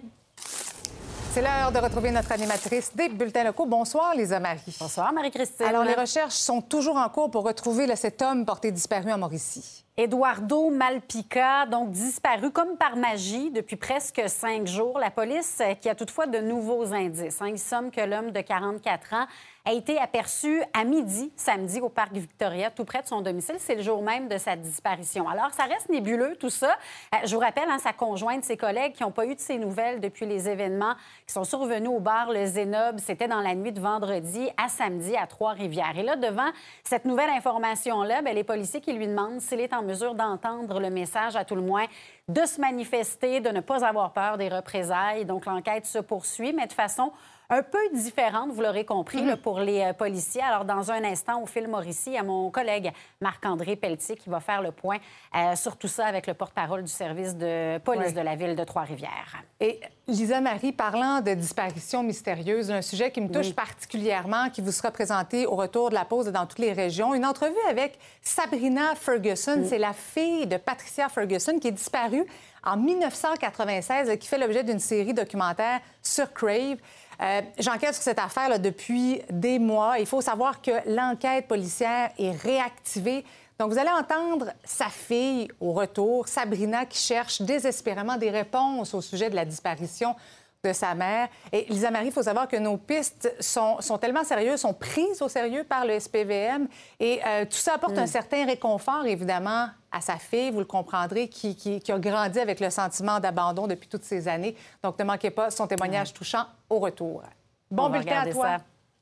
C'est 1.33 1.41
l'heure 1.41 1.71
de 1.71 1.77
retrouver 1.79 2.11
notre 2.11 2.29
animatrice 2.33 2.93
des 2.93 3.07
bulletins 3.07 3.45
locaux. 3.45 3.65
Bonsoir, 3.65 4.13
Lisa 4.13 4.37
Marie. 4.37 4.75
Bonsoir, 4.77 5.13
Marie-Christine. 5.13 5.65
Alors, 5.65 5.85
les 5.85 5.93
recherches 5.93 6.35
sont 6.35 6.59
toujours 6.59 6.97
en 6.97 7.07
cours 7.07 7.31
pour 7.31 7.45
retrouver 7.45 7.87
là, 7.87 7.95
cet 7.95 8.21
homme 8.21 8.45
porté 8.45 8.69
disparu 8.69 9.13
en 9.13 9.17
Mauricie. 9.17 9.85
Eduardo 9.97 10.69
Malpica, 10.69 11.65
donc 11.65 11.91
disparu 11.91 12.49
comme 12.51 12.77
par 12.77 12.95
magie 12.95 13.51
depuis 13.51 13.75
presque 13.75 14.21
cinq 14.27 14.65
jours. 14.65 14.97
La 14.97 15.11
police 15.11 15.59
euh, 15.59 15.73
qui 15.73 15.89
a 15.89 15.95
toutefois 15.95 16.27
de 16.27 16.39
nouveaux 16.39 16.93
indices. 16.93 17.41
hein. 17.41 17.49
Il 17.49 17.59
semble 17.59 17.91
que 17.91 17.99
l'homme 17.99 18.31
de 18.31 18.39
44 18.39 19.13
ans 19.13 19.25
a 19.63 19.73
été 19.73 19.99
aperçu 19.99 20.63
à 20.73 20.85
midi, 20.85 21.31
samedi, 21.35 21.81
au 21.81 21.89
parc 21.89 22.13
Victoria, 22.13 22.71
tout 22.71 22.83
près 22.85 23.03
de 23.03 23.07
son 23.07 23.21
domicile. 23.21 23.57
C'est 23.59 23.75
le 23.75 23.83
jour 23.83 24.01
même 24.01 24.27
de 24.27 24.39
sa 24.39 24.55
disparition. 24.55 25.29
Alors, 25.29 25.51
ça 25.51 25.65
reste 25.65 25.87
nébuleux, 25.89 26.35
tout 26.39 26.49
ça. 26.49 26.71
Euh, 27.13 27.17
je 27.25 27.35
vous 27.35 27.41
rappelle, 27.41 27.69
hein, 27.69 27.77
sa 27.77 27.93
conjointe, 27.93 28.43
ses 28.43 28.57
collègues 28.57 28.93
qui 28.93 29.03
n'ont 29.03 29.11
pas 29.11 29.25
eu 29.27 29.35
de 29.35 29.39
ses 29.39 29.59
nouvelles 29.59 29.99
depuis 29.99 30.25
les 30.25 30.49
événements 30.49 30.95
qui 31.27 31.33
sont 31.33 31.43
survenus 31.43 31.91
au 31.91 31.99
bar 31.99 32.31
Le 32.31 32.45
Zénob. 32.45 32.97
C'était 32.99 33.27
dans 33.27 33.41
la 33.41 33.53
nuit 33.53 33.73
de 33.73 33.81
vendredi 33.81 34.49
à 34.57 34.67
samedi 34.69 35.15
à 35.17 35.27
Trois-Rivières. 35.27 35.95
Et 35.97 36.03
là, 36.03 36.15
devant 36.15 36.49
cette 36.83 37.05
nouvelle 37.05 37.29
information-là, 37.29 38.21
ben, 38.23 38.33
les 38.33 38.45
policiers 38.45 38.81
qui 38.81 38.93
lui 38.93 39.05
demandent 39.05 39.41
s'il 39.41 39.59
est 39.59 39.73
en 39.73 39.80
mesure 39.81 40.15
d'entendre 40.15 40.79
le 40.79 40.89
message, 40.89 41.35
à 41.35 41.45
tout 41.45 41.55
le 41.55 41.61
moins, 41.61 41.85
de 42.27 42.45
se 42.45 42.59
manifester, 42.59 43.39
de 43.39 43.49
ne 43.49 43.59
pas 43.59 43.85
avoir 43.85 44.13
peur 44.13 44.37
des 44.37 44.49
représailles. 44.49 45.25
Donc, 45.25 45.45
l'enquête 45.45 45.85
se 45.85 45.99
poursuit, 45.99 46.53
mais 46.53 46.67
de 46.67 46.73
façon 46.73 47.11
un 47.51 47.63
peu 47.63 47.77
différente, 47.93 48.49
vous 48.51 48.61
l'aurez 48.61 48.85
compris, 48.85 49.25
là, 49.25 49.35
pour 49.35 49.59
les 49.59 49.81
euh, 49.81 49.93
policiers. 49.93 50.41
Alors, 50.41 50.63
dans 50.63 50.89
un 50.89 51.03
instant, 51.03 51.43
au 51.43 51.45
fil 51.45 51.67
Mauricie, 51.67 52.11
il 52.11 52.13
y 52.13 52.17
a 52.17 52.23
mon 52.23 52.49
collègue 52.49 52.93
Marc-André 53.19 53.75
Pelletier 53.75 54.15
qui 54.15 54.29
va 54.29 54.39
faire 54.39 54.61
le 54.61 54.71
point 54.71 54.99
euh, 55.35 55.53
sur 55.57 55.75
tout 55.75 55.89
ça 55.89 56.05
avec 56.05 56.27
le 56.27 56.33
porte-parole 56.33 56.81
du 56.81 56.91
service 56.91 57.35
de 57.35 57.77
police 57.79 58.13
de 58.13 58.21
la 58.21 58.35
ville 58.35 58.55
de 58.55 58.63
Trois-Rivières. 58.63 59.43
Et 59.59 59.81
Lisa 60.07 60.39
Marie, 60.39 60.71
parlant 60.71 61.19
de 61.19 61.33
disparition 61.33 62.03
mystérieuse, 62.03 62.71
un 62.71 62.81
sujet 62.81 63.11
qui 63.11 63.19
me 63.19 63.27
touche 63.27 63.47
Oui. 63.47 63.53
particulièrement, 63.53 64.49
qui 64.49 64.61
vous 64.61 64.71
sera 64.71 64.89
présenté 64.91 65.45
au 65.45 65.57
retour 65.57 65.89
de 65.89 65.95
la 65.95 66.05
pause 66.05 66.29
et 66.29 66.31
dans 66.31 66.45
toutes 66.45 66.59
les 66.59 66.71
régions. 66.71 67.13
Une 67.13 67.25
entrevue 67.25 67.53
avec 67.69 67.99
Sabrina 68.21 68.95
Ferguson. 68.95 69.65
C'est 69.67 69.77
la 69.77 69.91
fille 69.91 70.47
de 70.47 70.55
Patricia 70.55 71.09
Ferguson 71.09 71.59
qui 71.59 71.67
est 71.67 71.71
disparue 71.71 72.25
en 72.63 72.77
1996, 72.77 74.09
euh, 74.09 74.15
qui 74.15 74.27
fait 74.27 74.37
l'objet 74.37 74.63
d'une 74.63 74.79
série 74.79 75.13
documentaire 75.13 75.81
sur 76.01 76.31
Crave. 76.31 76.77
Euh, 77.21 77.41
J'enquête 77.59 77.93
sur 77.93 78.03
cette 78.03 78.19
affaire 78.19 78.59
depuis 78.59 79.21
des 79.29 79.59
mois. 79.59 79.99
Il 79.99 80.05
faut 80.05 80.21
savoir 80.21 80.61
que 80.61 80.71
l'enquête 80.87 81.47
policière 81.47 82.09
est 82.17 82.31
réactivée. 82.31 83.23
Donc, 83.59 83.71
vous 83.71 83.77
allez 83.77 83.91
entendre 83.91 84.47
sa 84.63 84.87
fille 84.87 85.47
au 85.59 85.73
retour, 85.73 86.27
Sabrina, 86.27 86.85
qui 86.85 86.97
cherche 86.97 87.41
désespérément 87.43 88.17
des 88.17 88.31
réponses 88.31 88.95
au 88.95 89.01
sujet 89.01 89.29
de 89.29 89.35
la 89.35 89.45
disparition 89.45 90.15
de 90.63 90.73
sa 90.73 90.93
mère. 90.93 91.27
Et 91.51 91.65
Lisa 91.69 91.89
Marie, 91.89 92.07
il 92.07 92.11
faut 92.11 92.21
savoir 92.21 92.47
que 92.47 92.55
nos 92.57 92.77
pistes 92.77 93.33
sont, 93.39 93.81
sont 93.81 93.97
tellement 93.97 94.23
sérieuses, 94.23 94.59
sont 94.61 94.73
prises 94.75 95.19
au 95.21 95.27
sérieux 95.27 95.63
par 95.63 95.85
le 95.85 95.99
SPVM. 95.99 96.67
Et 96.99 97.19
euh, 97.25 97.45
tout 97.45 97.57
ça 97.57 97.73
apporte 97.75 97.97
un 97.97 98.05
certain 98.05 98.45
réconfort, 98.45 99.05
évidemment, 99.07 99.67
à 99.91 100.01
sa 100.01 100.17
fille, 100.17 100.51
vous 100.51 100.59
le 100.59 100.65
comprendrez, 100.65 101.27
qui, 101.29 101.55
qui- 101.55 101.79
qui 101.79 101.91
a 101.91 101.97
grandi 101.97 102.39
avec 102.39 102.59
le 102.59 102.69
sentiment 102.69 103.19
d'abandon 103.19 103.65
depuis 103.65 103.87
toutes 103.89 104.03
ces 104.03 104.27
années. 104.27 104.55
Donc, 104.83 104.99
ne 104.99 105.03
manquez 105.03 105.31
pas 105.31 105.49
son 105.49 105.65
témoignage 105.65 106.13
touchant 106.13 106.45
au 106.69 106.77
retour. 106.79 107.23
Bon 107.71 107.85
On 107.85 107.89
bulletin 107.89 108.21
à 108.21 108.29
toi. 108.31 108.45
ça. 108.45 108.57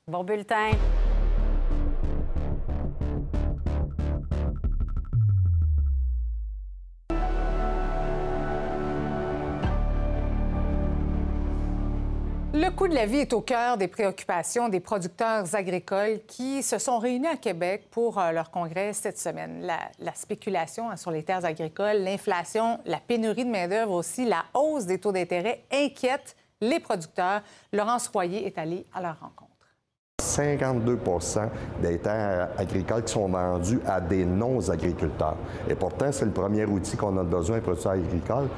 Bon 0.07 0.23
bulletin. 0.23 0.71
Le 12.61 12.71
coût 12.71 12.89
de 12.89 12.93
la 12.93 13.05
vie 13.05 13.19
est 13.19 13.31
au 13.31 13.39
cœur 13.39 13.77
des 13.77 13.87
préoccupations 13.87 14.67
des 14.67 14.81
producteurs 14.81 15.55
agricoles 15.55 16.19
qui 16.27 16.61
se 16.61 16.77
sont 16.77 16.99
réunis 16.99 17.27
à 17.27 17.37
Québec 17.37 17.87
pour 17.89 18.19
euh, 18.19 18.33
leur 18.33 18.51
congrès 18.51 18.91
cette 18.91 19.17
semaine. 19.17 19.61
La, 19.61 19.77
la 19.97 20.13
spéculation 20.13 20.91
hein, 20.91 20.97
sur 20.97 21.09
les 21.09 21.23
terres 21.23 21.45
agricoles, 21.45 21.99
l'inflation, 22.03 22.79
la 22.85 22.97
pénurie 22.97 23.45
de 23.45 23.49
main-d'œuvre 23.49 23.93
aussi, 23.93 24.25
la 24.25 24.43
hausse 24.53 24.85
des 24.85 24.99
taux 24.99 25.13
d'intérêt 25.13 25.63
inquiètent 25.71 26.35
les 26.59 26.81
producteurs. 26.81 27.43
Laurence 27.71 28.09
Royer 28.09 28.45
est 28.45 28.57
allé 28.57 28.85
à 28.93 29.01
leur 29.01 29.17
rencontre. 29.21 29.45
52 30.21 30.99
des 31.81 31.97
terres 31.97 32.49
agricoles 32.57 33.05
qui 33.05 33.13
sont 33.13 33.29
vendues 33.29 33.79
à 33.87 34.01
des 34.01 34.25
non-agriculteurs. 34.25 35.37
Et 35.69 35.75
pourtant, 35.75 36.11
c'est 36.11 36.25
le 36.25 36.31
premier 36.31 36.65
outil 36.65 36.97
qu'on 36.97 37.17
a 37.19 37.23
besoin, 37.23 37.55
les 37.55 37.61
producteurs 37.61 37.93
agricoles. 37.93 38.49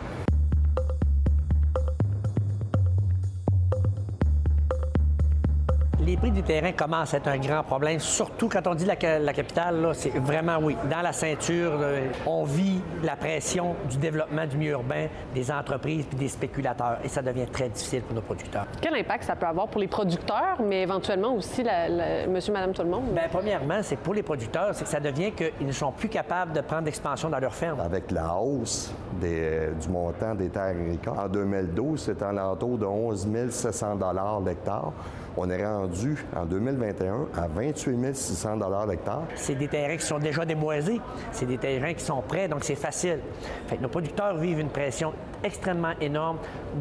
Les 6.12 6.18
prix 6.18 6.32
du 6.32 6.44
terrain 6.44 6.74
commencent 6.74 7.14
à 7.14 7.18
être 7.20 7.30
un 7.30 7.38
grand 7.38 7.64
problème, 7.64 7.98
surtout 8.02 8.50
quand 8.50 8.68
on 8.68 8.76
dit 8.76 8.84
la, 8.84 9.00
ca- 9.00 9.18
la 9.18 9.32
capitale, 9.32 9.80
là, 9.82 9.94
c'est 9.94 10.10
vraiment 10.10 10.58
oui. 10.62 10.76
Dans 10.92 11.00
la 11.02 11.14
ceinture, 11.14 11.72
euh, 11.80 12.02
on 12.28 12.44
vit 12.44 12.82
la 13.02 13.16
pression 13.16 13.76
du 13.90 13.96
développement 13.96 14.46
du 14.46 14.58
milieu 14.58 14.74
urbain, 14.74 15.08
des 15.34 15.50
entreprises 15.50 16.04
puis 16.06 16.18
des 16.18 16.28
spéculateurs, 16.28 16.98
et 17.02 17.08
ça 17.08 17.22
devient 17.22 17.46
très 17.46 17.70
difficile 17.70 18.02
pour 18.02 18.14
nos 18.16 18.22
producteurs. 18.22 18.66
Quel 18.82 18.94
impact 18.96 19.24
ça 19.24 19.38
peut 19.38 19.46
avoir 19.46 19.70
pour 19.70 19.80
les 19.80 19.88
producteurs, 19.88 20.58
mais 20.62 20.82
éventuellement 20.82 21.34
aussi 21.34 21.64
la- 21.64 21.88
la- 21.88 22.28
monsieur, 22.28 22.52
madame, 22.52 22.74
tout 22.74 22.84
le 22.84 22.90
monde? 22.90 23.06
Bien, 23.14 23.30
premièrement, 23.32 23.80
c'est 23.82 23.96
que 23.96 24.04
pour 24.04 24.14
les 24.14 24.24
producteurs, 24.24 24.72
c'est 24.76 24.84
que 24.84 24.90
ça 24.90 25.00
devient 25.00 25.32
qu'ils 25.32 25.66
ne 25.66 25.72
sont 25.72 25.94
plus 25.94 26.10
capables 26.10 26.52
de 26.52 26.60
prendre 26.60 26.84
d'expansion 26.84 27.30
dans 27.30 27.40
leur 27.40 27.54
ferme. 27.56 27.80
Avec 27.80 28.12
la 28.12 28.36
hausse 28.36 28.94
des- 29.14 29.70
du 29.82 29.88
montant 29.88 30.36
des 30.36 30.50
terres 30.50 30.76
agricoles, 30.78 31.18
en 31.18 31.30
2012, 31.30 32.02
c'était 32.02 32.26
à 32.26 32.34
l'entour 32.34 32.78
de 32.78 32.86
11 32.86 33.26
700 33.50 33.98
l'hectare. 34.46 34.92
On 35.38 35.50
est 35.50 35.66
rendu 35.66 36.26
en 36.36 36.46
2021 36.46 37.28
à 37.38 37.48
28 37.48 38.16
600 38.16 38.60
l'hectare. 38.88 39.24
C'est 39.36 39.56
des 39.56 39.68
terrains 39.68 39.96
qui 39.96 40.06
sont 40.06 40.20
déjà 40.20 40.46
déboisés, 40.46 41.00
c'est 41.32 41.46
des 41.46 41.58
terrains 41.58 41.94
qui 41.94 42.04
sont 42.04 42.22
prêts, 42.22 42.48
donc 42.48 42.64
c'est 42.64 42.76
facile. 42.76 43.20
Fait 43.68 43.78
que 43.78 43.82
nos 43.82 43.88
producteurs 43.90 44.38
vivent 44.38 44.60
une 44.60 44.70
pression 44.70 45.14
extrêmement 45.44 45.94
énorme 46.02 46.38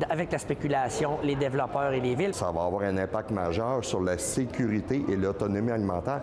avec 0.09 0.33
la 0.33 0.39
spéculation, 0.39 1.19
les 1.23 1.37
développeurs 1.37 1.93
et 1.93 2.01
les 2.01 2.15
villes. 2.15 2.35
Ça 2.35 2.51
va 2.51 2.65
avoir 2.65 2.83
un 2.83 2.97
impact 2.99 3.31
majeur 3.31 3.85
sur 3.85 4.01
la 4.01 4.19
sécurité 4.19 5.05
et 5.09 5.17
l'autonomie 5.17 5.71
alimentaire. 5.71 6.23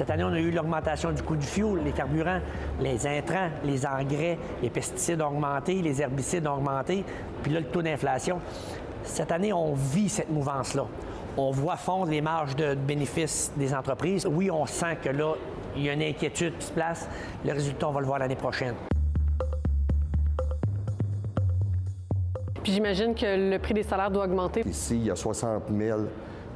Cette 0.00 0.08
année, 0.08 0.24
on 0.24 0.32
a 0.32 0.40
eu 0.40 0.50
l'augmentation 0.50 1.12
du 1.12 1.22
coût 1.22 1.36
du 1.36 1.46
fioul, 1.46 1.82
les 1.84 1.92
carburants, 1.92 2.40
les 2.80 3.06
intrants, 3.06 3.50
les 3.62 3.84
engrais, 3.84 4.38
les 4.62 4.70
pesticides 4.70 5.20
ont 5.20 5.26
augmenté, 5.26 5.74
les 5.82 6.00
herbicides 6.00 6.46
ont 6.46 6.54
augmenté, 6.54 7.04
puis 7.42 7.52
là, 7.52 7.60
le 7.60 7.66
taux 7.66 7.82
d'inflation. 7.82 8.40
Cette 9.04 9.30
année, 9.30 9.52
on 9.52 9.74
vit 9.74 10.08
cette 10.08 10.30
mouvance-là. 10.30 10.86
On 11.36 11.50
voit 11.50 11.76
fondre 11.76 12.10
les 12.10 12.22
marges 12.22 12.56
de 12.56 12.74
bénéfices 12.74 13.52
des 13.56 13.74
entreprises. 13.74 14.24
Oui, 14.26 14.50
on 14.50 14.64
sent 14.64 14.96
que 15.04 15.10
là, 15.10 15.34
il 15.76 15.82
y 15.82 15.90
a 15.90 15.92
une 15.92 16.02
inquiétude 16.02 16.56
qui 16.56 16.64
se 16.64 16.72
place. 16.72 17.06
Le 17.44 17.52
résultat, 17.52 17.86
on 17.86 17.92
va 17.92 18.00
le 18.00 18.06
voir 18.06 18.20
l'année 18.20 18.36
prochaine. 18.36 18.76
Puis 22.62 22.72
j'imagine 22.72 23.14
que 23.14 23.50
le 23.50 23.58
prix 23.58 23.74
des 23.74 23.82
salaires 23.82 24.10
doit 24.10 24.24
augmenter. 24.24 24.62
Ici, 24.66 24.96
il 24.96 25.04
y 25.04 25.10
a 25.10 25.16
60 25.16 25.64
000 25.68 26.00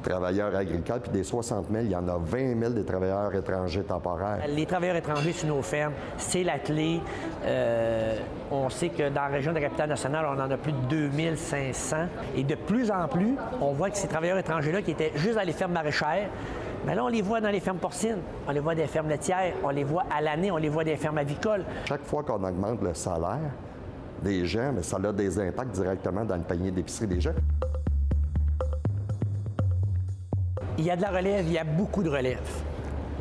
travailleurs 0.05 0.55
agricoles, 0.55 1.01
puis 1.01 1.11
des 1.11 1.23
60 1.23 1.67
000, 1.71 1.83
il 1.85 1.91
y 1.91 1.95
en 1.95 2.07
a 2.07 2.17
20 2.17 2.59
000 2.59 2.73
des 2.73 2.85
travailleurs 2.85 3.33
étrangers 3.33 3.83
temporaires. 3.83 4.39
Les 4.47 4.65
travailleurs 4.65 4.95
étrangers 4.95 5.33
sur 5.33 5.47
nos 5.47 5.61
fermes, 5.61 5.93
c'est 6.17 6.43
la 6.43 6.59
clé. 6.59 7.01
Euh, 7.43 8.17
on 8.51 8.69
sait 8.69 8.89
que 8.89 9.09
dans 9.09 9.21
la 9.21 9.27
région 9.27 9.51
de 9.51 9.55
la 9.55 9.63
capitale 9.63 9.89
nationale, 9.89 10.25
on 10.29 10.39
en 10.39 10.51
a 10.51 10.57
plus 10.57 10.71
de 10.71 11.07
2500. 11.07 11.95
Et 12.35 12.43
de 12.43 12.55
plus 12.55 12.91
en 12.91 13.07
plus, 13.07 13.35
on 13.61 13.73
voit 13.73 13.89
que 13.89 13.97
ces 13.97 14.07
travailleurs 14.07 14.37
étrangers-là 14.37 14.81
qui 14.81 14.91
étaient 14.91 15.11
juste 15.15 15.35
dans 15.35 15.45
les 15.45 15.53
fermes 15.53 15.73
maraîchères, 15.73 16.29
mais 16.85 16.93
là, 16.93 17.03
on 17.03 17.07
les 17.07 17.23
voit 17.23 17.41
dans 17.41 17.49
les 17.49 17.59
fermes 17.59 17.79
porcines, 17.79 18.19
on 18.47 18.51
les 18.51 18.59
voit 18.59 18.75
des 18.75 18.85
fermes 18.85 19.09
laitières, 19.09 19.53
on 19.63 19.69
les 19.69 19.83
voit 19.83 20.03
à 20.15 20.21
l'année, 20.21 20.51
on 20.51 20.57
les 20.57 20.69
voit 20.69 20.83
des 20.83 20.95
fermes 20.97 21.17
avicoles. 21.17 21.65
Chaque 21.85 22.03
fois 22.03 22.23
qu'on 22.23 22.43
augmente 22.43 22.81
le 22.83 22.93
salaire 22.93 23.51
des 24.21 24.45
gens, 24.45 24.71
mais 24.71 24.83
ça 24.83 24.97
a 25.03 25.11
des 25.11 25.39
impacts 25.39 25.71
directement 25.71 26.23
dans 26.23 26.35
le 26.35 26.43
panier 26.43 26.71
d'épicerie 26.71 27.07
des 27.07 27.21
gens. 27.21 27.33
Il 30.77 30.83
y 30.83 30.91
a 30.91 30.97
de 30.97 31.01
la 31.01 31.09
relève, 31.09 31.45
il 31.45 31.53
y 31.53 31.57
a 31.57 31.63
beaucoup 31.63 32.03
de 32.03 32.09
relève. 32.09 32.41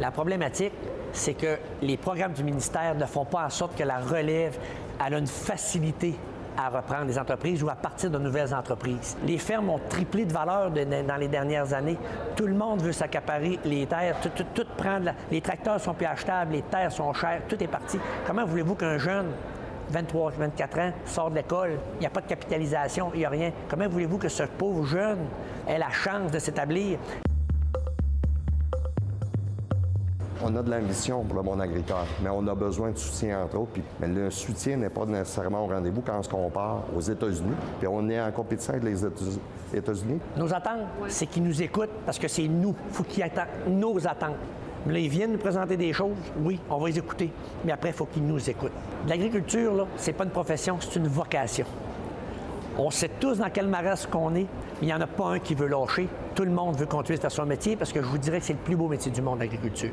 La 0.00 0.10
problématique, 0.10 0.72
c'est 1.12 1.34
que 1.34 1.56
les 1.82 1.96
programmes 1.96 2.32
du 2.32 2.42
ministère 2.42 2.96
ne 2.96 3.06
font 3.06 3.24
pas 3.24 3.46
en 3.46 3.50
sorte 3.50 3.76
que 3.76 3.84
la 3.84 3.98
relève 3.98 4.58
a 4.98 5.08
une 5.10 5.28
facilité 5.28 6.16
à 6.56 6.68
reprendre 6.68 7.06
des 7.06 7.18
entreprises 7.18 7.62
ou 7.62 7.68
à 7.68 7.76
partir 7.76 8.10
de 8.10 8.18
nouvelles 8.18 8.52
entreprises. 8.52 9.16
Les 9.24 9.38
fermes 9.38 9.70
ont 9.70 9.80
triplé 9.88 10.24
de 10.24 10.32
valeur 10.32 10.70
dans 10.70 11.16
les 11.16 11.28
dernières 11.28 11.72
années. 11.72 11.96
Tout 12.34 12.46
le 12.46 12.54
monde 12.54 12.82
veut 12.82 12.92
s'accaparer 12.92 13.60
les 13.64 13.86
terres, 13.86 14.16
tout, 14.20 14.30
tout, 14.52 14.66
les 15.30 15.40
tracteurs 15.40 15.80
sont 15.80 15.94
plus 15.94 16.06
achetables, 16.06 16.52
les 16.52 16.62
terres 16.62 16.92
sont 16.92 17.12
chères, 17.12 17.42
tout 17.48 17.62
est 17.62 17.68
parti. 17.68 17.98
Comment 18.26 18.44
voulez-vous 18.44 18.74
qu'un 18.74 18.98
jeune 18.98 19.26
23, 19.90 20.32
24 20.38 20.78
ans, 20.78 20.92
sort 21.04 21.30
de 21.30 21.36
l'école, 21.36 21.78
il 21.96 22.00
n'y 22.00 22.06
a 22.06 22.10
pas 22.10 22.20
de 22.20 22.26
capitalisation, 22.26 23.10
il 23.14 23.20
n'y 23.20 23.26
a 23.26 23.28
rien. 23.28 23.52
Comment 23.68 23.88
voulez-vous 23.88 24.18
que 24.18 24.28
ce 24.28 24.44
pauvre 24.44 24.84
jeune 24.86 25.18
ait 25.68 25.78
la 25.78 25.90
chance 25.90 26.32
de 26.32 26.38
s'établir? 26.38 26.98
On 30.46 30.54
a 30.56 30.62
de 30.62 30.70
l'ambition 30.70 31.24
pour 31.24 31.38
le 31.38 31.42
monde 31.42 31.62
agricole, 31.62 32.04
mais 32.22 32.28
on 32.28 32.46
a 32.46 32.54
besoin 32.54 32.90
de 32.90 32.98
soutien, 32.98 33.42
entre 33.42 33.56
autres. 33.56 33.70
Puis, 33.72 33.82
mais 33.98 34.08
le 34.08 34.30
soutien 34.30 34.76
n'est 34.76 34.90
pas 34.90 35.06
nécessairement 35.06 35.64
au 35.64 35.68
rendez-vous 35.68 36.02
quand 36.02 36.20
on 36.20 36.36
compare 36.36 36.82
aux 36.94 37.00
États-Unis. 37.00 37.54
Puis 37.78 37.88
on 37.88 38.06
est 38.10 38.20
en 38.20 38.30
compétition 38.30 38.74
avec 38.74 38.84
les 38.84 39.06
États-Unis. 39.06 40.20
Nos 40.36 40.52
attentes, 40.52 40.82
c'est 41.08 41.24
qu'ils 41.24 41.44
nous 41.44 41.62
écoutent 41.62 41.94
parce 42.04 42.18
que 42.18 42.28
c'est 42.28 42.46
nous. 42.46 42.74
Il 42.90 42.94
faut 42.94 43.04
qu'ils 43.04 43.22
attendent 43.22 43.46
nos 43.68 44.06
attentes. 44.06 44.36
Là, 44.86 44.98
ils 44.98 45.08
viennent 45.08 45.32
nous 45.32 45.38
présenter 45.38 45.78
des 45.78 45.94
choses, 45.94 46.14
oui, 46.42 46.60
on 46.68 46.76
va 46.76 46.88
les 46.88 46.98
écouter, 46.98 47.32
mais 47.64 47.72
après, 47.72 47.88
il 47.88 47.94
faut 47.94 48.04
qu'ils 48.04 48.26
nous 48.26 48.50
écoutent. 48.50 48.70
L'agriculture, 49.08 49.74
là, 49.74 49.86
c'est 49.96 50.12
pas 50.12 50.24
une 50.24 50.30
profession, 50.30 50.76
c'est 50.78 50.96
une 50.96 51.08
vocation. 51.08 51.64
On 52.76 52.90
sait 52.90 53.08
tous 53.18 53.38
dans 53.38 53.48
quel 53.48 53.68
marais 53.68 53.94
qu'on 54.10 54.34
est, 54.34 54.40
mais 54.40 54.82
il 54.82 54.86
n'y 54.88 54.94
en 54.94 55.00
a 55.00 55.06
pas 55.06 55.28
un 55.28 55.38
qui 55.38 55.54
veut 55.54 55.68
lâcher. 55.68 56.06
Tout 56.34 56.44
le 56.44 56.50
monde 56.50 56.76
veut 56.76 56.84
continuer 56.84 57.18
à 57.18 57.22
faire 57.22 57.32
son 57.32 57.46
métier 57.46 57.76
parce 57.76 57.94
que 57.94 58.02
je 58.02 58.06
vous 58.06 58.18
dirais 58.18 58.40
que 58.40 58.44
c'est 58.44 58.52
le 58.52 58.58
plus 58.58 58.76
beau 58.76 58.88
métier 58.88 59.10
du 59.10 59.22
monde, 59.22 59.38
l'agriculture. 59.38 59.92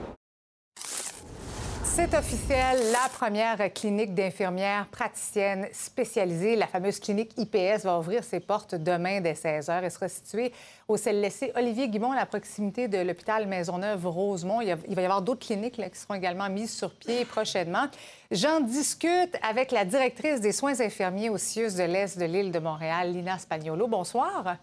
C'est 1.93 2.13
officiel, 2.13 2.77
la 2.93 3.09
première 3.13 3.73
clinique 3.73 4.15
d'infirmières 4.15 4.87
praticiennes 4.87 5.67
spécialisée, 5.73 6.55
la 6.55 6.65
fameuse 6.65 7.01
clinique 7.01 7.33
IPS, 7.37 7.83
va 7.83 7.99
ouvrir 7.99 8.23
ses 8.23 8.39
portes 8.39 8.75
demain 8.75 9.19
dès 9.19 9.35
16 9.35 9.67
h. 9.67 9.81
Elle 9.83 9.91
sera 9.91 10.07
située 10.07 10.53
au 10.87 10.95
CLSC 10.95 11.51
Olivier 11.53 11.89
Guimont, 11.89 12.13
à 12.13 12.25
proximité 12.25 12.87
de 12.87 12.97
l'hôpital 12.99 13.45
Maisonneuve-Rosemont. 13.45 14.61
Il, 14.61 14.95
va 14.95 15.01
y 15.01 15.05
avoir 15.05 15.21
d'autres 15.21 15.45
cliniques 15.45 15.73
qui 15.73 15.99
seront 15.99 16.13
également 16.13 16.49
mises 16.49 16.73
sur 16.73 16.91
pied 16.91 17.25
prochainement. 17.25 17.87
J'en 18.31 18.61
discute 18.61 19.37
avec 19.41 19.73
la 19.73 19.83
directrice 19.83 20.39
des 20.39 20.53
soins 20.53 20.79
infirmiers 20.79 21.29
au 21.29 21.37
CIUS 21.37 21.75
de 21.75 21.83
l'Est 21.83 22.17
de 22.17 22.25
l'île 22.25 22.53
de 22.53 22.59
Montréal, 22.59 23.11
Lina 23.11 23.37
Spagnolo. 23.37 23.87
Bonsoir. 23.87 24.55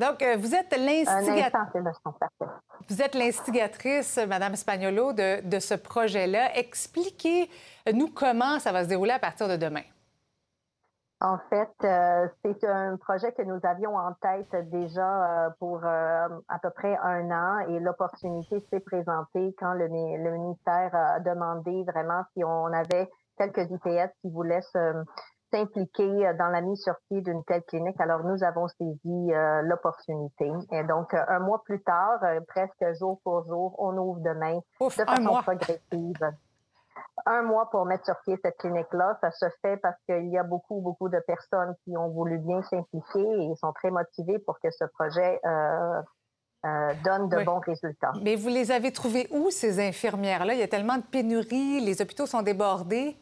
Donc, 0.00 0.22
euh, 0.22 0.36
vous 0.36 0.54
êtes 0.54 0.76
l'instigatrice. 0.76 1.96
Vous 2.88 3.02
êtes 3.02 3.14
l'instigatrice, 3.14 4.18
Madame 4.28 4.56
Spagnolo, 4.56 5.12
de, 5.12 5.58
ce 5.60 5.74
projet-là. 5.74 6.56
Expliquez-nous 6.56 8.08
comment 8.08 8.58
ça 8.58 8.72
va 8.72 8.84
se 8.84 8.88
dérouler 8.88 9.12
à 9.12 9.18
partir 9.18 9.48
de 9.48 9.56
demain. 9.56 9.82
En 11.20 11.38
fait, 11.50 11.70
euh, 11.84 12.26
c'est 12.44 12.64
un 12.64 12.96
projet 12.96 13.30
que 13.30 13.42
nous 13.42 13.60
avions 13.62 13.96
en 13.96 14.12
tête 14.14 14.70
déjà 14.70 15.46
euh, 15.46 15.50
pour 15.60 15.84
à 15.84 16.58
peu 16.60 16.70
près 16.70 16.96
un 17.00 17.30
an 17.30 17.58
et 17.68 17.78
l'opportunité 17.78 18.58
s'est 18.70 18.80
présentée 18.80 19.54
quand 19.60 19.74
le, 19.74 19.86
le, 19.86 20.30
ministère 20.32 20.90
a 20.92 21.20
demandé 21.20 21.84
vraiment 21.84 22.24
si 22.34 22.42
on 22.42 22.66
avait 22.72 23.08
quelques 23.38 23.70
IPS 23.70 24.10
qui 24.20 24.30
voulaient 24.30 24.62
se, 24.62 25.04
s'impliquer 25.52 26.26
euh, 26.26 26.34
dans 26.34 26.48
la 26.48 26.60
mise 26.60 26.82
sur 26.82 26.94
pied 27.08 27.20
d'une 27.20 27.44
telle 27.44 27.62
clinique. 27.64 28.00
Alors, 28.00 28.24
nous 28.24 28.42
avons 28.42 28.68
saisi 28.68 29.32
euh, 29.32 29.62
l'opportunité. 29.62 30.50
Et 30.72 30.84
donc, 30.84 31.14
euh, 31.14 31.22
un 31.28 31.38
mois 31.38 31.62
plus 31.64 31.82
tard, 31.82 32.20
presque 32.48 32.84
jour 32.98 33.20
pour 33.22 33.46
jour, 33.46 33.74
on 33.78 33.96
ouvre 33.96 34.20
demain 34.20 34.60
de 34.80 34.88
façon 34.88 35.42
progressive. 35.42 36.32
Un 37.26 37.42
mois 37.42 37.68
pour 37.70 37.84
mettre 37.84 38.04
sur 38.04 38.16
pied 38.24 38.38
cette 38.42 38.56
clinique-là, 38.58 39.18
ça 39.20 39.30
se 39.30 39.46
fait 39.60 39.76
parce 39.76 39.96
qu'il 40.06 40.28
y 40.28 40.38
a 40.38 40.42
beaucoup, 40.42 40.80
beaucoup 40.80 41.08
de 41.08 41.18
personnes 41.26 41.74
qui 41.84 41.96
ont 41.96 42.08
voulu 42.08 42.38
bien 42.38 42.62
s'impliquer 42.62 43.20
et 43.20 43.44
ils 43.44 43.56
sont 43.56 43.72
très 43.72 43.90
motivés 43.90 44.38
pour 44.40 44.58
que 44.60 44.70
ce 44.70 44.84
projet 44.84 45.40
donne 47.04 47.28
de 47.28 47.44
bons 47.44 47.60
résultats. 47.60 48.12
Mais 48.22 48.36
vous 48.36 48.48
les 48.48 48.70
avez 48.70 48.92
trouvées 48.92 49.28
où, 49.30 49.50
ces 49.50 49.86
infirmières-là? 49.86 50.54
Il 50.54 50.60
y 50.60 50.62
a 50.62 50.68
tellement 50.68 50.96
de 50.96 51.02
pénuries, 51.02 51.80
les 51.80 52.00
hôpitaux 52.00 52.26
sont 52.26 52.42
débordés. 52.42 53.16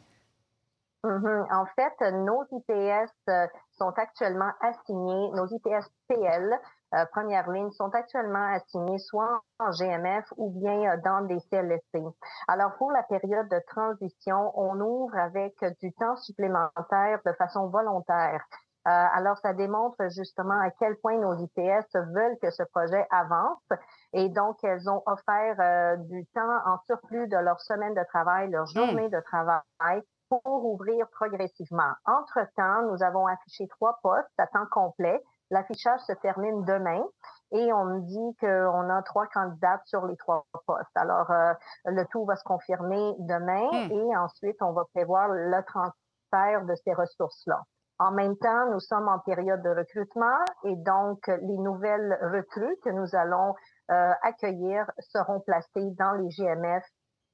Mm-hmm. 1.03 1.47
En 1.51 1.65
fait, 1.75 2.11
nos 2.11 2.43
IPS 2.51 3.11
euh, 3.29 3.47
sont 3.71 3.91
actuellement 3.97 4.51
assignés, 4.61 5.31
nos 5.31 5.47
IPS 5.47 5.89
PL, 6.07 6.59
euh, 6.93 7.05
première 7.11 7.49
ligne, 7.49 7.71
sont 7.71 7.89
actuellement 7.95 8.53
assignés 8.53 8.99
soit 8.99 9.41
en 9.57 9.71
GMF 9.71 10.25
ou 10.37 10.51
bien 10.59 10.93
euh, 10.93 10.97
dans 11.03 11.21
des 11.21 11.39
CLSC. 11.49 12.03
Alors, 12.47 12.75
pour 12.77 12.91
la 12.91 13.01
période 13.03 13.49
de 13.49 13.59
transition, 13.67 14.51
on 14.53 14.79
ouvre 14.79 15.17
avec 15.17 15.55
du 15.79 15.91
temps 15.93 16.17
supplémentaire 16.17 17.19
de 17.25 17.33
façon 17.33 17.67
volontaire. 17.69 18.43
alors, 18.85 19.37
ça 19.37 19.53
démontre 19.53 19.97
justement 20.09 20.59
à 20.59 20.69
quel 20.79 20.95
point 20.97 21.17
nos 21.17 21.33
IPS 21.33 21.95
veulent 22.13 22.37
que 22.41 22.51
ce 22.51 22.63
projet 22.63 23.07
avance 23.09 23.67
et 24.13 24.29
donc 24.29 24.57
elles 24.63 24.89
ont 24.89 25.03
offert 25.05 25.97
du 25.99 26.25
temps 26.33 26.57
en 26.65 26.77
surplus 26.85 27.27
de 27.27 27.37
leur 27.37 27.59
semaine 27.61 27.93
de 27.93 28.03
travail, 28.05 28.49
leur 28.49 28.65
hmm. 28.65 28.75
journée 28.75 29.09
de 29.09 29.19
travail 29.21 30.01
pour 30.31 30.65
ouvrir 30.65 31.07
progressivement. 31.09 31.91
Entre-temps, 32.05 32.83
nous 32.89 33.03
avons 33.03 33.27
affiché 33.27 33.67
trois 33.67 33.99
postes 34.01 34.29
à 34.37 34.47
temps 34.47 34.65
complet. 34.71 35.21
L'affichage 35.49 35.99
se 36.01 36.13
termine 36.13 36.63
demain 36.63 37.03
et 37.51 37.73
on 37.73 37.83
me 37.83 37.99
dit 38.01 38.37
qu'on 38.39 38.89
a 38.89 39.01
trois 39.03 39.27
candidates 39.27 39.81
sur 39.85 40.05
les 40.05 40.15
trois 40.15 40.45
postes. 40.65 40.95
Alors, 40.95 41.29
euh, 41.31 41.53
le 41.85 42.05
tout 42.05 42.23
va 42.23 42.37
se 42.37 42.43
confirmer 42.45 43.15
demain 43.19 43.67
hmm. 43.73 43.91
et 43.91 44.17
ensuite, 44.17 44.55
on 44.61 44.71
va 44.71 44.85
prévoir 44.93 45.27
le 45.27 45.61
transfert 45.65 46.65
de 46.65 46.75
ces 46.75 46.93
ressources-là. 46.93 47.61
En 47.99 48.11
même 48.11 48.37
temps, 48.37 48.71
nous 48.71 48.79
sommes 48.79 49.09
en 49.09 49.19
période 49.19 49.61
de 49.61 49.69
recrutement 49.69 50.39
et 50.63 50.75
donc 50.77 51.27
les 51.27 51.57
nouvelles 51.57 52.17
recrues 52.21 52.77
que 52.83 52.89
nous 52.89 53.15
allons 53.15 53.53
euh, 53.91 54.11
accueillir 54.23 54.89
seront 54.99 55.41
placées 55.41 55.91
dans 55.99 56.13
les 56.13 56.29
GMF 56.29 56.83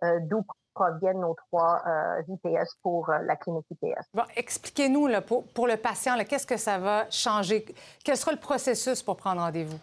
euh, 0.03 0.19
d'où 0.23 0.43
proviennent 0.77 1.21
nos 1.21 1.33
trois 1.33 1.81
euh, 1.87 2.21
IPS 2.27 2.69
pour 2.83 3.09
euh, 3.09 3.17
la 3.23 3.35
clinique 3.35 3.65
IPS. 3.71 4.05
Bon, 4.13 4.23
expliquez-nous 4.35 5.09
pour, 5.21 5.45
pour, 5.53 5.67
le 5.67 5.77
patient, 5.77 6.15
qu'est-ce 6.29 6.45
que 6.45 6.57
ça 6.57 6.77
va 6.77 7.09
changer? 7.09 7.65
Quel 8.03 8.15
sera 8.15 8.31
le 8.31 8.39
processus 8.39 9.01
pour 9.01 9.17
prendre 9.17 9.41
rendez-vous? 9.41 9.79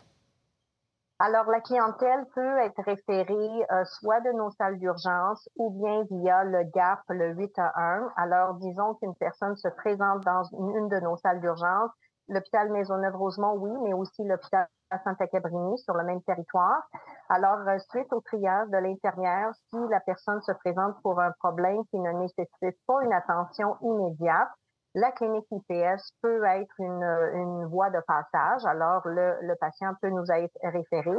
Alors, 1.19 1.47
la 1.51 1.61
clientèle 1.61 2.25
peut 2.35 2.59
être 2.59 2.83
référée 2.85 3.67
euh, 3.73 3.85
soit 3.85 4.21
de 4.21 4.33
nos 4.33 4.51
salles 4.51 4.79
d'urgence 4.79 5.49
ou 5.57 5.71
bien 5.71 6.05
via 6.11 6.45
le 6.45 6.65
GAP, 6.75 7.01
le 7.09 7.35
8 7.35 7.59
à 7.59 7.73
1. 7.77 8.13
Alors, 8.17 8.55
disons 8.55 8.95
qu'une 8.95 9.15
personne 9.15 9.57
se 9.57 9.69
présente 9.69 10.23
dans 10.25 10.45
une 10.53 10.89
de 10.89 11.01
nos 11.01 11.17
salles 11.17 11.41
d'urgence 11.41 11.91
l'hôpital 12.29 12.71
Maisonneuve-Rosemont, 12.71 13.55
oui, 13.57 13.71
mais 13.83 13.93
aussi 13.93 14.25
l'hôpital 14.25 14.67
Santa 15.03 15.27
Cabrini 15.27 15.79
sur 15.79 15.95
le 15.95 16.05
même 16.05 16.23
territoire. 16.23 16.89
Alors, 17.31 17.59
euh, 17.67 17.79
suite 17.91 18.13
au 18.13 18.21
triage 18.21 18.69
de 18.69 18.77
l'infirmière, 18.77 19.51
si 19.71 19.77
la 19.89 20.01
personne 20.01 20.43
se 20.43 20.53
présente 20.53 21.01
pour 21.03 21.21
un 21.21 21.33
problème 21.39 21.85
qui 21.91 21.99
ne 21.99 22.13
nécessite 22.13 22.79
pas 22.87 23.03
une 23.03 23.13
attention 23.13 23.77
immédiate, 23.81 24.51
la 24.95 25.11
clinique 25.13 25.47
IPS 25.51 26.13
peut 26.23 26.45
être 26.45 26.75
une, 26.79 27.67
voie 27.67 27.91
de 27.91 28.01
passage. 28.07 28.65
Alors, 28.67 29.09
le, 29.09 29.39
le 29.41 29.55
patient 29.57 29.95
peut 30.01 30.11
nous 30.11 30.31
être 30.31 30.57
référé. 30.63 31.19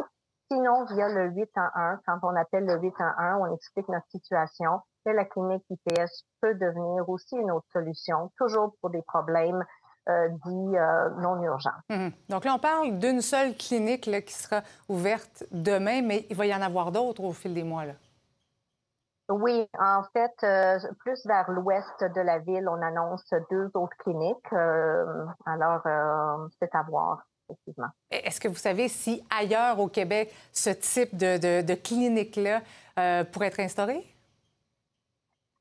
Sinon, 0.51 0.85
via 0.85 1.09
le 1.09 1.31
811, 1.31 1.99
quand 2.05 2.19
on 2.21 2.35
appelle 2.35 2.65
le 2.65 2.79
811, 2.79 3.41
on 3.41 3.55
explique 3.55 3.89
notre 3.89 4.07
situation 4.09 4.79
et 5.07 5.13
la 5.13 5.25
clinique 5.25 5.65
IPS 5.69 6.23
peut 6.41 6.53
devenir 6.53 7.09
aussi 7.09 7.35
une 7.35 7.51
autre 7.51 7.67
solution, 7.73 8.31
toujours 8.37 8.75
pour 8.79 8.91
des 8.91 9.01
problèmes 9.01 9.63
euh, 10.07 10.29
dits 10.29 10.77
euh, 10.77 11.09
non 11.21 11.41
urgents. 11.41 11.69
Mhm. 11.89 12.11
Donc 12.29 12.45
là, 12.45 12.53
on 12.55 12.59
parle 12.59 12.99
d'une 12.99 13.21
seule 13.21 13.55
clinique 13.55 14.05
là, 14.05 14.21
qui 14.21 14.33
sera 14.33 14.61
ouverte 14.87 15.43
demain, 15.51 16.01
mais 16.01 16.25
il 16.29 16.35
va 16.35 16.45
y 16.45 16.53
en 16.53 16.61
avoir 16.61 16.91
d'autres 16.91 17.23
au 17.23 17.33
fil 17.33 17.53
des 17.53 17.63
mois. 17.63 17.85
Là. 17.85 17.93
Oui, 19.29 19.67
en 19.79 20.03
fait, 20.13 20.33
euh, 20.43 20.77
plus 20.99 21.25
vers 21.25 21.49
l'ouest 21.49 22.03
de 22.03 22.21
la 22.21 22.37
ville, 22.39 22.67
on 22.69 22.81
annonce 22.81 23.27
deux 23.49 23.71
autres 23.73 23.97
cliniques. 23.97 24.53
Euh, 24.53 25.25
alors, 25.45 25.81
c'est 26.59 26.73
à 26.75 26.83
voir. 26.83 27.25
Effectivement. 27.47 27.89
Est-ce 28.09 28.39
que 28.39 28.47
vous 28.47 28.55
savez 28.55 28.87
si 28.87 29.23
ailleurs 29.29 29.79
au 29.79 29.87
Québec, 29.87 30.33
ce 30.51 30.71
type 30.71 31.15
de, 31.15 31.37
de, 31.37 31.61
de 31.61 31.75
clinique-là 31.75 32.61
pourrait 33.25 33.47
être 33.47 33.59
instauré? 33.59 34.14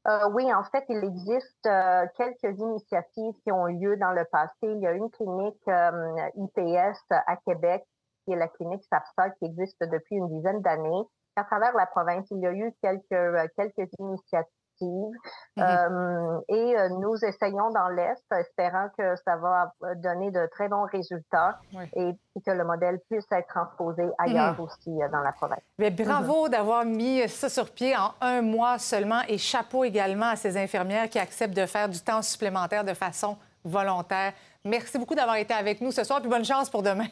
Euh, 0.06 0.28
oui, 0.32 0.52
en 0.52 0.62
fait, 0.64 0.84
il 0.90 1.02
existe 1.02 1.66
euh, 1.66 2.06
quelques 2.16 2.58
initiatives 2.58 3.34
qui 3.42 3.52
ont 3.52 3.66
lieu 3.66 3.96
dans 3.96 4.12
le 4.12 4.24
passé. 4.26 4.52
Il 4.62 4.80
y 4.80 4.86
a 4.86 4.92
une 4.92 5.10
clinique 5.10 5.68
euh, 5.68 6.28
IPS 6.36 6.98
à 7.10 7.36
Québec, 7.46 7.82
qui 8.24 8.32
est 8.32 8.36
la 8.36 8.48
clinique 8.48 8.84
SAPSA, 8.90 9.30
qui 9.30 9.46
existe 9.46 9.80
depuis 9.80 10.16
une 10.16 10.28
dizaine 10.28 10.60
d'années. 10.60 11.04
À 11.36 11.44
travers 11.44 11.74
la 11.74 11.86
province, 11.86 12.26
il 12.30 12.40
y 12.40 12.46
a 12.46 12.52
eu 12.52 12.72
quelques 12.82 13.88
initiatives. 13.98 14.63
Mm-hmm. 14.80 16.40
et 16.48 16.76
euh, 16.78 16.88
nous 17.00 17.14
essayons 17.24 17.70
dans 17.70 17.88
l'Est, 17.88 18.24
espérant 18.32 18.88
que 18.98 19.14
ça 19.24 19.36
va 19.36 19.72
donner 19.96 20.30
de 20.30 20.46
très 20.52 20.68
bons 20.68 20.84
résultats 20.84 21.58
Oui. 21.72 21.84
et 21.94 22.12
que 22.44 22.50
le 22.50 22.64
modèle 22.64 22.98
puisse 23.08 23.26
être 23.30 23.46
transposé 23.48 24.02
ailleurs 24.18 24.54
Mhm. 24.54 24.60
aussi 24.60 25.02
euh, 25.02 25.08
dans 25.10 25.20
la 25.20 25.32
province. 25.32 25.60
Bien, 25.78 25.90
bravo 25.90 26.44
Mhm. 26.44 26.50
d'avoir 26.50 26.84
mis 26.84 27.28
ça 27.28 27.48
sur 27.48 27.70
pied 27.70 27.94
en 27.96 28.12
un 28.20 28.42
mois 28.42 28.78
seulement 28.78 29.20
et 29.28 29.38
chapeau 29.38 29.84
également 29.84 30.26
à 30.30 30.36
ces 30.36 30.56
infirmières 30.56 31.08
qui 31.08 31.18
acceptent 31.18 31.56
de 31.56 31.66
faire 31.66 31.88
du 31.88 32.00
temps 32.00 32.22
supplémentaire 32.22 32.84
de 32.84 32.94
façon 32.94 33.36
volontaire. 33.64 34.32
Merci 34.64 34.98
beaucoup 34.98 35.14
d'avoir 35.14 35.36
été 35.36 35.54
avec 35.54 35.80
nous 35.80 35.90
ce 35.92 36.02
soir 36.04 36.20
puis 36.20 36.28
bonne 36.28 36.44
chance 36.44 36.68
pour 36.68 36.82
demain. 36.82 37.06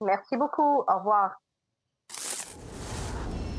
Merci 0.00 0.36
beaucoup. 0.36 0.82
Au 0.88 0.98
revoir. 0.98 1.36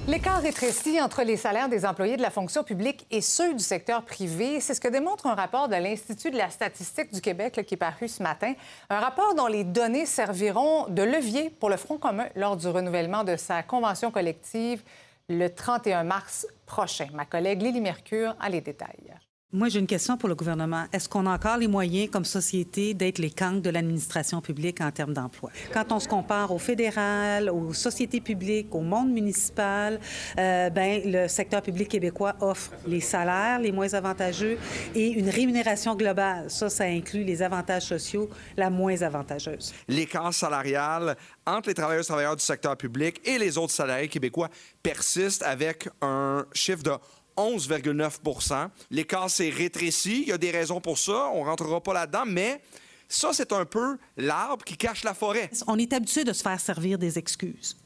L'écart 0.06 0.42
rétrécit 0.42 1.00
entre 1.00 1.24
les 1.24 1.38
salaires 1.38 1.70
des 1.70 1.86
employés 1.86 2.18
de 2.18 2.22
la 2.22 2.30
fonction 2.30 2.62
publique 2.66 3.08
et 3.10 3.22
ceux 3.22 3.54
du 3.54 3.64
secteur 3.64 4.04
privé, 4.04 4.60
c'est 4.60 4.74
ce 4.74 4.82
que 4.82 4.90
démontre 4.90 5.28
un 5.28 5.34
rapport 5.34 5.70
de 5.70 5.76
l'Institut 5.76 6.30
de 6.30 6.36
la 6.36 6.50
statistique 6.50 7.14
du 7.14 7.22
Québec 7.22 7.64
qui 7.66 7.76
est 7.76 7.78
paru 7.78 8.10
ce 8.10 8.22
matin. 8.22 8.54
Un 8.90 9.00
rapport 9.00 9.34
dont 9.34 9.48
les 9.48 9.64
données 9.64 10.06
serviront 10.06 10.88
de 10.90 11.04
levier 11.04 11.50
pour 11.52 11.70
le 11.70 11.78
Front 11.78 11.98
commun 11.98 12.28
lors 12.36 12.58
du 12.58 12.68
renouvellement 12.68 13.24
de 13.24 13.38
sa 13.38 13.64
convention 13.64 14.12
collective 14.12 14.84
le 15.30 15.48
31 15.48 16.04
mars 16.04 16.46
prochain. 16.66 17.08
Ma 17.14 17.24
collègue 17.24 17.62
Lily 17.62 17.80
Mercure 17.80 18.36
a 18.42 18.50
les 18.50 18.60
détails. 18.60 19.14
Moi, 19.56 19.70
j'ai 19.70 19.78
une 19.78 19.86
question 19.86 20.18
pour 20.18 20.28
le 20.30 20.34
gouvernement. 20.34 20.86
Est-ce 20.92 21.08
qu'on 21.08 21.28
a 21.28 21.30
encore 21.30 21.58
les 21.58 21.68
moyens, 21.68 22.10
comme 22.10 22.26
société, 22.26 22.96
d'être 22.96 23.20
les 23.20 23.30
cancres 23.30 23.62
de 23.62 23.70
l'administration 23.70 24.42
publique 24.42 24.82
en 24.82 24.90
termes 24.90 25.14
d'emploi? 25.14 25.52
Quand 25.72 25.92
on 25.92 26.00
se 26.00 26.08
compare 26.08 26.52
au 26.52 26.58
fédéral, 26.58 27.52
aux 27.52 27.72
sociétés 27.72 28.20
publiques, 28.20 28.74
au 28.74 28.82
monde 28.82 29.12
municipal, 29.12 30.00
euh, 30.40 30.72
ben, 30.72 31.04
le 31.06 31.28
secteur 31.28 31.62
public 31.62 31.88
québécois 31.88 32.36
offre 32.42 32.72
les 32.88 33.00
salaires 33.00 33.60
les 33.60 33.72
moins 33.72 33.94
avantageux 33.94 34.58
et 34.96 35.10
une 35.10 35.30
rémunération 35.30 35.96
globale. 35.96 36.50
Ça, 36.50 36.72
ça 36.72 36.86
inclut 36.86 37.24
les 37.24 37.44
avantages 37.44 37.84
sociaux 37.84 38.32
la 38.58 38.72
moins 38.72 39.00
avantageuse. 39.04 39.72
l'écart 39.88 40.34
salarial 40.34 41.16
entre 41.46 41.70
les 41.70 41.76
travailleurs 41.76 42.02
et 42.02 42.08
travailleurs 42.08 42.36
du 42.36 42.44
secteur 42.44 42.76
public 42.76 43.22
et 43.24 43.38
les 43.38 43.60
autres 43.60 43.74
salariés 43.74 44.08
québécois 44.08 44.50
persiste 44.82 45.44
avec 45.44 45.90
un 46.02 46.44
chiffre 46.54 46.82
de 46.82 46.92
11,9% 47.38 48.70
L'écart 48.92 49.30
s'est 49.30 49.50
rétréci. 49.50 50.24
Il 50.24 50.28
y 50.30 50.32
a 50.32 50.38
des 50.38 50.52
raisons 50.52 50.82
pour 50.82 50.98
ça. 50.98 51.30
On 51.34 51.44
ne 51.44 51.50
rentrera 51.50 51.82
pas 51.82 51.94
là-dedans, 51.94 52.24
mais 52.26 52.62
ça, 53.08 53.32
c'est 53.34 53.52
un 53.52 53.66
peu 53.66 53.98
l'arbre 54.18 54.64
qui 54.64 54.78
cache 54.78 55.04
la 55.04 55.14
forêt. 55.14 55.50
On 55.68 55.78
est 55.78 55.94
habitué 55.94 56.24
de 56.24 56.34
se 56.34 56.42
faire 56.42 56.60
servir 56.60 56.98
des 56.98 57.18
excuses. 57.18 57.78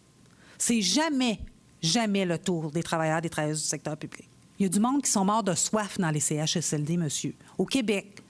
C'est 0.58 0.82
jamais, 0.82 1.40
jamais 1.82 2.26
le 2.26 2.38
tour 2.38 2.72
des 2.72 2.84
travailleurs, 2.84 3.22
des 3.22 3.30
travailleuses 3.30 3.62
du 3.62 3.68
secteur 3.68 3.98
public. 3.98 4.28
Il 4.60 4.64
y 4.64 4.66
a 4.66 4.70
du 4.70 4.80
monde 4.80 5.04
qui 5.04 5.12
sont 5.12 5.24
morts 5.24 5.44
de 5.44 5.54
soif 5.54 6.00
dans 6.00 6.10
les 6.10 6.20
CHSLD, 6.20 6.98
monsieur. 6.98 7.36
Au 7.58 7.66
Québec. 7.66 8.24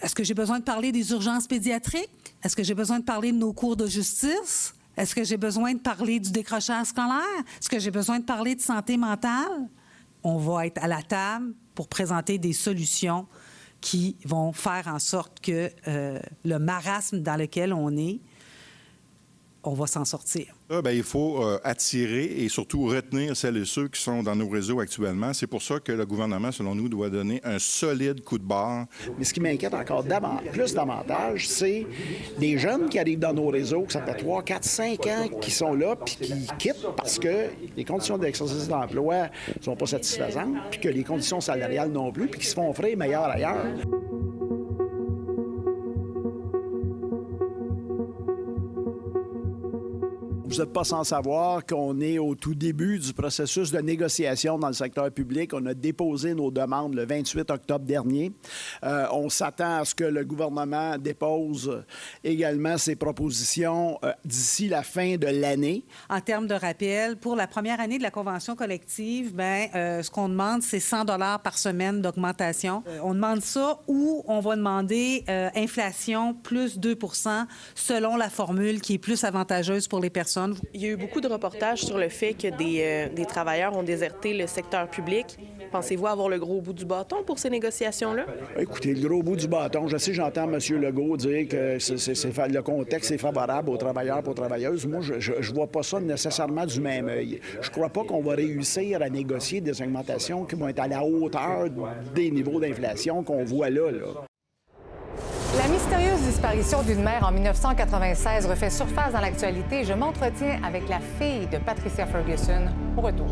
Est-ce 0.00 0.14
que 0.14 0.24
j'ai 0.24 0.34
besoin 0.34 0.58
de 0.58 0.64
parler 0.64 0.92
des 0.92 1.10
urgences 1.10 1.46
pédiatriques? 1.46 2.34
Est-ce 2.42 2.56
que 2.56 2.62
j'ai 2.62 2.74
besoin 2.74 3.00
de 3.00 3.04
parler 3.04 3.32
de 3.32 3.36
nos 3.36 3.52
cours 3.52 3.76
de 3.76 3.86
justice? 3.86 4.74
Est-ce 4.96 5.14
que 5.14 5.22
j'ai 5.22 5.36
besoin 5.36 5.74
de 5.74 5.78
parler 5.78 6.18
du 6.18 6.30
décrochage 6.30 6.88
scolaire? 6.88 7.22
Est-ce 7.60 7.68
que 7.68 7.78
j'ai 7.78 7.90
besoin 7.90 8.18
de 8.18 8.24
parler 8.24 8.54
de 8.54 8.60
santé 8.60 8.96
mentale? 8.96 9.68
On 10.24 10.38
va 10.38 10.66
être 10.66 10.82
à 10.82 10.88
la 10.88 11.02
table 11.02 11.54
pour 11.74 11.88
présenter 11.88 12.38
des 12.38 12.52
solutions 12.52 13.26
qui 13.80 14.16
vont 14.24 14.52
faire 14.52 14.88
en 14.88 14.98
sorte 14.98 15.40
que 15.40 15.70
euh, 15.86 16.18
le 16.44 16.58
marasme 16.58 17.20
dans 17.20 17.36
lequel 17.36 17.72
on 17.72 17.96
est, 17.96 18.20
on 19.68 19.74
va 19.74 19.86
s'en 19.86 20.04
sortir. 20.04 20.46
Là, 20.70 20.80
ben, 20.80 20.92
il 20.92 21.02
faut 21.02 21.42
euh, 21.42 21.58
attirer 21.62 22.24
et 22.24 22.48
surtout 22.48 22.86
retenir 22.86 23.36
celles 23.36 23.58
et 23.58 23.64
ceux 23.66 23.88
qui 23.88 24.00
sont 24.00 24.22
dans 24.22 24.34
nos 24.34 24.48
réseaux 24.48 24.80
actuellement. 24.80 25.34
C'est 25.34 25.46
pour 25.46 25.60
ça 25.60 25.78
que 25.78 25.92
le 25.92 26.06
gouvernement, 26.06 26.50
selon 26.50 26.74
nous, 26.74 26.88
doit 26.88 27.10
donner 27.10 27.40
un 27.44 27.58
solide 27.58 28.22
coup 28.24 28.38
de 28.38 28.44
barre. 28.44 28.86
Mais 29.18 29.24
ce 29.24 29.34
qui 29.34 29.40
m'inquiète 29.40 29.74
encore 29.74 30.04
davantage, 30.04 30.50
plus 30.52 30.72
davantage, 30.72 31.48
c'est 31.48 31.86
des 32.38 32.56
jeunes 32.56 32.88
qui 32.88 32.98
arrivent 32.98 33.18
dans 33.18 33.34
nos 33.34 33.48
réseaux, 33.48 33.82
que 33.82 33.92
ça 33.92 34.02
fait 34.02 34.14
3, 34.14 34.42
4, 34.42 34.64
5 34.64 35.06
ans, 35.06 35.28
qui 35.40 35.50
sont 35.50 35.74
là, 35.74 35.96
puis 35.96 36.16
qui 36.16 36.46
quittent 36.58 36.86
parce 36.96 37.18
que 37.18 37.48
les 37.76 37.84
conditions 37.84 38.16
d'exercice 38.16 38.68
d'emploi 38.68 39.28
ne 39.56 39.62
sont 39.62 39.76
pas 39.76 39.86
satisfaisantes, 39.86 40.56
puis 40.70 40.80
que 40.80 40.88
les 40.88 41.04
conditions 41.04 41.42
salariales 41.42 41.90
non 41.90 42.10
plus, 42.10 42.28
puis 42.28 42.40
qui 42.40 42.46
se 42.46 42.54
font 42.54 42.70
offrir 42.70 42.96
meilleures 42.96 43.24
ailleurs. 43.24 43.66
Vous 50.48 50.56
n'êtes 50.56 50.72
pas 50.72 50.82
sans 50.82 51.04
savoir 51.04 51.66
qu'on 51.66 52.00
est 52.00 52.18
au 52.18 52.34
tout 52.34 52.54
début 52.54 52.98
du 52.98 53.12
processus 53.12 53.70
de 53.70 53.80
négociation 53.80 54.58
dans 54.58 54.68
le 54.68 54.72
secteur 54.72 55.10
public. 55.10 55.52
On 55.52 55.66
a 55.66 55.74
déposé 55.74 56.32
nos 56.32 56.50
demandes 56.50 56.94
le 56.94 57.04
28 57.04 57.50
octobre 57.50 57.84
dernier. 57.84 58.32
Euh, 58.82 59.04
on 59.12 59.28
s'attend 59.28 59.80
à 59.80 59.84
ce 59.84 59.94
que 59.94 60.04
le 60.04 60.24
gouvernement 60.24 60.96
dépose 60.96 61.84
également 62.24 62.78
ses 62.78 62.96
propositions 62.96 63.98
euh, 64.02 64.12
d'ici 64.24 64.68
la 64.68 64.82
fin 64.82 65.16
de 65.16 65.26
l'année. 65.26 65.84
En 66.08 66.22
termes 66.22 66.46
de 66.46 66.54
rappel, 66.54 67.18
pour 67.18 67.36
la 67.36 67.46
première 67.46 67.78
année 67.78 67.98
de 67.98 68.02
la 68.02 68.10
convention 68.10 68.56
collective, 68.56 69.34
ben, 69.34 69.68
euh, 69.74 70.02
ce 70.02 70.10
qu'on 70.10 70.30
demande, 70.30 70.62
c'est 70.62 70.80
100 70.80 71.04
dollars 71.04 71.42
par 71.42 71.58
semaine 71.58 72.00
d'augmentation. 72.00 72.82
On 73.02 73.12
demande 73.12 73.42
ça 73.42 73.80
ou 73.86 74.24
on 74.26 74.40
va 74.40 74.56
demander 74.56 75.24
inflation 75.54 76.32
plus 76.32 76.78
2% 76.78 77.44
selon 77.74 78.16
la 78.16 78.30
formule 78.30 78.80
qui 78.80 78.94
est 78.94 78.98
plus 78.98 79.24
avantageuse 79.24 79.86
pour 79.88 80.00
les 80.00 80.08
personnes. 80.08 80.37
Il 80.74 80.80
y 80.82 80.86
a 80.86 80.88
eu 80.90 80.96
beaucoup 80.96 81.20
de 81.20 81.28
reportages 81.28 81.80
sur 81.84 81.98
le 81.98 82.08
fait 82.08 82.34
que 82.34 82.48
des, 82.56 82.80
euh, 82.82 83.08
des 83.14 83.24
travailleurs 83.26 83.76
ont 83.76 83.82
déserté 83.82 84.34
le 84.34 84.46
secteur 84.46 84.88
public. 84.88 85.38
Pensez-vous 85.72 86.06
avoir 86.06 86.28
le 86.28 86.38
gros 86.38 86.60
bout 86.60 86.72
du 86.72 86.84
bâton 86.86 87.16
pour 87.26 87.38
ces 87.38 87.50
négociations-là? 87.50 88.24
Écoutez, 88.58 88.94
le 88.94 89.08
gros 89.08 89.22
bout 89.22 89.36
du 89.36 89.48
bâton, 89.48 89.86
je 89.88 89.96
sais, 89.98 90.14
j'entends 90.14 90.50
M. 90.50 90.58
Legault 90.80 91.16
dire 91.16 91.46
que 91.48 91.78
c'est- 91.78 91.98
c'est- 91.98 92.14
c'est 92.14 92.30
fa- 92.32 92.48
le 92.48 92.62
contexte 92.62 93.10
est 93.10 93.18
favorable 93.18 93.70
aux 93.70 93.76
travailleurs 93.76 94.22
et 94.24 94.28
aux 94.28 94.34
travailleuses. 94.34 94.86
Moi, 94.86 95.00
je 95.02 95.32
ne 95.32 95.54
vois 95.54 95.66
pas 95.66 95.82
ça 95.82 96.00
nécessairement 96.00 96.64
du 96.66 96.80
même 96.80 97.08
œil. 97.08 97.40
Je 97.60 97.70
crois 97.70 97.88
pas 97.90 98.04
qu'on 98.04 98.22
va 98.22 98.34
réussir 98.34 99.02
à 99.02 99.08
négocier 99.10 99.60
des 99.60 99.80
augmentations 99.82 100.44
qui 100.44 100.54
vont 100.56 100.68
être 100.68 100.80
à 100.80 100.88
la 100.88 101.04
hauteur 101.04 101.66
des 102.14 102.30
niveaux 102.30 102.60
d'inflation 102.60 103.22
qu'on 103.22 103.44
voit 103.44 103.70
là. 103.70 103.90
là. 103.90 104.27
La 105.56 105.66
mystérieuse 105.66 106.20
disparition 106.20 106.82
d'une 106.82 107.02
mère 107.02 107.24
en 107.26 107.32
1996 107.32 108.46
refait 108.46 108.68
surface 108.68 109.14
dans 109.14 109.20
l'actualité. 109.20 109.82
Je 109.82 109.94
m'entretiens 109.94 110.60
avec 110.62 110.88
la 110.88 111.00
fille 111.18 111.46
de 111.46 111.56
Patricia 111.56 112.06
Ferguson. 112.06 112.66
Au 112.96 113.00
retour. 113.00 113.28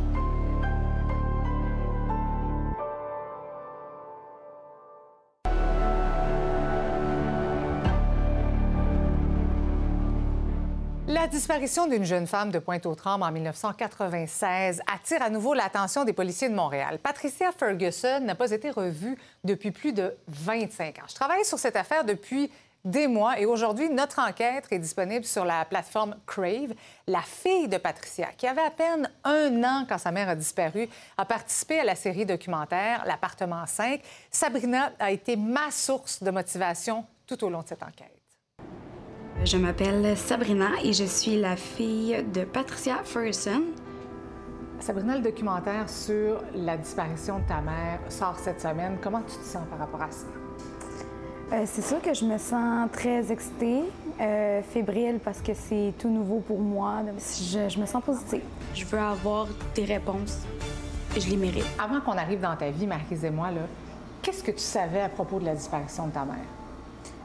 La 11.17 11.29
disparition 11.29 11.87
d'une 11.87 12.05
jeune 12.05 12.27
femme 12.27 12.51
de 12.51 12.59
Pointe-aux-Trembles 12.59 13.25
en 13.25 13.33
1996 13.33 14.83
attire 14.87 15.23
à 15.23 15.31
nouveau 15.31 15.55
l'attention 15.55 16.05
des 16.05 16.13
policiers 16.13 16.51
de 16.51 16.55
Montréal. 16.55 16.99
Patricia 17.03 17.53
Ferguson 17.53 18.21
n'a 18.21 18.35
pas 18.35 18.51
été 18.51 18.69
revue 18.69 19.17
depuis 19.43 19.71
plus 19.71 19.95
de 19.95 20.15
25 20.29 20.99
ans. 20.99 21.07
Je 21.09 21.15
travaille 21.15 21.47
sur 21.47 21.59
cette 21.59 21.75
affaire 21.75 22.05
depuis 22.05 22.51
des 22.85 23.09
mois. 23.09 23.41
Et 23.41 23.47
aujourd'hui, 23.47 23.89
notre 23.89 24.19
enquête 24.19 24.67
est 24.71 24.79
disponible 24.79 25.25
sur 25.25 25.47
la 25.47 25.65
plateforme 25.65 26.17
Crave. 26.27 26.75
La 27.07 27.23
fille 27.23 27.69
de 27.69 27.79
Patricia, 27.79 28.29
qui 28.37 28.47
avait 28.47 28.61
à 28.61 28.71
peine 28.71 29.11
un 29.25 29.65
an 29.65 29.87
quand 29.89 29.97
sa 29.97 30.13
mère 30.13 30.29
a 30.29 30.35
disparu, 30.35 30.87
a 31.17 31.25
participé 31.25 31.81
à 31.81 31.85
la 31.85 31.95
série 31.95 32.27
documentaire 32.27 33.05
L'appartement 33.07 33.65
5. 33.65 34.03
Sabrina 34.31 34.93
a 34.99 35.11
été 35.11 35.35
ma 35.35 35.71
source 35.71 36.23
de 36.23 36.31
motivation 36.31 37.07
tout 37.27 37.43
au 37.43 37.49
long 37.49 37.63
de 37.63 37.69
cette 37.69 37.83
enquête. 37.83 38.16
Je 39.45 39.57
m'appelle 39.59 40.17
Sabrina 40.17 40.71
et 40.83 40.93
je 40.93 41.05
suis 41.05 41.41
la 41.41 41.57
fille 41.57 42.25
de 42.35 42.45
Patricia 42.45 42.97
Ferguson. 43.05 43.63
Sabrina, 44.81 45.17
le 45.17 45.23
documentaire 45.23 45.89
sur 45.89 46.43
la 46.55 46.77
disparition 46.77 47.39
de 47.39 47.45
ta 47.45 47.61
mère 47.61 48.01
sort 48.09 48.37
cette 48.39 48.61
semaine. 48.61 48.99
Comment 49.01 49.21
tu 49.21 49.37
te 49.37 49.45
sens 49.45 49.63
par 49.71 49.79
rapport 49.79 50.03
à 50.03 50.11
ça? 50.11 50.27
Euh, 51.53 51.63
c'est 51.65 51.83
sûr 51.83 52.03
que 52.03 52.13
je 52.13 52.25
me 52.25 52.39
sens 52.39 52.91
très 52.93 53.31
excitée, 53.31 53.85
euh, 54.21 54.63
fébrile 54.63 55.21
parce 55.25 55.41
que 55.41 55.55
c'est 55.55 55.93
tout 55.97 56.11
nouveau 56.11 56.41
pour 56.41 56.59
moi. 56.59 57.03
Je, 57.17 57.69
je 57.69 57.79
me 57.79 57.87
sens 57.87 58.03
positive. 58.03 58.43
Je 58.75 58.85
veux 58.85 58.99
avoir 58.99 59.47
des 59.77 59.85
réponses 59.85 60.39
et 61.17 61.21
je 61.21 61.31
les 61.31 61.37
mérite. 61.37 61.67
Avant 61.79 62.01
qu'on 62.01 62.19
arrive 62.19 62.41
dans 62.41 62.57
ta 62.57 62.71
vie, 62.71 62.87
Marise 62.89 63.25
et 63.25 63.31
moi, 63.31 63.53
là, 63.53 63.61
qu'est-ce 64.23 64.43
que 64.43 64.51
tu 64.51 64.59
savais 64.59 65.03
à 65.03 65.09
propos 65.09 65.39
de 65.39 65.45
la 65.45 65.55
disparition 65.55 66.09
de 66.09 66.13
ta 66.13 66.25
mère? 66.25 66.37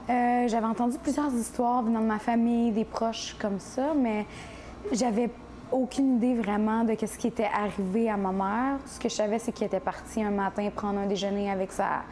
Euh, 0.10 0.47
j'avais 0.47 0.66
entendu 0.66 0.97
plusieurs 0.97 1.34
histoires 1.34 1.84
venant 1.84 2.02
de 2.02 2.06
ma 2.06 2.20
famille, 2.20 2.72
des 2.72 2.86
proches 2.86 3.36
comme 3.39 3.60
ça, 3.60 3.93
mais 3.95 4.26
j'avais 4.91 5.30
aucune 5.72 6.18
idée 6.18 6.36
vraiment 6.36 6.84
de 6.84 6.95
ce 6.95 7.18
qui 7.18 7.28
était 7.28 7.49
arrivé 7.54 8.10
à 8.10 8.18
ma 8.18 8.32
mère. 8.32 8.80
Ce 8.86 8.99
que 8.99 9.10
je 9.10 9.16
savais, 9.16 9.39
c'est 9.39 9.52
qu'elle 9.52 9.68
était 9.68 9.80
partie 9.80 10.22
un 10.22 10.32
matin 10.32 10.70
prendre 10.76 10.99
un 10.99 11.06
déjeuner 11.06 11.49
avec, 11.49 11.72
sa, 11.72 12.04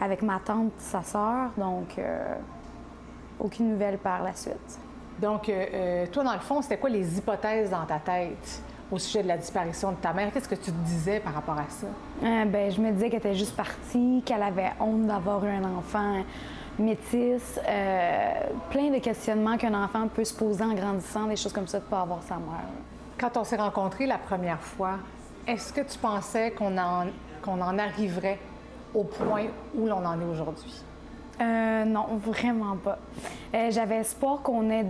avec 0.00 0.22
ma 0.22 0.38
tante, 0.38 0.72
sa 0.78 1.02
sœur. 1.02 1.50
Donc, 1.56 1.98
euh, 1.98 2.34
aucune 3.40 3.70
nouvelle 3.70 3.98
par 3.98 4.22
la 4.22 4.34
suite. 4.34 4.78
Donc, 5.20 5.48
euh, 5.48 5.66
euh, 5.74 6.06
toi, 6.06 6.22
dans 6.22 6.32
le 6.32 6.38
fond, 6.38 6.62
c'était 6.62 6.78
quoi 6.78 6.90
les 6.90 7.18
hypothèses 7.18 7.70
dans 7.70 7.84
ta 7.84 7.98
tête 7.98 8.62
au 8.90 8.98
sujet 8.98 9.22
de 9.22 9.28
la 9.28 9.36
disparition 9.36 9.90
de 9.90 9.96
ta 9.96 10.12
mère? 10.12 10.32
Qu'est-ce 10.32 10.48
que 10.48 10.54
tu 10.54 10.70
te 10.70 10.84
disais 10.84 11.20
par 11.20 11.34
rapport 11.34 11.58
à 11.58 11.68
ça? 11.68 11.86
ben, 12.22 12.70
je 12.70 12.80
me 12.80 12.92
disais 12.92 13.10
qu'elle 13.10 13.18
était 13.18 13.34
juste 13.34 13.56
partie, 13.56 14.22
qu'elle 14.24 14.42
avait 14.42 14.72
honte 14.80 15.06
d'avoir 15.06 15.44
eu 15.44 15.50
un 15.50 15.64
enfant 15.76 16.22
métis, 16.78 17.60
plein 18.70 18.90
de 18.90 18.98
questionnements 18.98 19.56
qu'un 19.56 19.74
enfant 19.74 20.08
peut 20.08 20.24
se 20.24 20.34
poser 20.34 20.64
en 20.64 20.74
grandissant, 20.74 21.26
des 21.26 21.36
choses 21.36 21.52
comme 21.52 21.66
ça, 21.66 21.78
de 21.78 21.84
ne 21.84 21.90
pas 21.90 22.00
avoir 22.00 22.22
sa 22.22 22.36
mère. 22.36 22.68
Quand 23.18 23.36
on 23.36 23.44
s'est 23.44 23.56
rencontrés 23.56 24.06
la 24.06 24.18
première 24.18 24.60
fois, 24.60 24.98
est-ce 25.46 25.72
que 25.72 25.80
tu 25.80 25.98
pensais 25.98 26.50
qu'on 26.52 26.76
en, 26.78 27.06
qu'on 27.42 27.60
en 27.60 27.78
arriverait 27.78 28.38
au 28.94 29.04
point 29.04 29.44
où 29.74 29.86
l'on 29.86 30.04
en 30.04 30.20
est 30.20 30.24
aujourd'hui? 30.24 30.82
Euh, 31.40 31.84
non, 31.84 32.06
vraiment 32.16 32.76
pas. 32.76 32.98
Euh, 33.54 33.70
j'avais 33.70 33.96
espoir 33.96 34.42
qu'on 34.42 34.70
ait, 34.70 34.86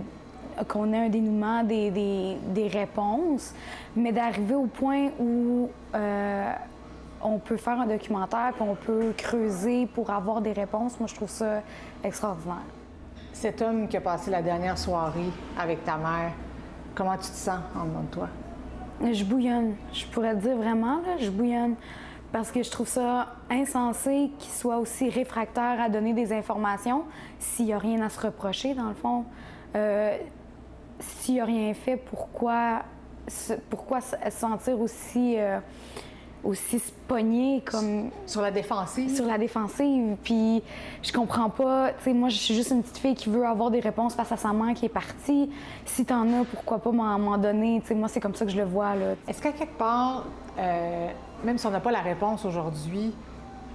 qu'on 0.67 0.91
ait 0.93 1.05
un 1.05 1.09
dénouement 1.09 1.63
des, 1.63 1.91
des, 1.91 2.37
des 2.47 2.67
réponses, 2.67 3.53
mais 3.95 4.11
d'arriver 4.11 4.55
au 4.55 4.65
point 4.65 5.09
où 5.19 5.69
euh, 5.95 6.53
on 7.21 7.39
peut 7.39 7.57
faire 7.57 7.79
un 7.79 7.87
documentaire, 7.87 8.51
puis 8.53 8.63
on 8.67 8.75
peut 8.75 9.13
creuser 9.17 9.85
pour 9.87 10.09
avoir 10.09 10.41
des 10.41 10.53
réponses, 10.53 10.99
moi, 10.99 11.07
je 11.07 11.15
trouve 11.15 11.29
ça 11.29 11.61
extraordinaire. 12.03 12.57
Cet 13.33 13.61
homme 13.61 13.87
qui 13.87 13.97
a 13.97 14.01
passé 14.01 14.31
la 14.31 14.41
dernière 14.41 14.77
soirée 14.77 15.31
avec 15.57 15.83
ta 15.85 15.97
mère, 15.97 16.31
Comment 16.99 17.15
tu 17.15 17.29
te 17.29 17.35
sens 17.35 17.59
en 17.77 17.85
dedans 17.85 18.01
de 18.01 18.11
toi? 18.11 18.27
Je 19.13 19.23
bouillonne. 19.23 19.75
Je 19.93 20.05
pourrais 20.07 20.35
te 20.35 20.41
dire 20.41 20.57
vraiment, 20.57 20.97
là, 20.97 21.15
je 21.17 21.29
bouillonne. 21.29 21.75
Parce 22.33 22.51
que 22.51 22.61
je 22.61 22.69
trouve 22.69 22.89
ça 22.89 23.35
insensé 23.49 24.31
qu'il 24.37 24.51
soit 24.51 24.77
aussi 24.77 25.09
réfractaire 25.09 25.79
à 25.79 25.87
donner 25.87 26.11
des 26.11 26.33
informations 26.33 27.05
s'il 27.39 27.67
n'y 27.67 27.73
a 27.73 27.77
rien 27.77 28.01
à 28.01 28.09
se 28.09 28.19
reprocher, 28.19 28.73
dans 28.73 28.89
le 28.89 28.95
fond. 28.95 29.23
Euh, 29.77 30.17
s'il 30.99 31.35
n'y 31.35 31.39
a 31.39 31.45
rien 31.45 31.73
fait, 31.73 31.95
pourquoi, 31.95 32.81
pourquoi 33.69 34.01
se 34.01 34.15
sentir 34.29 34.77
aussi. 34.81 35.35
Euh, 35.37 35.59
aussi 36.43 36.79
se 36.79 36.91
pogner 37.07 37.61
comme... 37.69 38.09
Sur 38.25 38.41
la 38.41 38.51
défensive? 38.51 39.13
Sur 39.13 39.25
la 39.25 39.37
défensive. 39.37 40.15
Puis 40.23 40.63
je 41.03 41.11
comprends 41.11 41.49
pas... 41.49 41.89
Tu 41.97 42.05
sais, 42.05 42.13
moi, 42.13 42.29
je 42.29 42.37
suis 42.37 42.55
juste 42.55 42.71
une 42.71 42.81
petite 42.81 42.97
fille 42.97 43.15
qui 43.15 43.29
veut 43.29 43.45
avoir 43.45 43.71
des 43.71 43.79
réponses 43.79 44.15
face 44.15 44.31
à 44.31 44.37
sa 44.37 44.53
mère 44.53 44.73
qui 44.73 44.85
est 44.85 44.89
partie. 44.89 45.49
Si 45.85 46.05
t'en 46.05 46.41
as, 46.41 46.45
pourquoi 46.45 46.79
pas 46.79 46.91
m'en 46.91 47.37
donner? 47.37 47.81
Tu 47.81 47.87
sais, 47.87 47.95
moi, 47.95 48.07
c'est 48.07 48.19
comme 48.19 48.35
ça 48.35 48.45
que 48.45 48.51
je 48.51 48.57
le 48.57 48.65
vois, 48.65 48.95
là. 48.95 49.15
Est-ce 49.27 49.41
qu'à 49.41 49.51
quelque 49.51 49.77
part, 49.77 50.25
euh, 50.57 51.07
même 51.43 51.57
si 51.57 51.65
on 51.67 51.71
n'a 51.71 51.79
pas 51.79 51.91
la 51.91 52.01
réponse 52.01 52.45
aujourd'hui, 52.45 53.13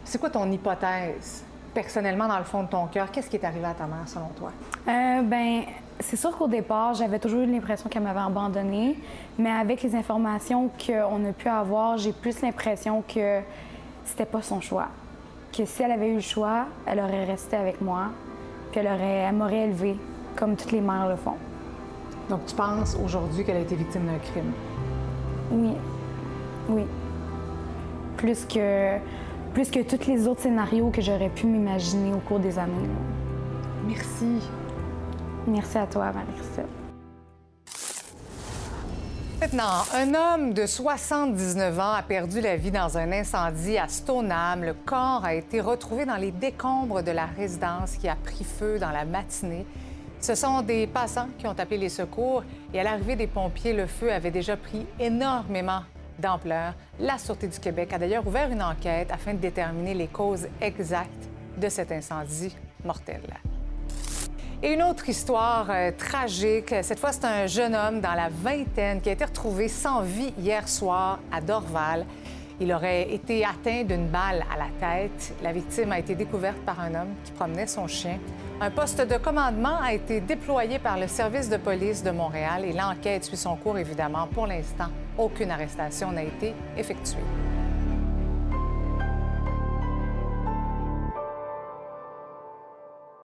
c'est 0.05 0.19
quoi 0.19 0.31
ton 0.31 0.51
hypothèse? 0.51 1.45
Personnellement, 1.75 2.29
dans 2.29 2.39
le 2.39 2.45
fond 2.45 2.63
de 2.63 2.69
ton 2.69 2.87
cœur, 2.87 3.11
qu'est-ce 3.11 3.29
qui 3.29 3.37
est 3.37 3.45
arrivé 3.45 3.67
à 3.67 3.75
ta 3.75 3.87
mère, 3.87 4.07
selon 4.07 4.29
toi? 4.37 4.53
Euh, 4.89 5.23
ben 5.23 5.63
c'est 6.01 6.17
sûr 6.17 6.37
qu'au 6.37 6.49
départ, 6.49 6.95
j'avais 6.95 7.19
toujours 7.19 7.41
eu 7.41 7.47
l'impression 7.47 7.89
qu'elle 7.89 8.03
m'avait 8.03 8.21
abandonnée, 8.21 8.99
mais 9.39 9.51
avec 9.51 9.83
les 9.83 9.95
informations 9.95 10.69
qu'on 10.85 11.25
a 11.25 11.33
pu 11.33 11.49
avoir, 11.49 11.99
j'ai 11.99 12.13
plus 12.13 12.41
l'impression 12.43 13.03
que 13.03 13.41
c'était 14.05 14.27
pas 14.27 14.43
son 14.43 14.61
choix. 14.61 14.89
Que 15.57 15.65
si 15.65 15.83
elle 15.83 15.93
avait 15.93 16.11
eu 16.11 16.15
le 16.15 16.21
choix, 16.21 16.67
elle 16.87 16.99
aurait 16.99 17.25
resté 17.25 17.57
avec 17.57 17.81
moi, 17.81 18.11
puis 18.73 18.81
elle, 18.81 19.35
m'aurait 19.35 19.69
élevée, 19.69 19.97
comme 20.35 20.57
toutes 20.57 20.73
les 20.73 20.81
mères 20.81 21.09
le 21.09 21.17
font. 21.17 21.37
Donc 22.29 22.47
tu 22.47 22.55
penses 22.55 22.97
aujourd'hui 23.03 23.45
qu'elle 23.45 23.59
a 23.59 23.61
été 23.61 23.77
victime 23.77 24.07
d'un 24.07 24.19
crime? 24.19 24.53
Oui. 25.53 25.75
Oui. 26.69 26.83
Plus 28.17 28.45
que, 28.47 28.99
plus 29.53 29.71
que 29.71 29.81
tous 29.81 30.09
les 30.09 30.27
autres 30.27 30.41
scénarios 30.41 30.91
que 30.91 31.03
j'aurais 31.03 31.29
pu 31.29 31.47
m'imaginer 31.47 32.13
au 32.15 32.19
cours 32.19 32.41
des 32.41 32.59
années. 32.59 32.89
Merci. 33.87 34.41
Merci 35.47 35.79
à 35.79 35.87
toi, 35.87 36.13
Marie-Christine. 36.13 36.65
Maintenant, 39.41 39.85
un 39.93 40.15
homme 40.15 40.55
de 40.55 40.65
79 40.65 41.79
ans 41.79 41.93
a 41.93 42.03
perdu 42.03 42.41
la 42.41 42.57
vie 42.57 42.71
dans 42.71 42.97
un 42.97 43.13
incendie 43.13 43.77
à 43.77 43.89
Stoneham. 43.89 44.65
Le 44.65 44.73
corps 44.73 45.23
a 45.23 45.35
été 45.35 45.61
retrouvé 45.61 46.07
dans 46.07 46.17
les 46.17 46.31
décombres 46.31 47.03
de 47.03 47.11
la 47.11 47.27
résidence 47.27 47.97
qui 47.97 48.09
a 48.09 48.17
pris 48.17 48.45
feu 48.45 48.79
dans 48.79 48.91
la 48.91 49.05
matinée. 49.05 49.67
Ce 50.21 50.35
sont 50.35 50.63
des 50.63 50.87
passants 50.87 51.29
qui 51.39 51.47
ont 51.47 51.59
appelé 51.59 51.77
les 51.77 51.89
secours 51.91 52.43
et 52.73 52.81
à 52.81 52.85
l'arrivée 52.85 53.17
des 53.17 53.27
pompiers, 53.27 53.75
le 53.75 53.87
feu 53.87 54.11
avait 54.11 54.31
déjà 54.31 54.57
pris 54.57 54.87
énormément 54.99 55.83
d'ampleur. 56.19 56.73
La 56.99 57.19
Sûreté 57.19 57.49
du 57.49 57.59
Québec 57.59 57.93
a 57.93 57.99
d'ailleurs 57.99 58.27
ouvert 58.27 58.51
une 58.51 58.63
enquête 58.63 59.11
afin 59.13 59.35
de 59.35 59.39
déterminer 59.39 59.93
les 59.93 60.09
causes 60.09 60.49
exactes 60.63 61.29
de 61.59 61.69
cet 61.69 61.93
incendie 61.93 62.57
mortel. 62.83 63.21
Et 64.63 64.73
une 64.73 64.83
autre 64.83 65.09
histoire 65.09 65.67
euh, 65.71 65.91
tragique. 65.97 66.75
Cette 66.83 66.99
fois, 66.99 67.13
c'est 67.13 67.25
un 67.25 67.47
jeune 67.47 67.75
homme 67.75 68.01
dans 68.01 68.15
la 68.15 68.29
vingtaine 68.29 69.01
qui 69.01 69.09
a 69.09 69.13
été 69.13 69.25
retrouvé 69.25 69.69
sans 69.69 70.03
vie 70.03 70.33
hier 70.39 70.69
soir 70.69 71.19
à 71.31 71.41
Dorval. 71.41 72.07
Il 72.61 72.73
aurait 72.73 73.13
été 73.13 73.45
atteint 73.45 73.83
d'une 73.83 74.07
balle 74.07 74.45
à 74.53 74.57
la 74.57 74.69
tête. 74.79 75.35
La 75.43 75.53
victime 75.53 75.91
a 75.91 75.99
été 75.99 76.15
découverte 76.15 76.59
par 76.59 76.79
un 76.81 76.95
homme 76.95 77.15
qui 77.25 77.33
promenait 77.33 77.67
son 77.67 77.89
chien. 77.89 78.19
Un 78.61 78.71
poste 78.71 79.01
de 79.01 79.17
commandement 79.17 79.81
a 79.83 79.93
été 79.93 80.21
déployé 80.21 80.79
par 80.79 80.97
le 80.97 81.09
service 81.09 81.51
de 81.51 81.57
police 81.57 82.05
de 82.05 82.13
Montréal 82.13 82.65
et 82.65 82.73
l'enquête 82.73 83.25
suit 83.25 83.37
son 83.37 83.57
cours, 83.57 83.77
évidemment. 83.77 84.29
Pour 84.29 84.47
l'instant, 84.47 84.89
aucune 85.19 85.51
arrestation 85.51 86.13
n'a 86.13 86.23
été 86.23 86.55
effectuée. 86.77 87.19